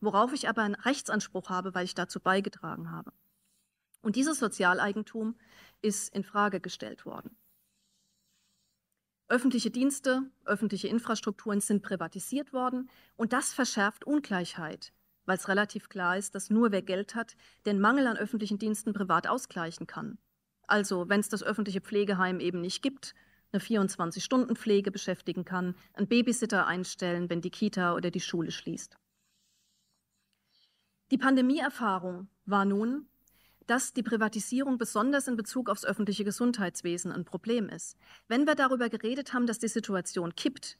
worauf 0.04 0.32
ich 0.32 0.48
aber 0.48 0.62
einen 0.62 0.74
Rechtsanspruch 0.74 1.48
habe, 1.48 1.74
weil 1.74 1.84
ich 1.84 1.94
dazu 1.94 2.20
beigetragen 2.20 2.90
habe. 2.90 3.12
Und 4.02 4.16
dieses 4.16 4.38
Sozialeigentum 4.38 5.34
ist 5.80 6.14
in 6.14 6.24
Frage 6.24 6.60
gestellt 6.60 7.06
worden. 7.06 7.36
Öffentliche 9.28 9.70
Dienste, 9.70 10.30
öffentliche 10.44 10.88
Infrastrukturen 10.88 11.60
sind 11.60 11.82
privatisiert 11.82 12.52
worden 12.52 12.90
und 13.16 13.32
das 13.32 13.54
verschärft 13.54 14.04
Ungleichheit, 14.04 14.92
weil 15.24 15.38
es 15.38 15.48
relativ 15.48 15.88
klar 15.88 16.18
ist, 16.18 16.34
dass 16.34 16.50
nur 16.50 16.72
wer 16.72 16.82
Geld 16.82 17.14
hat, 17.14 17.34
den 17.64 17.80
Mangel 17.80 18.06
an 18.06 18.18
öffentlichen 18.18 18.58
Diensten 18.58 18.92
privat 18.92 19.26
ausgleichen 19.26 19.86
kann. 19.86 20.18
Also 20.66 21.08
wenn 21.08 21.20
es 21.20 21.30
das 21.30 21.42
öffentliche 21.42 21.80
Pflegeheim 21.80 22.40
eben 22.40 22.60
nicht 22.60 22.82
gibt, 22.82 23.14
eine 23.52 23.62
24-Stunden-Pflege 23.62 24.90
beschäftigen 24.90 25.44
kann, 25.44 25.74
einen 25.94 26.08
Babysitter 26.08 26.66
einstellen, 26.66 27.30
wenn 27.30 27.40
die 27.40 27.50
Kita 27.50 27.94
oder 27.94 28.10
die 28.10 28.20
Schule 28.20 28.50
schließt. 28.50 28.96
Die 31.10 31.18
Pandemieerfahrung 31.18 32.28
war 32.46 32.64
nun, 32.64 33.06
dass 33.66 33.92
die 33.92 34.02
Privatisierung 34.02 34.78
besonders 34.78 35.28
in 35.28 35.36
Bezug 35.36 35.68
aufs 35.68 35.84
öffentliche 35.84 36.24
Gesundheitswesen 36.24 37.12
ein 37.12 37.24
Problem 37.24 37.68
ist. 37.68 37.96
Wenn 38.28 38.46
wir 38.46 38.54
darüber 38.54 38.88
geredet 38.88 39.32
haben, 39.32 39.46
dass 39.46 39.58
die 39.58 39.68
Situation 39.68 40.34
kippt, 40.34 40.78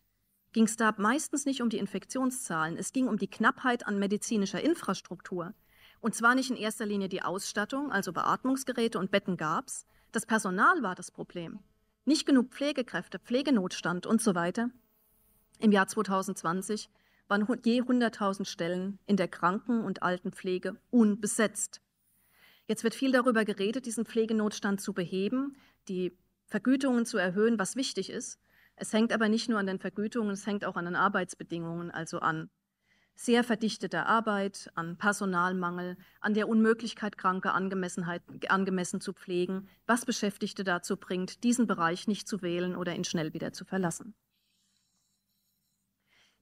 ging 0.52 0.64
es 0.64 0.76
da 0.76 0.94
meistens 0.96 1.46
nicht 1.46 1.62
um 1.62 1.68
die 1.68 1.78
Infektionszahlen, 1.78 2.76
es 2.76 2.92
ging 2.92 3.08
um 3.08 3.18
die 3.18 3.28
Knappheit 3.28 3.86
an 3.86 3.98
medizinischer 3.98 4.62
Infrastruktur. 4.62 5.54
Und 6.00 6.14
zwar 6.14 6.34
nicht 6.34 6.50
in 6.50 6.56
erster 6.56 6.86
Linie 6.86 7.08
die 7.08 7.22
Ausstattung, 7.22 7.90
also 7.90 8.12
Beatmungsgeräte 8.12 8.98
und 8.98 9.10
Betten 9.10 9.36
gab 9.36 9.68
es, 9.68 9.86
das 10.12 10.26
Personal 10.26 10.82
war 10.82 10.94
das 10.94 11.10
Problem. 11.10 11.60
Nicht 12.04 12.26
genug 12.26 12.50
Pflegekräfte, 12.50 13.18
Pflegenotstand 13.18 14.06
und 14.06 14.20
so 14.20 14.34
weiter. 14.34 14.70
Im 15.58 15.72
Jahr 15.72 15.88
2020 15.88 16.90
waren 17.28 17.46
je 17.64 17.82
100.000 17.82 18.44
Stellen 18.44 18.98
in 19.06 19.16
der 19.16 19.28
Kranken- 19.28 19.84
und 19.84 20.02
Altenpflege 20.02 20.76
unbesetzt. 20.90 21.80
Jetzt 22.66 22.84
wird 22.84 22.94
viel 22.94 23.12
darüber 23.12 23.44
geredet, 23.44 23.86
diesen 23.86 24.06
Pflegenotstand 24.06 24.80
zu 24.80 24.92
beheben, 24.92 25.56
die 25.88 26.16
Vergütungen 26.46 27.06
zu 27.06 27.18
erhöhen, 27.18 27.58
was 27.58 27.76
wichtig 27.76 28.10
ist. 28.10 28.38
Es 28.76 28.92
hängt 28.92 29.12
aber 29.12 29.28
nicht 29.28 29.48
nur 29.48 29.58
an 29.58 29.66
den 29.66 29.78
Vergütungen, 29.78 30.32
es 30.32 30.46
hängt 30.46 30.64
auch 30.64 30.76
an 30.76 30.86
den 30.86 30.96
Arbeitsbedingungen, 30.96 31.90
also 31.90 32.18
an 32.18 32.50
sehr 33.16 33.44
verdichteter 33.44 34.06
Arbeit, 34.06 34.70
an 34.74 34.96
Personalmangel, 34.96 35.96
an 36.20 36.34
der 36.34 36.48
Unmöglichkeit, 36.48 37.16
Kranke 37.16 37.52
angemessen 37.52 39.00
zu 39.00 39.12
pflegen, 39.12 39.68
was 39.86 40.04
Beschäftigte 40.04 40.64
dazu 40.64 40.96
bringt, 40.96 41.44
diesen 41.44 41.66
Bereich 41.66 42.08
nicht 42.08 42.26
zu 42.26 42.42
wählen 42.42 42.74
oder 42.74 42.94
ihn 42.94 43.04
schnell 43.04 43.32
wieder 43.32 43.52
zu 43.52 43.64
verlassen. 43.64 44.14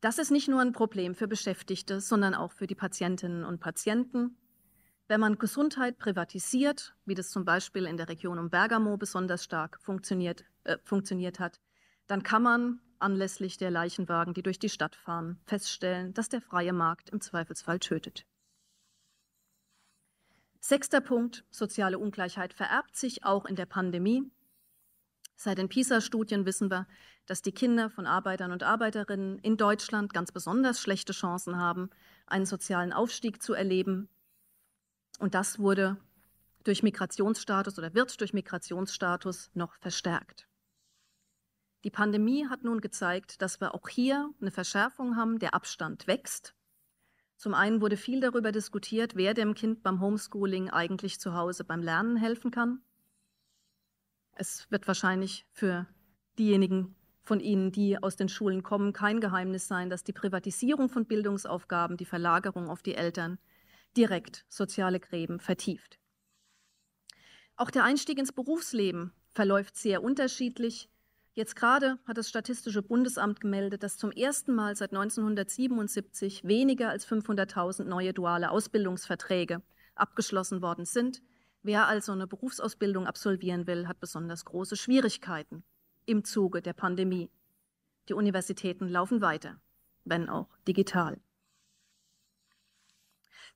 Das 0.02 0.18
ist 0.18 0.32
nicht 0.32 0.48
nur 0.48 0.60
ein 0.60 0.72
Problem 0.72 1.14
für 1.14 1.28
Beschäftigte, 1.28 2.00
sondern 2.00 2.34
auch 2.34 2.50
für 2.50 2.66
die 2.66 2.74
Patientinnen 2.74 3.44
und 3.44 3.60
Patienten. 3.60 4.36
Wenn 5.06 5.20
man 5.20 5.38
Gesundheit 5.38 5.96
privatisiert, 5.96 6.96
wie 7.04 7.14
das 7.14 7.30
zum 7.30 7.44
Beispiel 7.44 7.86
in 7.86 7.96
der 7.96 8.08
Region 8.08 8.40
um 8.40 8.50
Bergamo 8.50 8.96
besonders 8.96 9.44
stark 9.44 9.78
funktioniert, 9.80 10.44
äh, 10.64 10.76
funktioniert 10.82 11.38
hat, 11.38 11.60
dann 12.08 12.24
kann 12.24 12.42
man 12.42 12.80
anlässlich 12.98 13.58
der 13.58 13.70
Leichenwagen, 13.70 14.34
die 14.34 14.42
durch 14.42 14.58
die 14.58 14.70
Stadt 14.70 14.96
fahren, 14.96 15.38
feststellen, 15.46 16.12
dass 16.14 16.28
der 16.28 16.40
freie 16.40 16.72
Markt 16.72 17.10
im 17.10 17.20
Zweifelsfall 17.20 17.78
tötet. 17.78 18.26
Sechster 20.58 21.00
Punkt, 21.00 21.44
soziale 21.50 22.00
Ungleichheit 22.00 22.54
vererbt 22.54 22.96
sich 22.96 23.24
auch 23.24 23.44
in 23.44 23.54
der 23.54 23.66
Pandemie. 23.66 24.32
Seit 25.42 25.58
den 25.58 25.68
PISA-Studien 25.68 26.46
wissen 26.46 26.70
wir, 26.70 26.86
dass 27.26 27.42
die 27.42 27.50
Kinder 27.50 27.90
von 27.90 28.06
Arbeitern 28.06 28.52
und 28.52 28.62
Arbeiterinnen 28.62 29.40
in 29.40 29.56
Deutschland 29.56 30.14
ganz 30.14 30.30
besonders 30.30 30.80
schlechte 30.80 31.12
Chancen 31.12 31.58
haben, 31.58 31.90
einen 32.28 32.46
sozialen 32.46 32.92
Aufstieg 32.92 33.42
zu 33.42 33.52
erleben. 33.52 34.08
Und 35.18 35.34
das 35.34 35.58
wurde 35.58 35.96
durch 36.62 36.84
Migrationsstatus 36.84 37.76
oder 37.76 37.92
wird 37.92 38.20
durch 38.20 38.32
Migrationsstatus 38.32 39.50
noch 39.54 39.74
verstärkt. 39.74 40.46
Die 41.82 41.90
Pandemie 41.90 42.46
hat 42.46 42.62
nun 42.62 42.80
gezeigt, 42.80 43.42
dass 43.42 43.60
wir 43.60 43.74
auch 43.74 43.88
hier 43.88 44.30
eine 44.40 44.52
Verschärfung 44.52 45.16
haben, 45.16 45.40
der 45.40 45.54
Abstand 45.54 46.06
wächst. 46.06 46.54
Zum 47.36 47.54
einen 47.54 47.80
wurde 47.80 47.96
viel 47.96 48.20
darüber 48.20 48.52
diskutiert, 48.52 49.16
wer 49.16 49.34
dem 49.34 49.54
Kind 49.54 49.82
beim 49.82 50.00
Homeschooling 50.00 50.70
eigentlich 50.70 51.18
zu 51.18 51.34
Hause 51.34 51.64
beim 51.64 51.82
Lernen 51.82 52.16
helfen 52.16 52.52
kann. 52.52 52.84
Es 54.34 54.70
wird 54.70 54.86
wahrscheinlich 54.88 55.46
für 55.52 55.86
diejenigen 56.38 56.94
von 57.22 57.40
Ihnen, 57.40 57.70
die 57.70 58.02
aus 58.02 58.16
den 58.16 58.28
Schulen 58.28 58.62
kommen, 58.62 58.92
kein 58.92 59.20
Geheimnis 59.20 59.68
sein, 59.68 59.90
dass 59.90 60.04
die 60.04 60.12
Privatisierung 60.12 60.88
von 60.88 61.06
Bildungsaufgaben, 61.06 61.96
die 61.96 62.04
Verlagerung 62.04 62.68
auf 62.68 62.82
die 62.82 62.94
Eltern 62.94 63.38
direkt 63.96 64.44
soziale 64.48 64.98
Gräben 64.98 65.38
vertieft. 65.38 65.98
Auch 67.56 67.70
der 67.70 67.84
Einstieg 67.84 68.18
ins 68.18 68.32
Berufsleben 68.32 69.12
verläuft 69.30 69.76
sehr 69.76 70.02
unterschiedlich. 70.02 70.88
Jetzt 71.34 71.54
gerade 71.54 71.98
hat 72.06 72.18
das 72.18 72.28
Statistische 72.28 72.82
Bundesamt 72.82 73.40
gemeldet, 73.40 73.82
dass 73.82 73.96
zum 73.96 74.10
ersten 74.10 74.54
Mal 74.54 74.74
seit 74.76 74.90
1977 74.90 76.44
weniger 76.44 76.90
als 76.90 77.06
500.000 77.06 77.84
neue 77.84 78.12
duale 78.12 78.50
Ausbildungsverträge 78.50 79.62
abgeschlossen 79.94 80.62
worden 80.62 80.84
sind. 80.84 81.22
Wer 81.62 81.86
also 81.86 82.12
eine 82.12 82.26
Berufsausbildung 82.26 83.06
absolvieren 83.06 83.66
will, 83.66 83.86
hat 83.86 84.00
besonders 84.00 84.44
große 84.44 84.76
Schwierigkeiten 84.76 85.62
im 86.06 86.24
Zuge 86.24 86.60
der 86.60 86.72
Pandemie. 86.72 87.30
Die 88.08 88.14
Universitäten 88.14 88.88
laufen 88.88 89.20
weiter, 89.20 89.60
wenn 90.04 90.28
auch 90.28 90.48
digital. 90.66 91.20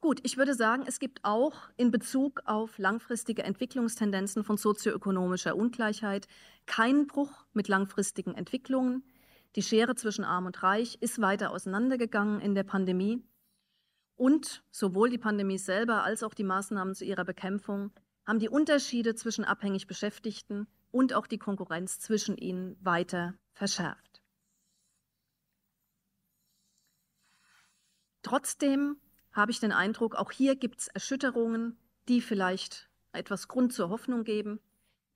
Gut, 0.01 0.21
ich 0.23 0.37
würde 0.37 0.55
sagen, 0.55 0.85
es 0.87 1.01
gibt 1.01 1.25
auch 1.25 1.55
in 1.77 1.91
Bezug 1.91 2.43
auf 2.45 2.79
langfristige 2.79 3.43
Entwicklungstendenzen 3.43 4.45
von 4.45 4.57
sozioökonomischer 4.57 5.57
Ungleichheit 5.57 6.29
keinen 6.67 7.07
Bruch 7.07 7.47
mit 7.55 7.67
langfristigen 7.67 8.35
Entwicklungen. 8.35 9.03
Die 9.57 9.63
Schere 9.63 9.97
zwischen 9.97 10.25
Arm 10.25 10.47
und 10.47 10.63
Reich 10.63 10.99
ist 11.01 11.21
weiter 11.21 11.51
auseinandergegangen 11.51 12.41
in 12.41 12.55
der 12.55 12.63
Pandemie. 12.63 13.25
Und 14.17 14.65
sowohl 14.71 15.11
die 15.11 15.19
Pandemie 15.19 15.59
selber 15.59 16.03
als 16.03 16.23
auch 16.23 16.35
die 16.35 16.45
Maßnahmen 16.45 16.95
zu 16.95 17.05
ihrer 17.05 17.25
Bekämpfung 17.25 17.93
haben 18.27 18.39
die 18.39 18.49
Unterschiede 18.49 19.15
zwischen 19.15 19.45
abhängig 19.45 19.87
Beschäftigten 19.87 20.67
und 20.91 21.13
auch 21.13 21.27
die 21.27 21.39
Konkurrenz 21.39 22.01
zwischen 22.01 22.37
ihnen 22.37 22.77
weiter 22.83 23.35
verschärft. 23.53 24.23
Trotzdem 28.23 28.97
habe 29.33 29.53
ich 29.53 29.61
den 29.61 29.71
Eindruck, 29.71 30.17
auch 30.17 30.33
hier 30.33 30.57
gibt 30.57 30.81
es 30.81 30.89
Erschütterungen, 30.89 31.79
die 32.09 32.21
vielleicht 32.21 32.89
etwas 33.13 33.49
Grund 33.49 33.73
zur 33.73 33.91
Hoffnung 33.91 34.25
geben. 34.25 34.61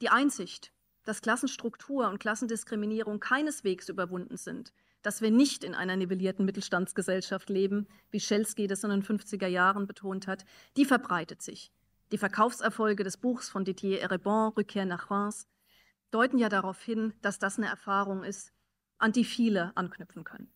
Die 0.01 0.11
Einsicht, 0.11 0.73
dass 1.05 1.23
Klassenstruktur 1.23 2.09
und 2.09 2.21
Klassendiskriminierung 2.21 3.19
keineswegs 3.19 3.89
überwunden 3.89 4.37
sind, 4.37 4.73
dass 5.03 5.23
wir 5.23 5.31
nicht 5.31 5.65
in 5.65 5.75
einer 5.75 5.97
nivellierten 5.97 6.45
Mittelstandsgesellschaft 6.45 7.49
leben, 7.49 7.87
wie 8.11 8.21
Schelsky 8.21 8.67
das 8.67 8.85
in 8.85 8.91
den 8.91 9.03
50er 9.03 9.47
Jahren 9.47 9.87
betont 9.87 10.27
hat, 10.27 10.45
die 10.77 10.85
verbreitet 10.85 11.43
sich. 11.43 11.73
Die 12.13 12.19
Verkaufserfolge 12.19 13.05
des 13.05 13.17
Buchs 13.17 13.49
von 13.49 13.65
Didier 13.65 14.01
Erebon, 14.01 14.53
Rückkehr 14.53 14.85
nach 14.85 15.11
Reims, 15.11 15.47
deuten 16.11 16.39
ja 16.39 16.49
darauf 16.49 16.83
hin, 16.83 17.15
dass 17.23 17.39
das 17.39 17.57
eine 17.57 17.69
Erfahrung 17.69 18.25
ist, 18.25 18.53
an 18.99 19.13
die 19.13 19.25
viele 19.25 19.77
anknüpfen 19.77 20.25
können. 20.25 20.53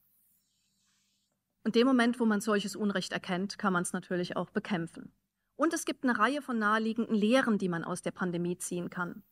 Und 1.62 1.76
dem 1.76 1.86
Moment, 1.86 2.20
wo 2.20 2.26
man 2.26 2.40
solches 2.40 2.76
Unrecht 2.76 3.12
erkennt, 3.12 3.56
kann 3.56 3.72
man 3.72 3.82
es 3.82 3.92
natürlich 3.92 4.36
auch 4.36 4.50
bekämpfen. 4.50 5.12
Und 5.56 5.72
es 5.72 5.84
gibt 5.84 6.04
eine 6.04 6.18
Reihe 6.18 6.42
von 6.42 6.58
naheliegenden 6.58 7.14
Lehren, 7.14 7.58
die 7.58 7.68
man 7.68 7.84
aus 7.84 8.02
der 8.02 8.10
Pandemie 8.10 8.58
ziehen 8.58 8.90
kann. 8.90 9.22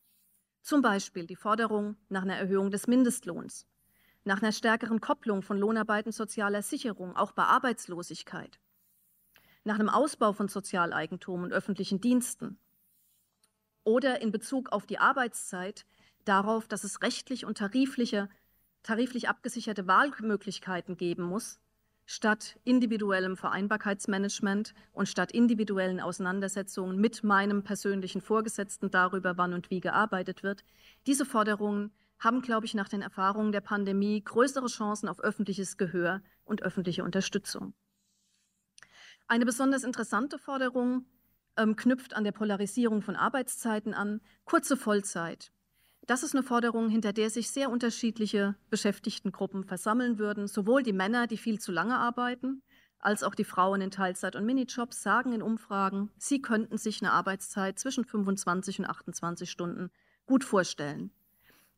Zum 0.62 0.80
Beispiel 0.80 1.26
die 1.26 1.36
Forderung 1.36 1.96
nach 2.08 2.22
einer 2.22 2.36
Erhöhung 2.36 2.70
des 2.70 2.86
Mindestlohns, 2.86 3.66
nach 4.24 4.42
einer 4.42 4.52
stärkeren 4.52 5.00
Kopplung 5.00 5.42
von 5.42 5.58
Lohnarbeit 5.58 6.06
und 6.06 6.12
sozialer 6.12 6.62
Sicherung, 6.62 7.16
auch 7.16 7.32
bei 7.32 7.44
Arbeitslosigkeit, 7.44 8.58
nach 9.64 9.78
einem 9.78 9.88
Ausbau 9.88 10.32
von 10.32 10.48
Sozialeigentum 10.48 11.42
und 11.42 11.52
öffentlichen 11.52 12.00
Diensten 12.00 12.58
oder 13.84 14.20
in 14.20 14.30
Bezug 14.30 14.72
auf 14.72 14.86
die 14.86 14.98
Arbeitszeit 14.98 15.84
darauf, 16.24 16.68
dass 16.68 16.84
es 16.84 17.02
rechtlich 17.02 17.44
und 17.44 17.58
tarifliche, 17.58 18.28
tariflich 18.82 19.28
abgesicherte 19.28 19.86
Wahlmöglichkeiten 19.86 20.96
geben 20.96 21.24
muss, 21.24 21.60
statt 22.06 22.58
individuellem 22.64 23.36
Vereinbarkeitsmanagement 23.36 24.74
und 24.92 25.08
statt 25.08 25.32
individuellen 25.32 26.00
Auseinandersetzungen 26.00 27.00
mit 27.00 27.24
meinem 27.24 27.62
persönlichen 27.62 28.20
Vorgesetzten 28.20 28.90
darüber, 28.90 29.36
wann 29.36 29.54
und 29.54 29.70
wie 29.70 29.80
gearbeitet 29.80 30.42
wird. 30.42 30.64
Diese 31.06 31.24
Forderungen 31.24 31.92
haben, 32.22 32.40
glaube 32.40 32.66
ich, 32.66 32.74
nach 32.74 32.88
den 32.88 33.02
Erfahrungen 33.02 33.52
der 33.52 33.60
Pandemie 33.60 34.22
größere 34.22 34.66
Chancen 34.66 35.08
auf 35.08 35.20
öffentliches 35.20 35.76
Gehör 35.76 36.22
und 36.44 36.62
öffentliche 36.62 37.04
Unterstützung. 37.04 37.74
Eine 39.26 39.44
besonders 39.44 39.84
interessante 39.84 40.38
Forderung 40.38 41.06
ähm, 41.56 41.76
knüpft 41.76 42.14
an 42.14 42.24
der 42.24 42.32
Polarisierung 42.32 43.02
von 43.02 43.16
Arbeitszeiten 43.16 43.94
an, 43.94 44.20
kurze 44.44 44.76
Vollzeit. 44.76 45.52
Das 46.06 46.22
ist 46.22 46.34
eine 46.34 46.42
Forderung, 46.42 46.88
hinter 46.88 47.12
der 47.12 47.30
sich 47.30 47.50
sehr 47.50 47.70
unterschiedliche 47.70 48.56
Beschäftigtengruppen 48.70 49.64
versammeln 49.64 50.18
würden. 50.18 50.48
Sowohl 50.48 50.82
die 50.82 50.92
Männer, 50.92 51.26
die 51.26 51.36
viel 51.36 51.60
zu 51.60 51.70
lange 51.70 51.96
arbeiten, 51.96 52.62
als 52.98 53.22
auch 53.22 53.34
die 53.34 53.44
Frauen 53.44 53.80
in 53.80 53.90
Teilzeit- 53.90 54.36
und 54.36 54.46
Minijobs 54.46 55.02
sagen 55.02 55.32
in 55.32 55.42
Umfragen, 55.42 56.10
sie 56.18 56.40
könnten 56.40 56.78
sich 56.78 57.02
eine 57.02 57.12
Arbeitszeit 57.12 57.78
zwischen 57.78 58.04
25 58.04 58.80
und 58.80 58.86
28 58.86 59.50
Stunden 59.50 59.90
gut 60.26 60.44
vorstellen. 60.44 61.12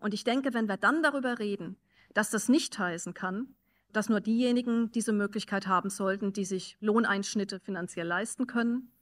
Und 0.04 0.12
ich 0.12 0.22
denke, 0.22 0.52
wenn 0.52 0.68
wir 0.68 0.76
dann 0.76 1.02
darüber 1.02 1.38
reden, 1.38 1.78
dass 2.12 2.28
das 2.28 2.50
nicht 2.50 2.78
heißen 2.78 3.14
kann, 3.14 3.54
dass 3.90 4.10
nur 4.10 4.20
diejenigen 4.20 4.92
diese 4.92 5.14
Möglichkeit 5.14 5.66
haben 5.66 5.88
sollten, 5.88 6.34
die 6.34 6.44
sich 6.44 6.76
Lohneinschnitte 6.80 7.58
finanziell 7.58 8.06
leisten 8.06 8.46
können 8.46 8.92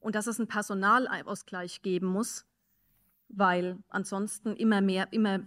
und 0.00 0.14
dass 0.14 0.26
es 0.26 0.38
einen 0.38 0.48
Personalausgleich 0.48 1.80
geben 1.80 2.08
muss, 2.08 2.44
weil 3.30 3.78
ansonsten 3.88 4.54
immer 4.54 4.82
mehr, 4.82 5.10
immer, 5.14 5.40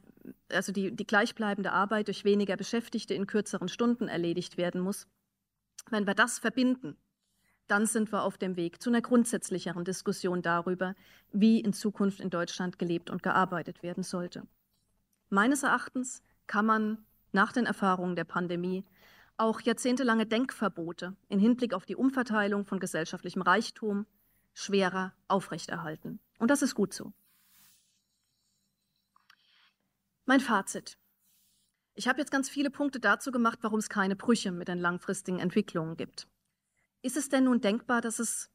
also 0.49 0.72
die, 0.72 0.95
die 0.95 1.05
gleichbleibende 1.05 1.74
Arbeit 1.74 2.07
durch 2.07 2.26
weniger 2.26 2.57
Beschäftigte 2.57 3.14
in 3.14 3.28
kürzeren 3.28 3.68
Stunden 3.68 4.07
erledigt 4.07 4.57
werden 4.57 4.82
muss. 4.82 5.05
Wenn 5.91 6.07
wir 6.07 6.16
das 6.16 6.39
verbinden, 6.39 6.97
dann 7.68 7.86
sind 7.86 8.11
wir 8.11 8.24
auf 8.24 8.39
dem 8.39 8.55
Weg 8.55 8.82
zu 8.82 8.89
einer 8.89 9.03
grundsätzlicheren 9.03 9.86
Diskussion 9.86 10.41
darüber, 10.41 10.95
wie 11.32 11.59
in 11.59 11.72
Zukunft 11.72 12.20
in 12.20 12.32
Deutschland 12.32 12.80
gelebt 12.80 13.11
und 13.11 13.22
gearbeitet 13.22 13.84
werden 13.84 14.01
sollte. 14.01 14.47
Meines 15.34 15.63
Erachtens 15.63 16.21
kann 16.45 16.67
man 16.67 17.03
nach 17.31 17.51
den 17.53 17.65
Erfahrungen 17.65 18.15
der 18.15 18.23
Pandemie 18.23 18.86
auch 19.36 19.61
jahrzehntelange 19.61 20.27
Denkverbote 20.27 21.15
in 21.27 21.39
Hinblick 21.39 21.73
auf 21.73 21.88
die 21.88 21.95
Umverteilung 21.95 22.65
von 22.65 22.79
gesellschaftlichem 22.79 23.41
Reichtum 23.41 24.05
schwerer 24.53 25.11
aufrechterhalten. 25.27 26.19
Und 26.38 26.51
das 26.51 26.61
ist 26.61 26.75
gut 26.75 26.93
so. 26.93 27.13
Mein 30.25 30.39
Fazit. 30.39 30.99
Ich 31.95 32.07
habe 32.07 32.19
jetzt 32.19 32.31
ganz 32.31 32.47
viele 32.47 32.69
Punkte 32.69 32.99
dazu 32.99 33.31
gemacht, 33.31 33.57
warum 33.63 33.79
es 33.79 33.89
keine 33.89 34.15
Brüche 34.15 34.51
mit 34.51 34.67
den 34.67 34.77
langfristigen 34.77 35.39
Entwicklungen 35.39 35.97
gibt. 35.97 36.27
Ist 37.01 37.17
es 37.17 37.29
denn 37.29 37.45
nun 37.45 37.59
denkbar, 37.59 38.01
dass 38.01 38.19
es 38.19 38.51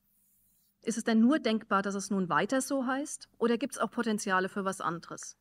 ist 0.83 0.97
es 0.97 1.03
denn 1.03 1.19
nur 1.19 1.41
denkbar, 1.41 1.83
dass 1.83 1.97
es 1.97 2.09
nun 2.09 2.29
weiter 2.29 2.61
so 2.61 2.87
heißt? 2.87 3.29
Oder 3.39 3.59
gibt 3.59 3.73
es 3.73 3.81
auch 3.81 3.91
Potenziale 3.91 4.49
für 4.49 4.65
was 4.65 4.81
anderes? 4.81 5.37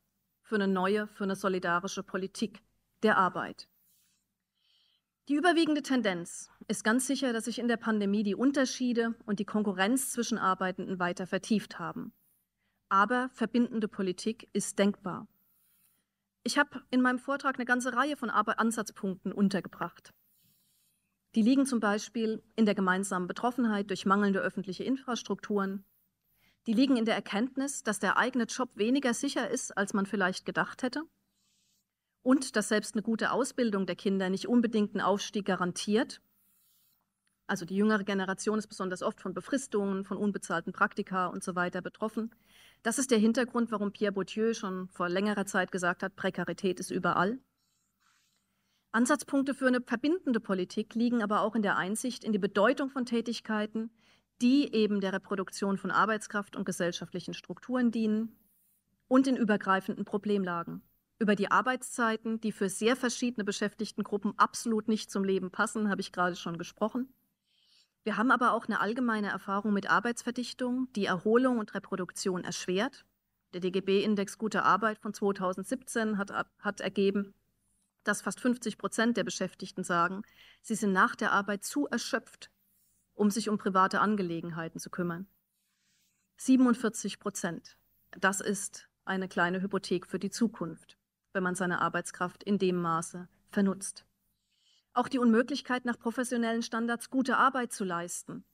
Für 0.48 0.56
eine 0.56 0.70
neue, 0.70 1.08
für 1.08 1.26
eine 1.26 1.36
solidarische 1.36 2.04
Politik 2.04 2.62
der 3.04 3.18
Arbeit? 3.18 3.68
Die 5.28 5.34
überwiegende 5.34 5.82
Tendenz 5.82 6.50
ist 6.70 6.86
ganz 6.86 7.06
sicher, 7.06 7.34
dass 7.34 7.44
sich 7.44 7.60
in 7.60 7.68
der 7.68 7.76
Pandemie 7.76 8.24
die 8.24 8.34
Unterschiede 8.34 9.14
und 9.26 9.40
die 9.40 9.46
Konkurrenz 9.46 10.14
zwischen 10.14 10.38
Arbeitenden 10.38 11.00
weiter 11.00 11.28
vertieft 11.28 11.80
haben. 11.80 12.14
Aber 12.88 13.30
verbindende 13.34 13.90
Politik 13.90 14.48
ist 14.54 14.80
denkbar. 14.80 15.28
Ich 16.44 16.58
habe 16.58 16.82
in 16.92 17.02
meinem 17.02 17.20
Vortrag 17.20 17.56
eine 17.56 17.66
ganze 17.66 17.94
Reihe 17.94 18.16
von 18.16 18.30
Ansatzpunkten 18.30 19.34
untergebracht. 19.34 20.14
Die 21.36 21.42
liegen 21.42 21.66
zum 21.66 21.82
Beispiel 21.82 22.42
in 22.56 22.66
der 22.66 22.74
gemeinsamen 22.74 23.28
Betroffenheit 23.28 23.90
durch 23.90 24.06
mangelnde 24.06 24.40
öffentliche 24.40 24.86
Infrastrukturen. 24.86 25.84
Die 26.68 26.74
liegen 26.74 26.98
in 26.98 27.06
der 27.06 27.16
Erkenntnis, 27.16 27.82
dass 27.82 28.00
der 28.00 28.18
eigene 28.18 28.44
Job 28.44 28.70
weniger 28.76 29.14
sicher 29.14 29.50
ist, 29.50 29.78
als 29.78 29.94
man 29.94 30.06
vielleicht 30.06 30.46
gedacht 30.46 30.84
hätte. 30.84 31.04
Und 32.24 32.58
dass 32.58 32.68
selbst 32.68 32.94
eine 32.94 33.04
gute 33.04 33.32
Ausbildung 33.32 33.86
der 33.86 33.96
Kinder 33.96 34.30
nicht 34.30 34.50
unbedingt 34.50 34.94
einen 34.94 35.02
Aufstieg 35.02 35.46
garantiert. 35.46 36.22
Also 37.48 37.64
die 37.66 37.78
jüngere 37.78 38.04
Generation 38.04 38.60
ist 38.60 38.68
besonders 38.68 39.02
oft 39.02 39.22
von 39.22 39.34
Befristungen, 39.34 40.04
von 40.04 40.18
unbezahlten 40.18 40.74
Praktika 40.74 41.28
und 41.28 41.42
so 41.42 41.56
weiter 41.56 41.82
betroffen. 41.82 42.36
Das 42.84 43.00
ist 43.00 43.12
der 43.12 43.18
Hintergrund, 43.18 43.72
warum 43.72 43.94
Pierre 43.94 44.12
Bourdieu 44.12 44.54
schon 44.54 44.90
vor 44.90 45.08
längerer 45.08 45.46
Zeit 45.46 45.72
gesagt 45.72 46.04
hat, 46.04 46.18
Prekarität 46.18 46.82
ist 46.82 46.92
überall. 46.92 47.40
Ansatzpunkte 48.92 49.54
für 49.54 49.68
eine 49.68 49.80
verbindende 49.80 50.42
Politik 50.42 50.96
liegen 50.96 51.24
aber 51.24 51.42
auch 51.42 51.56
in 51.56 51.62
der 51.62 51.78
Einsicht 51.78 52.26
in 52.26 52.34
die 52.34 52.40
Bedeutung 52.40 52.90
von 52.90 53.06
Tätigkeiten, 53.06 53.90
die 54.42 54.74
eben 54.74 55.02
der 55.02 55.14
Reproduktion 55.14 55.78
von 55.78 55.92
Arbeitskraft 55.92 56.56
und 56.56 56.66
gesellschaftlichen 56.66 57.34
Strukturen 57.34 57.92
dienen 57.92 58.36
und 59.08 59.28
in 59.28 59.36
übergreifenden 59.36 60.06
Problemlagen. 60.06 60.82
Über 61.20 61.36
die 61.36 61.50
Arbeitszeiten, 61.50 62.40
die 62.42 62.52
für 62.52 62.70
sehr 62.70 62.96
verschiedene 62.96 63.44
Beschäftigtengruppen 63.44 64.38
absolut 64.38 64.88
nicht 64.88 65.10
zum 65.10 65.24
Leben 65.24 65.50
passen, 65.50 65.90
habe 65.90 66.02
ich 66.02 66.12
gerade 66.12 66.36
schon 66.36 66.58
gesprochen. 66.58 67.12
Wir 68.04 68.18
haben 68.18 68.32
aber 68.32 68.54
auch 68.54 68.68
eine 68.68 68.80
allgemeine 68.80 69.30
Erfahrung 69.30 69.74
mit 69.74 69.90
Arbeitsverdichtung, 69.90 70.88
die 70.96 71.06
Erholung 71.06 71.58
und 71.58 71.74
Reproduktion 71.74 72.44
erschwert. 72.44 73.06
Der 73.54 73.62
DGB-Index 73.62 74.38
Gute 74.38 74.64
Arbeit 74.64 75.00
von 75.00 75.14
2017 75.14 76.18
hat, 76.18 76.32
hat 76.60 76.82
ergeben, 76.82 77.34
dass 78.04 78.22
fast 78.22 78.40
50 78.40 78.78
Prozent 78.78 79.18
der 79.18 79.24
Beschäftigten 79.24 79.84
sagen, 79.84 80.22
sie 80.62 80.76
sind 80.76 80.94
nach 80.94 81.16
der 81.16 81.32
Arbeit 81.32 81.66
zu 81.66 81.88
erschöpft, 81.88 82.52
um 83.18 83.30
sich 83.32 83.50
um 83.50 83.58
private 83.58 84.00
Angelegenheiten 84.00 84.80
zu 84.80 84.90
kümmern. 84.90 85.28
47 86.38 87.20
Prozent. 87.20 87.78
Das 88.12 88.42
ist 88.42 88.88
eine 89.06 89.28
kleine 89.28 89.62
Hypothek 89.62 90.06
für 90.06 90.20
die 90.20 90.30
Zukunft, 90.30 90.98
wenn 91.34 91.44
man 91.44 91.56
seine 91.56 91.82
Arbeitskraft 91.82 92.44
in 92.44 92.60
dem 92.60 92.78
Maße 92.78 93.28
vernutzt. 93.50 94.06
Auch 94.94 95.08
die 95.08 95.20
Unmöglichkeit, 95.20 95.86
nach 95.86 95.98
professionellen 96.00 96.62
Standards 96.62 97.10
gute 97.10 97.38
Arbeit 97.38 97.74
zu 97.74 97.84
leisten, 97.84 98.46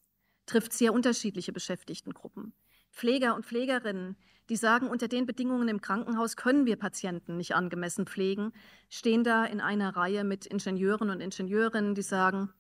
trifft 0.46 0.74
sehr 0.74 0.94
unterschiedliche 0.94 1.54
Beschäftigtengruppen. 1.54 2.54
Pfleger 2.92 3.36
und 3.36 3.46
Pflegerinnen, 3.46 4.18
die 4.50 4.56
sagen, 4.56 4.88
unter 4.88 5.08
den 5.08 5.26
Bedingungen 5.26 5.68
im 5.68 5.82
Krankenhaus 5.82 6.36
können 6.36 6.66
wir 6.66 6.76
Patienten 6.78 7.38
nicht 7.38 7.56
angemessen 7.56 8.06
pflegen, 8.06 8.54
stehen 8.90 9.24
da 9.24 9.46
in 9.46 9.62
einer 9.62 9.96
Reihe 9.96 10.24
mit 10.24 10.46
Ingenieuren 10.46 11.10
und 11.10 11.22
Ingenieurinnen, 11.22 11.96
die 11.96 12.02
sagen, 12.02 12.54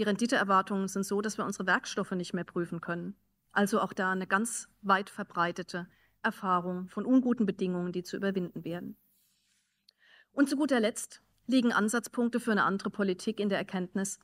die 0.00 0.04
Renditeerwartungen 0.04 0.88
sind 0.88 1.04
so, 1.04 1.20
dass 1.20 1.36
wir 1.36 1.44
unsere 1.44 1.66
Werkstoffe 1.66 2.12
nicht 2.12 2.32
mehr 2.32 2.44
prüfen 2.44 2.80
können. 2.80 3.14
Also 3.52 3.82
auch 3.82 3.92
da 3.92 4.12
eine 4.12 4.26
ganz 4.26 4.66
weit 4.80 5.10
verbreitete 5.10 5.88
Erfahrung 6.22 6.88
von 6.88 7.04
unguten 7.04 7.44
Bedingungen, 7.44 7.92
die 7.92 8.02
zu 8.02 8.16
überwinden 8.16 8.64
werden. 8.64 8.96
Und 10.32 10.48
zu 10.48 10.56
guter 10.56 10.80
Letzt 10.80 11.20
liegen 11.46 11.74
Ansatzpunkte 11.74 12.40
für 12.40 12.52
eine 12.52 12.64
andere 12.64 12.88
Politik 12.88 13.40
in 13.40 13.50
der 13.50 13.58
Erkenntnis, 13.58 14.18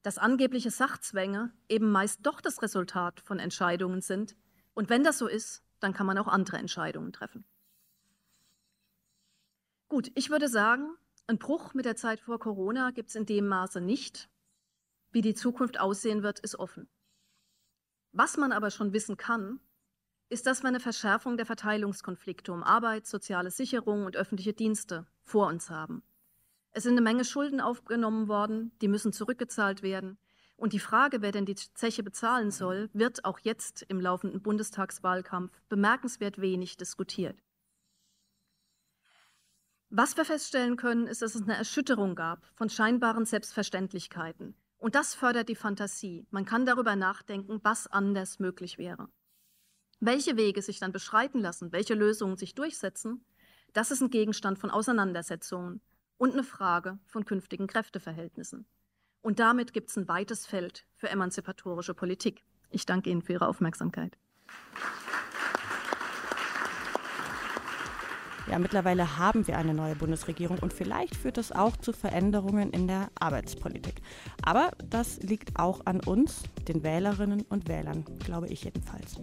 dass 0.00 0.16
angebliche 0.16 0.70
Sachzwänge 0.70 1.52
eben 1.68 1.92
meist 1.92 2.20
doch 2.22 2.40
das 2.40 2.62
Resultat 2.62 3.20
von 3.20 3.40
Entscheidungen 3.40 4.00
sind. 4.00 4.36
Und 4.72 4.88
wenn 4.88 5.04
das 5.04 5.18
so 5.18 5.26
ist, 5.26 5.62
dann 5.80 5.92
kann 5.92 6.06
man 6.06 6.16
auch 6.16 6.28
andere 6.28 6.56
Entscheidungen 6.56 7.12
treffen. 7.12 7.44
Gut, 9.88 10.10
ich 10.14 10.30
würde 10.30 10.48
sagen, 10.48 10.96
ein 11.26 11.36
Bruch 11.36 11.74
mit 11.74 11.84
der 11.84 11.96
Zeit 11.96 12.20
vor 12.20 12.38
Corona 12.38 12.90
gibt 12.92 13.10
es 13.10 13.16
in 13.16 13.26
dem 13.26 13.48
Maße 13.48 13.82
nicht. 13.82 14.30
Wie 15.12 15.22
die 15.22 15.34
Zukunft 15.34 15.80
aussehen 15.80 16.22
wird, 16.22 16.38
ist 16.40 16.56
offen. 16.56 16.88
Was 18.12 18.36
man 18.36 18.52
aber 18.52 18.70
schon 18.70 18.92
wissen 18.92 19.16
kann, 19.16 19.60
ist, 20.28 20.46
dass 20.46 20.62
wir 20.62 20.68
eine 20.68 20.80
Verschärfung 20.80 21.36
der 21.36 21.46
Verteilungskonflikte 21.46 22.52
um 22.52 22.62
Arbeit, 22.62 23.06
soziale 23.06 23.50
Sicherung 23.50 24.04
und 24.04 24.16
öffentliche 24.16 24.52
Dienste 24.52 25.06
vor 25.22 25.48
uns 25.48 25.70
haben. 25.70 26.02
Es 26.72 26.84
sind 26.84 26.92
eine 26.92 27.00
Menge 27.00 27.24
Schulden 27.24 27.60
aufgenommen 27.60 28.28
worden, 28.28 28.72
die 28.80 28.88
müssen 28.88 29.12
zurückgezahlt 29.12 29.82
werden. 29.82 30.18
Und 30.56 30.72
die 30.72 30.78
Frage, 30.78 31.22
wer 31.22 31.32
denn 31.32 31.46
die 31.46 31.56
Zeche 31.56 32.02
bezahlen 32.02 32.50
soll, 32.52 32.90
wird 32.92 33.24
auch 33.24 33.40
jetzt 33.40 33.82
im 33.88 34.00
laufenden 34.00 34.42
Bundestagswahlkampf 34.42 35.60
bemerkenswert 35.68 36.40
wenig 36.40 36.76
diskutiert. 36.76 37.42
Was 39.88 40.16
wir 40.16 40.24
feststellen 40.24 40.76
können, 40.76 41.08
ist, 41.08 41.22
dass 41.22 41.34
es 41.34 41.42
eine 41.42 41.56
Erschütterung 41.56 42.14
gab 42.14 42.46
von 42.54 42.70
scheinbaren 42.70 43.24
Selbstverständlichkeiten. 43.24 44.54
Und 44.80 44.94
das 44.94 45.14
fördert 45.14 45.50
die 45.50 45.54
Fantasie. 45.54 46.26
Man 46.30 46.46
kann 46.46 46.64
darüber 46.64 46.96
nachdenken, 46.96 47.60
was 47.62 47.86
anders 47.86 48.38
möglich 48.38 48.78
wäre. 48.78 49.08
Welche 50.00 50.38
Wege 50.38 50.62
sich 50.62 50.80
dann 50.80 50.90
beschreiten 50.90 51.38
lassen, 51.38 51.70
welche 51.70 51.94
Lösungen 51.94 52.38
sich 52.38 52.54
durchsetzen, 52.54 53.22
das 53.74 53.90
ist 53.90 54.00
ein 54.00 54.08
Gegenstand 54.08 54.58
von 54.58 54.70
Auseinandersetzungen 54.70 55.82
und 56.16 56.32
eine 56.32 56.44
Frage 56.44 56.98
von 57.04 57.26
künftigen 57.26 57.66
Kräfteverhältnissen. 57.66 58.66
Und 59.20 59.38
damit 59.38 59.74
gibt 59.74 59.90
es 59.90 59.98
ein 59.98 60.08
weites 60.08 60.46
Feld 60.46 60.86
für 60.96 61.10
emanzipatorische 61.10 61.92
Politik. 61.92 62.42
Ich 62.70 62.86
danke 62.86 63.10
Ihnen 63.10 63.20
für 63.20 63.34
Ihre 63.34 63.48
Aufmerksamkeit. 63.48 64.16
Ja, 68.50 68.58
mittlerweile 68.58 69.16
haben 69.16 69.46
wir 69.46 69.56
eine 69.56 69.74
neue 69.74 69.94
Bundesregierung 69.94 70.58
und 70.58 70.72
vielleicht 70.72 71.14
führt 71.14 71.36
das 71.36 71.52
auch 71.52 71.76
zu 71.76 71.92
Veränderungen 71.92 72.72
in 72.72 72.88
der 72.88 73.08
Arbeitspolitik. 73.14 74.02
Aber 74.42 74.72
das 74.84 75.18
liegt 75.20 75.56
auch 75.56 75.86
an 75.86 76.00
uns, 76.00 76.42
den 76.66 76.82
Wählerinnen 76.82 77.42
und 77.48 77.68
Wählern, 77.68 78.04
glaube 78.24 78.48
ich 78.48 78.64
jedenfalls. 78.64 79.20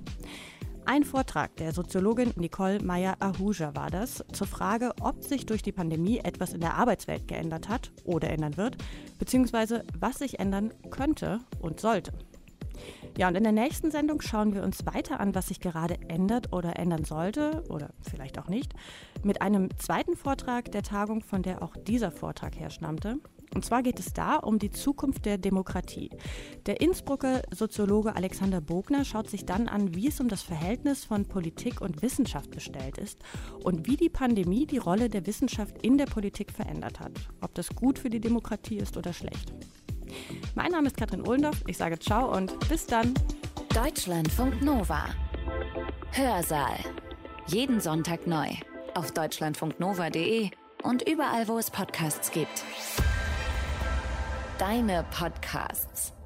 Ein 0.86 1.04
Vortrag 1.04 1.58
der 1.58 1.74
Soziologin 1.74 2.32
Nicole 2.38 2.82
Meyer-Ahuja 2.82 3.76
war 3.76 3.90
das 3.90 4.24
zur 4.32 4.48
Frage, 4.48 4.94
ob 5.02 5.22
sich 5.22 5.46
durch 5.46 5.62
die 5.62 5.74
Pandemie 5.74 6.20
etwas 6.20 6.54
in 6.54 6.62
der 6.62 6.76
Arbeitswelt 6.76 7.28
geändert 7.28 7.68
hat 7.68 7.92
oder 8.06 8.30
ändern 8.30 8.56
wird, 8.56 8.78
beziehungsweise 9.20 9.84
was 10.00 10.20
sich 10.20 10.40
ändern 10.40 10.74
könnte 10.90 11.42
und 11.60 11.82
sollte. 11.82 12.14
Ja, 13.18 13.28
und 13.28 13.36
in 13.36 13.44
der 13.44 13.52
nächsten 13.52 13.90
Sendung 13.90 14.22
schauen 14.22 14.54
wir 14.54 14.62
uns 14.62 14.86
weiter 14.86 15.20
an, 15.20 15.34
was 15.34 15.48
sich 15.48 15.60
gerade 15.60 15.98
ändert 16.08 16.54
oder 16.54 16.78
ändern 16.78 17.04
sollte 17.04 17.64
oder 17.68 17.90
vielleicht 18.02 18.38
auch 18.38 18.48
nicht, 18.48 18.74
mit 19.24 19.42
einem 19.42 19.76
zweiten 19.80 20.16
Vortrag 20.16 20.72
der 20.72 20.84
Tagung, 20.84 21.22
von 21.22 21.42
der 21.42 21.64
auch 21.64 21.76
dieser 21.76 22.12
Vortrag 22.12 22.60
herstammte. 22.60 23.18
Und 23.56 23.66
zwar 23.66 23.82
geht 23.82 24.00
es 24.00 24.14
da 24.14 24.36
um 24.36 24.60
die 24.60 24.70
Zukunft 24.70 25.26
der 25.26 25.40
Demokratie. 25.40 26.12
Der 26.68 26.80
Innsbrucker 26.80 27.42
Soziologe 27.52 28.16
Alexander 28.16 28.62
Bogner 28.62 29.04
schaut 29.04 29.32
sich 29.32 29.48
dann 29.48 29.68
an, 29.68 29.96
wie 29.96 30.10
es 30.10 30.20
um 30.20 30.28
das 30.28 30.44
Verhältnis 30.44 31.04
von 31.04 31.26
Politik 31.26 31.82
und 31.82 32.04
Wissenschaft 32.04 32.52
bestellt 32.52 33.00
ist 33.00 33.18
und 33.64 33.88
wie 33.88 33.98
die 33.98 34.10
Pandemie 34.10 34.68
die 34.68 34.78
Rolle 34.78 35.10
der 35.10 35.26
Wissenschaft 35.26 35.82
in 35.82 35.98
der 35.98 36.06
Politik 36.06 36.52
verändert 36.52 37.00
hat. 37.00 37.14
Ob 37.42 37.56
das 37.56 37.70
gut 37.70 37.98
für 37.98 38.12
die 38.12 38.22
Demokratie 38.22 38.78
ist 38.78 38.96
oder 38.96 39.12
schlecht. 39.12 39.54
Mein 40.56 40.72
Name 40.72 40.88
ist 40.88 40.98
Katrin 40.98 41.28
Ohlendorf. 41.28 41.64
Ich 41.68 41.78
sage 41.78 42.00
ciao 42.00 42.36
und 42.36 42.68
bis 42.70 42.86
dann. 42.86 43.14
Deutschlandfunk 43.74 44.62
Nova. 44.62 45.06
Hörsaal. 46.12 46.78
Jeden 47.48 47.80
Sonntag 47.80 48.26
neu. 48.28 48.48
Auf 48.96 49.12
deutschlandfunknova.de 49.12 50.50
und 50.84 51.08
überall, 51.08 51.48
wo 51.48 51.58
es 51.58 51.70
Podcasts 51.70 52.32
gibt. 52.32 52.64
Deine 54.58 55.06
Podcasts. 55.12 56.17